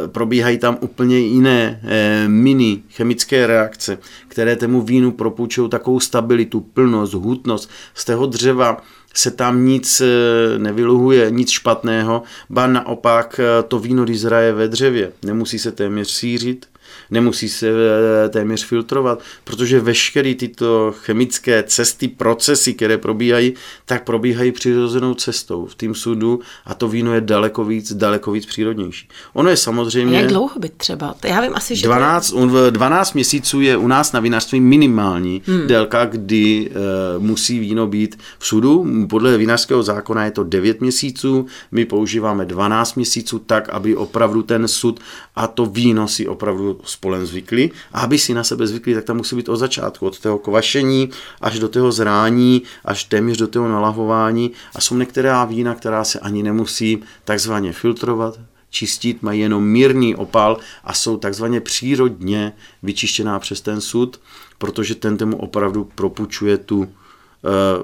Probíhají 0.07 0.57
tam 0.57 0.77
úplně 0.81 1.19
jiné 1.19 1.81
eh, 1.83 2.27
mini 2.27 2.83
chemické 2.89 3.47
reakce, 3.47 3.97
které 4.27 4.55
tomu 4.55 4.81
vínu 4.81 5.11
propůjčují 5.11 5.69
takovou 5.69 5.99
stabilitu, 5.99 6.61
plnost, 6.61 7.13
hutnost. 7.13 7.69
Z 7.93 8.05
toho 8.05 8.25
dřeva 8.25 8.81
se 9.13 9.31
tam 9.31 9.65
nic 9.65 10.01
eh, 10.01 10.59
nevyluhuje, 10.59 11.31
nic 11.31 11.49
špatného, 11.49 12.23
ba 12.49 12.67
naopak 12.67 13.39
eh, 13.39 13.63
to 13.63 13.79
víno, 13.79 14.03
když 14.03 14.19
zraje 14.19 14.53
ve 14.53 14.67
dřevě, 14.67 15.11
nemusí 15.25 15.59
se 15.59 15.71
téměř 15.71 16.11
sířit, 16.11 16.65
nemusí 17.13 17.49
se 17.49 17.67
eh, 17.67 18.29
téměř 18.29 18.65
filtrovat, 18.65 19.21
protože 19.43 19.79
veškeré 19.79 20.35
tyto 20.35 20.93
chemické 20.97 21.63
cesty, 21.63 22.07
procesy, 22.07 22.73
které 22.73 22.97
probíhají, 22.97 23.53
tak 23.85 24.03
probíhají 24.03 24.51
přirozenou 24.51 25.13
cestou 25.13 25.65
v 25.65 25.75
tým 25.75 25.95
sudu 25.95 26.39
a 26.65 26.73
to 26.73 26.87
víno 26.87 27.13
je 27.13 27.21
daleko 27.21 27.65
víc, 27.65 27.93
daleko 27.93 28.31
víc 28.31 28.45
přírodnější. 28.45 29.07
Ono 29.33 29.49
je 29.49 29.57
samozřejmě... 29.57 30.17
A 30.17 30.21
jak 30.21 30.29
dlouho 30.29 30.59
by 30.59 30.69
třeba? 30.69 31.15
Já 31.23 31.41
vím 31.41 31.51
asi, 31.55 31.75
že... 31.75 31.87
12, 31.87 32.33
12 32.69 33.13
měsíců 33.13 33.61
je 33.61 33.77
u 33.77 33.87
nás 33.87 34.11
na 34.11 34.19
vinařství 34.19 34.59
minimální 34.59 35.41
hmm. 35.45 35.67
délka, 35.67 36.05
kdy 36.05 36.69
uh, 36.69 37.23
musí 37.23 37.59
víno 37.59 37.87
být 37.87 38.19
v 38.39 38.47
sudu. 38.47 38.85
Podle 39.09 39.37
vinařského 39.37 39.83
zákona 39.83 40.25
je 40.25 40.31
to 40.31 40.43
9 40.43 40.81
měsíců, 40.81 41.45
my 41.71 41.85
používáme 41.85 42.45
12 42.45 42.95
měsíců 42.95 43.39
tak, 43.39 43.69
aby 43.69 43.95
opravdu 43.95 44.43
ten 44.43 44.67
sud 44.67 44.99
a 45.35 45.47
to 45.47 45.65
víno 45.65 46.07
si 46.07 46.27
opravdu 46.27 46.79
spolem 47.03 47.25
zvykli. 47.25 47.71
A 47.91 48.07
aby 48.07 48.15
si 48.15 48.31
na 48.33 48.43
sebe 48.43 48.67
zvykli, 48.67 48.95
tak 48.95 49.03
tam 49.03 49.17
musí 49.17 49.35
být 49.35 49.49
od 49.49 49.59
začátku, 49.59 50.07
od 50.07 50.19
toho 50.19 50.39
kvašení 50.39 51.09
až 51.41 51.59
do 51.59 51.67
toho 51.67 51.91
zrání, 51.91 52.63
až 52.85 53.03
téměř 53.03 53.37
do 53.37 53.47
toho 53.47 53.67
nalahování. 53.67 54.51
A 54.75 54.81
jsou 54.81 54.95
některá 54.95 55.45
vína, 55.45 55.75
která 55.75 56.03
se 56.03 56.19
ani 56.19 56.43
nemusí 56.43 57.03
takzvaně 57.27 57.73
filtrovat, 57.73 58.39
čistit, 58.69 59.21
mají 59.21 59.39
jenom 59.39 59.63
mírný 59.63 60.15
opal 60.15 60.57
a 60.83 60.93
jsou 60.93 61.17
takzvaně 61.17 61.61
přírodně 61.61 62.53
vyčištěná 62.83 63.39
přes 63.39 63.61
ten 63.61 63.81
sud, 63.81 64.19
protože 64.57 64.95
ten 64.95 65.17
tomu 65.17 65.37
opravdu 65.37 65.83
propučuje 65.95 66.57
tu 66.57 66.79
uh, 66.79 66.87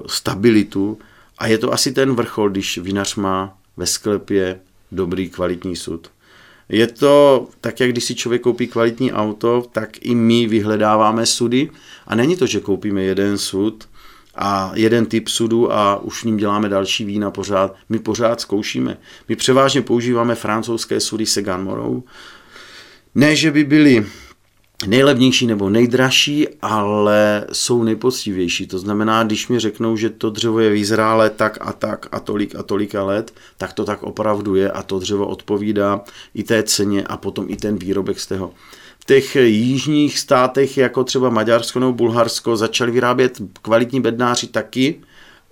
stabilitu. 0.06 0.98
A 1.38 1.46
je 1.46 1.58
to 1.58 1.72
asi 1.72 1.92
ten 1.92 2.16
vrchol, 2.16 2.50
když 2.50 2.78
vinař 2.78 3.14
má 3.14 3.52
ve 3.76 3.86
sklepě 3.86 4.60
dobrý 4.92 5.30
kvalitní 5.30 5.76
sud. 5.76 6.08
Je 6.70 6.86
to 6.86 7.48
tak, 7.60 7.80
jak 7.80 7.90
když 7.90 8.04
si 8.04 8.14
člověk 8.14 8.42
koupí 8.42 8.66
kvalitní 8.66 9.12
auto, 9.12 9.66
tak 9.72 9.90
i 10.00 10.14
my 10.14 10.46
vyhledáváme 10.46 11.26
sudy. 11.26 11.70
A 12.06 12.14
není 12.14 12.36
to, 12.36 12.46
že 12.46 12.60
koupíme 12.60 13.02
jeden 13.02 13.38
sud 13.38 13.88
a 14.34 14.72
jeden 14.74 15.06
typ 15.06 15.28
sudu 15.28 15.72
a 15.72 16.02
už 16.02 16.24
ním 16.24 16.36
děláme 16.36 16.68
další 16.68 17.04
vína 17.04 17.30
pořád. 17.30 17.76
My 17.88 17.98
pořád 17.98 18.40
zkoušíme. 18.40 18.96
My 19.28 19.36
převážně 19.36 19.82
používáme 19.82 20.34
francouzské 20.34 21.00
sudy 21.00 21.26
Segan 21.26 21.64
Morou. 21.64 22.02
Ne, 23.14 23.36
že 23.36 23.50
by 23.50 23.64
byly 23.64 24.06
nejlevnější 24.86 25.46
nebo 25.46 25.70
nejdražší, 25.70 26.48
ale 26.62 27.46
jsou 27.52 27.82
nejpoctivější. 27.82 28.66
To 28.66 28.78
znamená, 28.78 29.22
když 29.22 29.48
mi 29.48 29.58
řeknou, 29.58 29.96
že 29.96 30.10
to 30.10 30.30
dřevo 30.30 30.60
je 30.60 30.70
vyzrálé 30.70 31.30
tak 31.30 31.58
a 31.60 31.72
tak 31.72 32.06
a 32.12 32.20
tolik 32.20 32.54
a 32.54 32.62
tolika 32.62 33.04
let, 33.04 33.34
tak 33.58 33.72
to 33.72 33.84
tak 33.84 34.02
opravdu 34.02 34.54
je 34.54 34.70
a 34.70 34.82
to 34.82 34.98
dřevo 34.98 35.26
odpovídá 35.26 36.00
i 36.34 36.42
té 36.42 36.62
ceně 36.62 37.02
a 37.02 37.16
potom 37.16 37.46
i 37.48 37.56
ten 37.56 37.76
výrobek 37.76 38.20
z 38.20 38.26
toho. 38.26 38.52
V 39.00 39.04
těch 39.04 39.36
jižních 39.36 40.18
státech, 40.18 40.76
jako 40.76 41.04
třeba 41.04 41.30
Maďarsko 41.30 41.80
nebo 41.80 41.92
Bulharsko, 41.92 42.56
začali 42.56 42.90
vyrábět 42.90 43.38
kvalitní 43.62 44.00
bednáři 44.00 44.46
taky, 44.46 45.00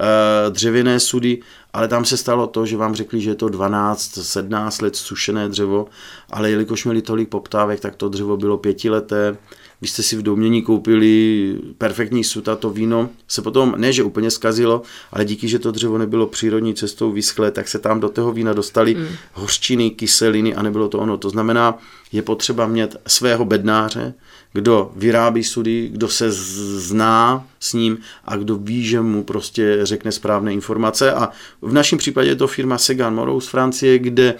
Eh, 0.00 0.50
dřevěné 0.50 1.00
sudy, 1.00 1.38
ale 1.72 1.88
tam 1.88 2.04
se 2.04 2.16
stalo 2.16 2.46
to, 2.46 2.66
že 2.66 2.76
vám 2.76 2.94
řekli, 2.94 3.20
že 3.20 3.30
je 3.30 3.34
to 3.34 3.46
12-17 3.46 4.82
let 4.82 4.96
sušené 4.96 5.48
dřevo, 5.48 5.86
ale 6.30 6.50
jelikož 6.50 6.84
měli 6.84 7.02
tolik 7.02 7.28
poptávek, 7.28 7.80
tak 7.80 7.96
to 7.96 8.08
dřevo 8.08 8.36
bylo 8.36 8.58
pětileté. 8.58 9.36
Vy 9.80 9.88
jste 9.88 10.02
si 10.02 10.16
v 10.16 10.22
domění 10.22 10.62
koupili 10.62 11.54
perfektní 11.78 12.24
sud 12.24 12.48
a 12.48 12.56
to 12.56 12.70
víno 12.70 13.10
se 13.28 13.42
potom, 13.42 13.74
ne 13.76 13.92
že 13.92 14.02
úplně 14.02 14.30
skazilo, 14.30 14.82
ale 15.12 15.24
díky, 15.24 15.48
že 15.48 15.58
to 15.58 15.70
dřevo 15.70 15.98
nebylo 15.98 16.26
přírodní 16.26 16.74
cestou 16.74 17.12
vyschlé, 17.12 17.50
tak 17.50 17.68
se 17.68 17.78
tam 17.78 18.00
do 18.00 18.08
toho 18.08 18.32
vína 18.32 18.52
dostali 18.52 18.94
mm. 18.94 19.06
hořčiny, 19.32 19.90
kyseliny 19.90 20.54
a 20.54 20.62
nebylo 20.62 20.88
to 20.88 20.98
ono. 20.98 21.16
To 21.16 21.30
znamená, 21.30 21.78
je 22.12 22.22
potřeba 22.22 22.66
mít 22.66 22.96
svého 23.06 23.44
bednáře, 23.44 24.14
kdo 24.52 24.92
vyrábí 24.96 25.44
sudy, 25.44 25.88
kdo 25.92 26.08
se 26.08 26.26
zná 26.30 27.46
s 27.60 27.72
ním 27.72 27.98
a 28.24 28.36
kdo 28.36 28.56
ví, 28.56 28.84
že 28.84 29.00
mu 29.00 29.24
prostě 29.24 29.78
řekne 29.82 30.12
správné 30.12 30.52
informace. 30.52 31.12
A 31.12 31.28
v 31.62 31.72
našem 31.72 31.98
případě 31.98 32.28
je 32.28 32.36
to 32.36 32.46
firma 32.46 32.78
Segan 32.78 33.14
Morou 33.14 33.40
z 33.40 33.48
Francie, 33.48 33.98
kde 33.98 34.34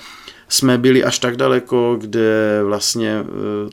jsme 0.48 0.78
byli 0.78 1.04
až 1.04 1.18
tak 1.18 1.36
daleko, 1.36 1.96
kde 2.00 2.60
vlastně 2.64 3.18
eh, 3.20 3.70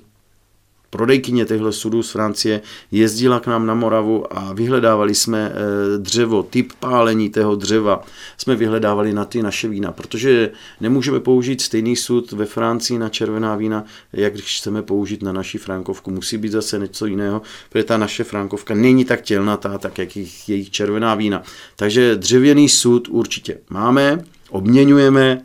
prodejkyně 0.95 1.45
těchto 1.45 1.71
sudů 1.71 2.03
z 2.03 2.11
Francie 2.11 2.61
jezdila 2.91 3.39
k 3.39 3.47
nám 3.47 3.65
na 3.65 3.73
Moravu 3.73 4.37
a 4.37 4.53
vyhledávali 4.53 5.15
jsme 5.15 5.51
eh, 5.51 5.97
dřevo, 5.97 6.43
typ 6.43 6.73
pálení 6.79 7.29
tého 7.29 7.55
dřeva, 7.55 8.03
jsme 8.37 8.55
vyhledávali 8.55 9.13
na 9.13 9.25
ty 9.25 9.43
naše 9.43 9.67
vína, 9.67 9.91
protože 9.91 10.51
nemůžeme 10.81 11.19
použít 11.19 11.61
stejný 11.61 11.95
sud 11.95 12.31
ve 12.31 12.45
Francii 12.45 12.99
na 12.99 13.09
červená 13.09 13.55
vína, 13.55 13.83
jak 14.13 14.33
když 14.33 14.57
chceme 14.57 14.81
použít 14.81 15.23
na 15.23 15.31
naši 15.31 15.57
frankovku. 15.57 16.11
Musí 16.11 16.37
být 16.37 16.51
zase 16.51 16.79
něco 16.79 17.05
jiného, 17.05 17.41
protože 17.69 17.83
ta 17.83 17.97
naše 17.97 18.23
frankovka 18.23 18.75
není 18.75 19.05
tak 19.05 19.21
tělnatá, 19.21 19.77
tak 19.77 19.97
jak 19.97 20.15
jejich 20.47 20.69
červená 20.71 21.15
vína. 21.15 21.43
Takže 21.75 22.15
dřevěný 22.15 22.69
sud 22.69 23.07
určitě 23.11 23.57
máme, 23.69 24.23
obměňujeme, 24.49 25.41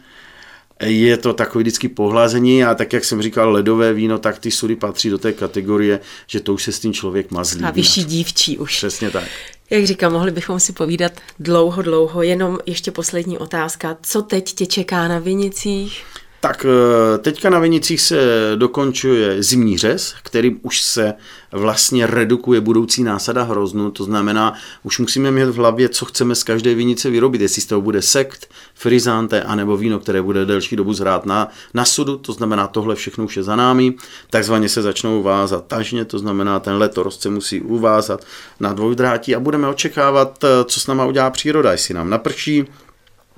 je 0.80 1.16
to 1.16 1.32
takový 1.32 1.62
vždycky 1.62 1.88
pohlazení 1.88 2.64
a 2.64 2.74
tak, 2.74 2.92
jak 2.92 3.04
jsem 3.04 3.22
říkal, 3.22 3.52
ledové 3.52 3.92
víno, 3.92 4.18
tak 4.18 4.38
ty 4.38 4.50
sudy 4.50 4.76
patří 4.76 5.10
do 5.10 5.18
té 5.18 5.32
kategorie, 5.32 6.00
že 6.26 6.40
to 6.40 6.54
už 6.54 6.62
se 6.62 6.72
s 6.72 6.80
tím 6.80 6.92
člověk 6.92 7.30
mazlí. 7.30 7.64
A 7.64 7.70
vyšší 7.70 8.04
dívčí 8.04 8.58
už. 8.58 8.76
Přesně 8.76 9.10
tak. 9.10 9.24
Jak 9.70 9.84
říkám, 9.84 10.12
mohli 10.12 10.30
bychom 10.30 10.60
si 10.60 10.72
povídat 10.72 11.12
dlouho, 11.38 11.82
dlouho, 11.82 12.22
jenom 12.22 12.58
ještě 12.66 12.90
poslední 12.90 13.38
otázka. 13.38 13.96
Co 14.02 14.22
teď 14.22 14.52
tě 14.54 14.66
čeká 14.66 15.08
na 15.08 15.18
Vinicích? 15.18 16.04
Tak 16.40 16.66
eh, 16.68 17.18
teďka 17.18 17.50
na 17.50 17.58
Vinicích 17.58 18.00
se 18.00 18.52
dokončuje 18.56 19.42
zimní 19.42 19.78
řez, 19.78 20.14
kterým 20.22 20.60
už 20.62 20.82
se 20.82 21.14
vlastně 21.52 22.06
redukuje 22.06 22.60
budoucí 22.60 23.02
násada 23.02 23.42
hroznu, 23.42 23.90
to 23.90 24.04
znamená, 24.04 24.54
už 24.82 24.98
musíme 24.98 25.30
mít 25.30 25.44
v 25.44 25.54
hlavě, 25.54 25.88
co 25.88 26.04
chceme 26.04 26.34
z 26.34 26.42
každé 26.42 26.74
vinice 26.74 27.10
vyrobit, 27.10 27.40
jestli 27.40 27.62
z 27.62 27.66
toho 27.66 27.80
bude 27.80 28.02
sekt, 28.02 28.50
frizante, 28.74 29.42
anebo 29.42 29.76
víno, 29.76 29.98
které 29.98 30.22
bude 30.22 30.46
delší 30.46 30.76
dobu 30.76 30.92
zhrát 30.92 31.26
na, 31.26 31.48
na 31.74 31.84
sudu, 31.84 32.16
to 32.16 32.32
znamená, 32.32 32.66
tohle 32.66 32.94
všechno 32.94 33.24
už 33.24 33.36
je 33.36 33.42
za 33.42 33.56
námi, 33.56 33.94
takzvaně 34.30 34.68
se 34.68 34.82
začnou 34.82 35.22
vázat 35.22 35.64
tažně, 35.66 36.04
to 36.04 36.18
znamená, 36.18 36.60
ten 36.60 36.76
letos 36.76 37.20
se 37.20 37.30
musí 37.30 37.60
uvázat 37.60 38.24
na 38.60 38.72
dvojdrátí 38.72 39.34
a 39.34 39.40
budeme 39.40 39.68
očekávat, 39.68 40.44
eh, 40.44 40.64
co 40.64 40.80
s 40.80 40.86
náma 40.86 41.04
udělá 41.04 41.30
příroda, 41.30 41.72
jestli 41.72 41.94
nám 41.94 42.10
naprší, 42.10 42.64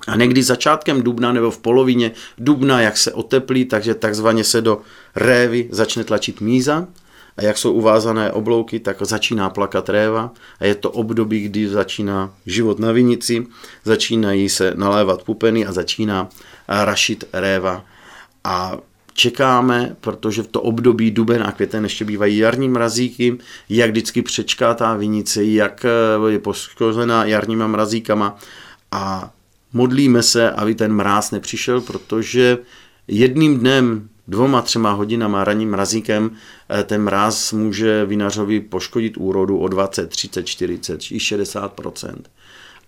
a 0.07 0.15
někdy 0.15 0.43
začátkem 0.43 1.01
dubna 1.01 1.31
nebo 1.31 1.51
v 1.51 1.57
polovině 1.57 2.11
dubna, 2.37 2.81
jak 2.81 2.97
se 2.97 3.13
oteplí, 3.13 3.65
takže 3.65 3.95
takzvaně 3.95 4.43
se 4.43 4.61
do 4.61 4.81
révy 5.15 5.67
začne 5.71 6.03
tlačit 6.03 6.41
míza. 6.41 6.87
A 7.37 7.43
jak 7.43 7.57
jsou 7.57 7.73
uvázané 7.73 8.31
oblouky, 8.31 8.79
tak 8.79 8.97
začíná 9.01 9.49
plakat 9.49 9.89
réva. 9.89 10.31
A 10.59 10.65
je 10.65 10.75
to 10.75 10.91
období, 10.91 11.41
kdy 11.41 11.69
začíná 11.69 12.33
život 12.45 12.79
na 12.79 12.91
vinici, 12.91 13.47
začínají 13.83 14.49
se 14.49 14.73
nalévat 14.75 15.23
pupeny 15.23 15.65
a 15.65 15.71
začíná 15.71 16.29
rašit 16.67 17.23
réva. 17.33 17.85
A 18.43 18.77
čekáme, 19.13 19.95
protože 20.01 20.43
v 20.43 20.47
to 20.47 20.61
období 20.61 21.11
duben 21.11 21.43
a 21.43 21.51
květen 21.51 21.83
ještě 21.83 22.05
bývají 22.05 22.37
jarní 22.37 22.69
mrazíky, 22.69 23.37
jak 23.69 23.89
vždycky 23.89 24.21
přečká 24.21 24.73
ta 24.73 24.93
vinice, 24.93 25.43
jak 25.43 25.85
je 26.27 26.39
poškozená 26.39 27.25
jarníma 27.25 27.67
mrazíkama. 27.67 28.37
A 28.91 29.31
modlíme 29.73 30.23
se, 30.23 30.51
aby 30.51 30.75
ten 30.75 30.93
mráz 30.93 31.31
nepřišel, 31.31 31.81
protože 31.81 32.57
jedným 33.07 33.59
dnem, 33.59 34.09
dvoma, 34.27 34.61
třema 34.61 34.91
hodinama 34.91 35.43
ranním 35.43 35.69
mrazíkem 35.69 36.31
eh, 36.69 36.83
ten 36.83 37.03
mráz 37.03 37.53
může 37.53 38.05
vinařovi 38.05 38.59
poškodit 38.59 39.17
úrodu 39.17 39.57
o 39.57 39.67
20, 39.67 40.09
30, 40.09 40.43
40 40.43 41.11
i 41.11 41.19
60 41.19 41.81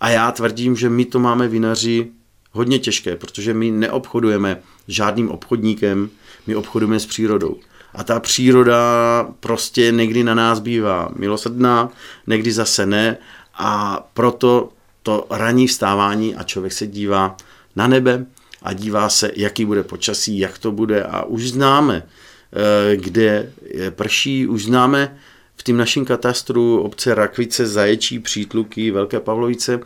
A 0.00 0.08
já 0.08 0.32
tvrdím, 0.32 0.76
že 0.76 0.90
my 0.90 1.04
to 1.04 1.18
máme 1.18 1.48
vinaři 1.48 2.08
hodně 2.52 2.78
těžké, 2.78 3.16
protože 3.16 3.54
my 3.54 3.70
neobchodujeme 3.70 4.60
žádným 4.88 5.30
obchodníkem, 5.30 6.10
my 6.46 6.56
obchodujeme 6.56 7.00
s 7.00 7.06
přírodou. 7.06 7.56
A 7.94 8.04
ta 8.04 8.20
příroda 8.20 9.28
prostě 9.40 9.92
někdy 9.92 10.24
na 10.24 10.34
nás 10.34 10.60
bývá 10.60 11.08
milosrdná, 11.16 11.90
někdy 12.26 12.52
zase 12.52 12.86
ne. 12.86 13.16
A 13.58 14.00
proto 14.14 14.68
to 15.06 15.26
ranní 15.30 15.66
vstávání 15.66 16.34
a 16.34 16.42
člověk 16.42 16.72
se 16.72 16.86
dívá 16.86 17.36
na 17.76 17.86
nebe 17.86 18.26
a 18.62 18.72
dívá 18.72 19.08
se, 19.08 19.30
jaký 19.36 19.64
bude 19.64 19.82
počasí, 19.82 20.38
jak 20.38 20.58
to 20.58 20.72
bude 20.72 21.04
a 21.04 21.24
už 21.24 21.48
známe, 21.48 22.02
eh, 22.02 22.96
kde 22.96 23.52
prší, 23.90 24.46
už 24.46 24.64
známe 24.64 25.16
v 25.56 25.62
tím 25.62 25.76
našem 25.76 26.04
katastru 26.04 26.80
obce 26.80 27.14
Rakvice, 27.14 27.66
Zaječí, 27.66 28.18
Přítluky, 28.18 28.90
Velké 28.90 29.20
Pavlovice, 29.20 29.80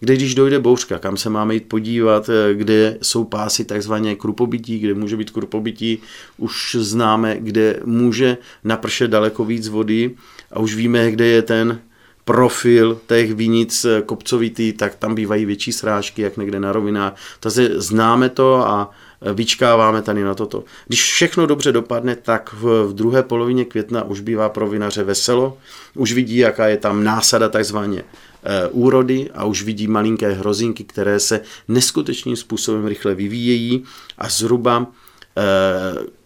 kde 0.00 0.16
když 0.16 0.34
dojde 0.34 0.58
bouřka, 0.58 0.98
kam 0.98 1.16
se 1.16 1.30
máme 1.30 1.54
jít 1.54 1.68
podívat, 1.68 2.28
eh, 2.28 2.54
kde 2.54 2.98
jsou 3.02 3.24
pásy 3.24 3.64
takzvaně 3.64 4.16
krupobytí, 4.16 4.78
kde 4.78 4.94
může 4.94 5.16
být 5.16 5.30
krupobytí, 5.30 5.98
už 6.36 6.76
známe, 6.80 7.36
kde 7.40 7.80
může 7.84 8.36
napršet 8.64 9.10
daleko 9.10 9.44
víc 9.44 9.68
vody 9.68 10.14
a 10.52 10.60
už 10.60 10.74
víme, 10.74 11.10
kde 11.10 11.26
je 11.26 11.42
ten 11.42 11.80
profil 12.26 13.00
těch 13.06 13.34
vinic 13.34 13.84
eh, 13.84 14.02
kopcovitý, 14.02 14.72
tak 14.72 14.94
tam 14.94 15.14
bývají 15.14 15.44
větší 15.44 15.72
srážky, 15.72 16.22
jak 16.22 16.36
někde 16.36 16.60
na 16.60 16.72
rovinách. 16.72 17.12
Takže 17.40 17.70
známe 17.80 18.28
to 18.28 18.68
a 18.68 18.90
eh, 19.22 19.32
vyčkáváme 19.32 20.02
tady 20.02 20.24
na 20.24 20.34
toto. 20.34 20.64
Když 20.86 21.02
všechno 21.02 21.46
dobře 21.46 21.72
dopadne, 21.72 22.16
tak 22.16 22.52
v, 22.52 22.86
v 22.86 22.92
druhé 22.92 23.22
polovině 23.22 23.64
května 23.64 24.02
už 24.04 24.20
bývá 24.20 24.48
pro 24.48 24.68
vinaře 24.68 25.04
veselo, 25.04 25.58
už 25.94 26.12
vidí, 26.12 26.36
jaká 26.36 26.66
je 26.66 26.76
tam 26.76 27.04
násada 27.04 27.48
takzvaně 27.48 28.02
e, 28.02 28.68
úrody 28.68 29.30
a 29.34 29.44
už 29.44 29.62
vidí 29.62 29.86
malinké 29.86 30.32
hrozinky, 30.32 30.84
které 30.84 31.20
se 31.20 31.40
neskutečným 31.68 32.36
způsobem 32.36 32.86
rychle 32.86 33.14
vyvíjejí 33.14 33.84
a 34.18 34.28
zhruba 34.28 34.86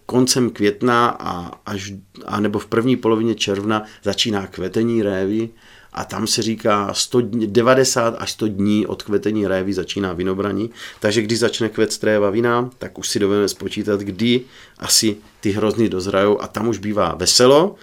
koncem 0.07 0.51
května 0.51 1.09
a, 1.09 1.51
až, 1.67 1.93
a 2.27 2.41
nebo 2.41 2.59
v 2.59 2.67
první 2.67 2.97
polovině 2.97 3.35
června 3.35 3.83
začíná 4.03 4.47
kvetení 4.47 5.03
révy 5.03 5.49
a 5.93 6.05
tam 6.05 6.27
se 6.27 6.43
říká 6.43 6.95
100, 6.95 7.21
90 7.21 8.15
až 8.19 8.33
100 8.33 8.49
dní 8.49 8.87
od 8.87 9.03
kvetení 9.03 9.47
révy 9.47 9.73
začíná 9.73 10.13
vinobraní, 10.13 10.71
takže 11.01 11.23
když 11.23 11.39
začne 11.39 11.69
kvet 11.69 11.93
stréva 11.93 12.31
vína, 12.31 12.71
tak 12.79 12.99
už 12.99 13.09
si 13.09 13.19
dovedeme 13.19 13.49
spočítat, 13.49 14.01
kdy 14.01 14.41
asi 14.79 15.17
ty 15.41 15.51
hrozny 15.51 15.89
dozrajou. 15.89 16.43
A 16.43 16.47
tam 16.47 16.69
už 16.69 16.79
bývá 16.79 17.15
veselo, 17.15 17.75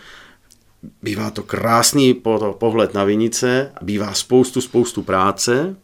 bývá 1.01 1.31
to 1.31 1.43
krásný 1.43 2.13
pohled 2.57 2.93
na 2.93 3.03
vinice, 3.03 3.71
bývá 3.81 4.13
spoustu, 4.13 4.61
spoustu 4.61 5.03
práce, 5.03 5.75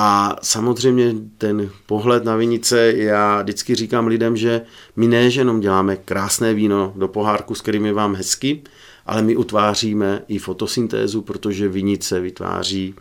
a 0.00 0.36
samozřejmě 0.42 1.14
ten 1.38 1.70
pohled 1.86 2.24
na 2.24 2.36
vinice, 2.36 2.92
já 2.96 3.42
vždycky 3.42 3.74
říkám 3.74 4.06
lidem, 4.06 4.36
že 4.36 4.60
my 4.96 5.06
ne, 5.06 5.30
že 5.30 5.40
jenom 5.40 5.60
děláme 5.60 5.96
krásné 5.96 6.54
víno 6.54 6.92
do 6.96 7.08
pohárku, 7.08 7.54
s 7.54 7.60
kterým 7.60 7.86
je 7.86 7.92
vám 7.92 8.14
hezky, 8.14 8.62
ale 9.08 9.22
my 9.22 9.36
utváříme 9.36 10.22
i 10.28 10.38
fotosyntézu, 10.38 11.22
protože 11.22 11.68
vinice 11.68 12.20
vytváří 12.20 12.94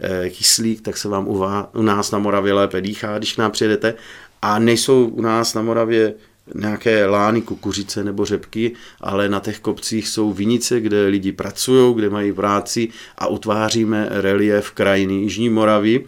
eh, 0.00 0.30
kyslík, 0.30 0.80
tak 0.80 0.96
se 0.96 1.08
vám 1.08 1.28
u, 1.74 1.82
nás 1.82 2.10
na 2.10 2.18
Moravě 2.18 2.52
lépe 2.52 2.80
dýchá, 2.80 3.18
když 3.18 3.32
k 3.32 3.38
nám 3.38 3.50
přijedete. 3.50 3.94
A 4.42 4.58
nejsou 4.58 5.06
u 5.06 5.22
nás 5.22 5.54
na 5.54 5.62
Moravě 5.62 6.14
nějaké 6.54 7.06
lány 7.06 7.42
kukuřice 7.42 8.04
nebo 8.04 8.24
řepky, 8.24 8.72
ale 9.00 9.28
na 9.28 9.40
těch 9.40 9.60
kopcích 9.60 10.08
jsou 10.08 10.32
vinice, 10.32 10.80
kde 10.80 11.06
lidi 11.06 11.32
pracují, 11.32 11.94
kde 11.94 12.10
mají 12.10 12.32
práci 12.32 12.88
a 13.18 13.26
utváříme 13.26 14.08
relief 14.10 14.70
krajiny 14.70 15.14
Jižní 15.14 15.48
Moravy 15.48 16.04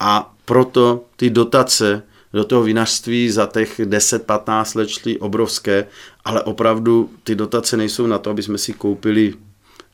a 0.00 0.34
proto 0.44 1.04
ty 1.16 1.30
dotace 1.30 2.02
do 2.36 2.44
toho 2.44 2.62
vinařství 2.62 3.30
za 3.30 3.46
těch 3.46 3.80
10-15 3.80 4.78
let 4.78 4.88
šly 4.88 5.18
obrovské, 5.18 5.86
ale 6.24 6.42
opravdu 6.42 7.10
ty 7.24 7.34
dotace 7.34 7.76
nejsou 7.76 8.06
na 8.06 8.18
to, 8.18 8.30
aby 8.30 8.42
jsme 8.42 8.58
si 8.58 8.72
koupili 8.72 9.34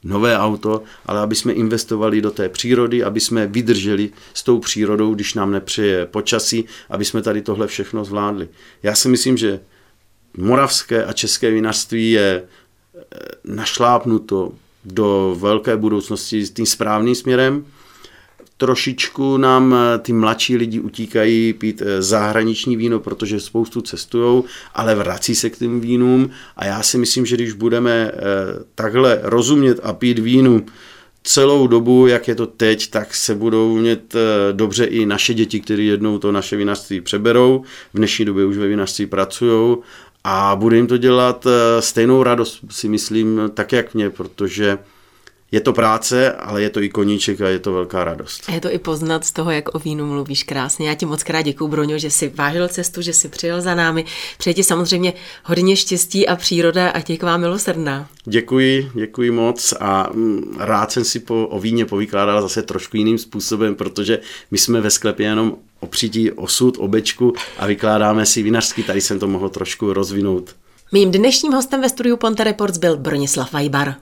nové 0.05 0.39
auto, 0.39 0.83
ale 1.07 1.21
aby 1.21 1.35
jsme 1.35 1.53
investovali 1.53 2.21
do 2.21 2.31
té 2.31 2.49
přírody, 2.49 3.05
aby 3.05 3.21
jsme 3.21 3.47
vydrželi 3.47 4.11
s 4.35 4.43
tou 4.43 4.59
přírodou, 4.59 5.15
když 5.15 5.35
nám 5.35 5.51
nepřeje 5.51 6.07
počasí, 6.07 6.65
aby 6.91 7.05
jsme 7.05 7.23
tady 7.23 7.43
tohle 7.43 7.67
všechno 7.67 8.05
zvládli. 8.05 8.49
Já 8.83 8.95
si 8.95 9.09
myslím, 9.09 9.37
že 9.37 9.61
moravské 10.37 11.05
a 11.05 11.13
české 11.13 11.51
vinařství 11.51 12.11
je 12.11 12.43
eh, 12.43 13.01
našlápnuto 13.45 14.53
do 14.85 15.37
velké 15.39 15.77
budoucnosti 15.77 16.45
tím 16.45 16.67
správným 16.67 17.15
směrem, 17.15 17.65
trošičku 18.63 19.37
nám 19.37 19.75
eh, 19.75 19.99
ty 19.99 20.13
mladší 20.13 20.57
lidi 20.57 20.81
utíkají 20.81 21.53
pít 21.53 21.83
eh, 21.83 22.03
zahraniční 22.03 22.77
víno, 22.77 23.01
protože 23.01 23.41
spoustu 23.41 23.81
cestujou, 23.81 24.45
ale 24.75 24.95
vrací 24.95 25.35
se 25.35 25.51
k 25.51 25.59
těm 25.59 25.81
vínům 25.81 26.31
a 26.57 26.65
já 26.65 26.83
si 26.83 26.99
myslím, 26.99 27.27
že 27.27 27.37
když 27.37 27.53
budeme 27.53 27.91
eh, 27.91 28.21
takhle 28.75 29.19
rozumět 29.23 29.81
a 29.83 29.93
pít 29.93 30.19
vínu 30.19 30.67
celou 31.23 31.67
dobu, 31.67 32.07
jak 32.07 32.29
je 32.29 32.35
to 32.35 32.47
teď, 32.47 32.91
tak 32.91 33.15
se 33.15 33.35
budou 33.35 33.77
mít 33.77 34.17
dobře 34.53 34.85
i 34.85 35.07
naše 35.07 35.35
děti, 35.35 35.61
které 35.61 35.83
jednou 35.83 36.19
to 36.19 36.33
naše 36.33 36.57
vinařství 36.57 37.01
přeberou. 37.01 37.65
V 37.95 37.97
dnešní 37.97 38.25
době 38.25 38.45
už 38.45 38.57
ve 38.57 38.69
vinařství 38.69 39.07
pracují 39.07 39.77
a 40.25 40.57
bude 40.57 40.77
jim 40.77 40.87
to 40.87 40.97
dělat 40.97 41.47
stejnou 41.81 42.23
radost, 42.23 42.61
si 42.71 42.89
myslím, 42.89 43.41
tak 43.55 43.73
jak 43.73 43.95
mě, 43.95 44.11
protože 44.11 44.79
je 45.53 45.61
to 45.61 45.73
práce, 45.73 46.33
ale 46.33 46.63
je 46.63 46.71
to 46.71 46.83
i 46.83 46.89
koníček 46.89 47.41
a 47.41 47.49
je 47.49 47.59
to 47.59 47.73
velká 47.73 48.05
radost. 48.05 48.45
A 48.49 48.53
je 48.53 48.61
to 48.61 48.73
i 48.73 48.79
poznat 48.79 49.25
z 49.25 49.33
toho, 49.33 49.51
jak 49.51 49.75
o 49.75 49.79
vínu 49.79 50.07
mluvíš 50.07 50.43
krásně. 50.43 50.89
Já 50.89 50.95
ti 50.95 51.07
moc 51.07 51.23
krát 51.23 51.43
děkuji, 51.43 51.69
Broňo, 51.69 51.99
že 51.99 52.11
jsi 52.11 52.33
vážil 52.35 52.69
cestu, 52.69 53.03
že 53.03 53.13
jsi 53.13 53.29
přijel 53.29 53.61
za 53.61 53.75
námi. 53.75 54.05
Přeji 54.39 54.55
ti 54.55 54.65
samozřejmě 54.65 55.13
hodně 55.45 55.77
štěstí 55.77 56.29
a 56.29 56.37
příroda 56.37 56.91
a 56.91 57.01
tě 57.01 57.17
k 57.17 57.23
vám 57.23 57.41
milosrdná. 57.41 58.09
Děkuji, 58.25 58.91
děkuji 58.95 59.31
moc 59.31 59.75
a 59.81 60.11
mm, 60.13 60.57
rád 60.59 60.93
jsem 60.93 61.05
si 61.05 61.21
po, 61.21 61.47
o 61.47 61.61
víně 61.61 61.87
povykládal 61.87 62.43
zase 62.43 62.63
trošku 62.63 62.97
jiným 62.97 63.19
způsobem, 63.19 63.75
protože 63.75 64.19
my 64.51 64.59
jsme 64.59 64.81
ve 64.81 64.91
sklepě 64.91 65.27
jenom 65.27 65.57
opřítí 65.81 66.31
osud, 66.31 66.77
obečku 66.79 67.33
a 67.59 67.67
vykládáme 67.67 68.27
si 68.27 68.43
vinařský, 68.43 68.83
tady 68.83 69.01
jsem 69.01 69.19
to 69.19 69.29
mohl 69.29 69.49
trošku 69.49 69.93
rozvinout. 69.93 70.55
Mým 70.93 71.11
dnešním 71.11 71.53
hostem 71.53 71.81
ve 71.81 71.89
studiu 71.89 72.17
Ponte 72.17 72.45
Reports 72.45 72.79
byl 72.79 72.97
Bronislav 72.97 73.53
Vajbar. 73.53 73.95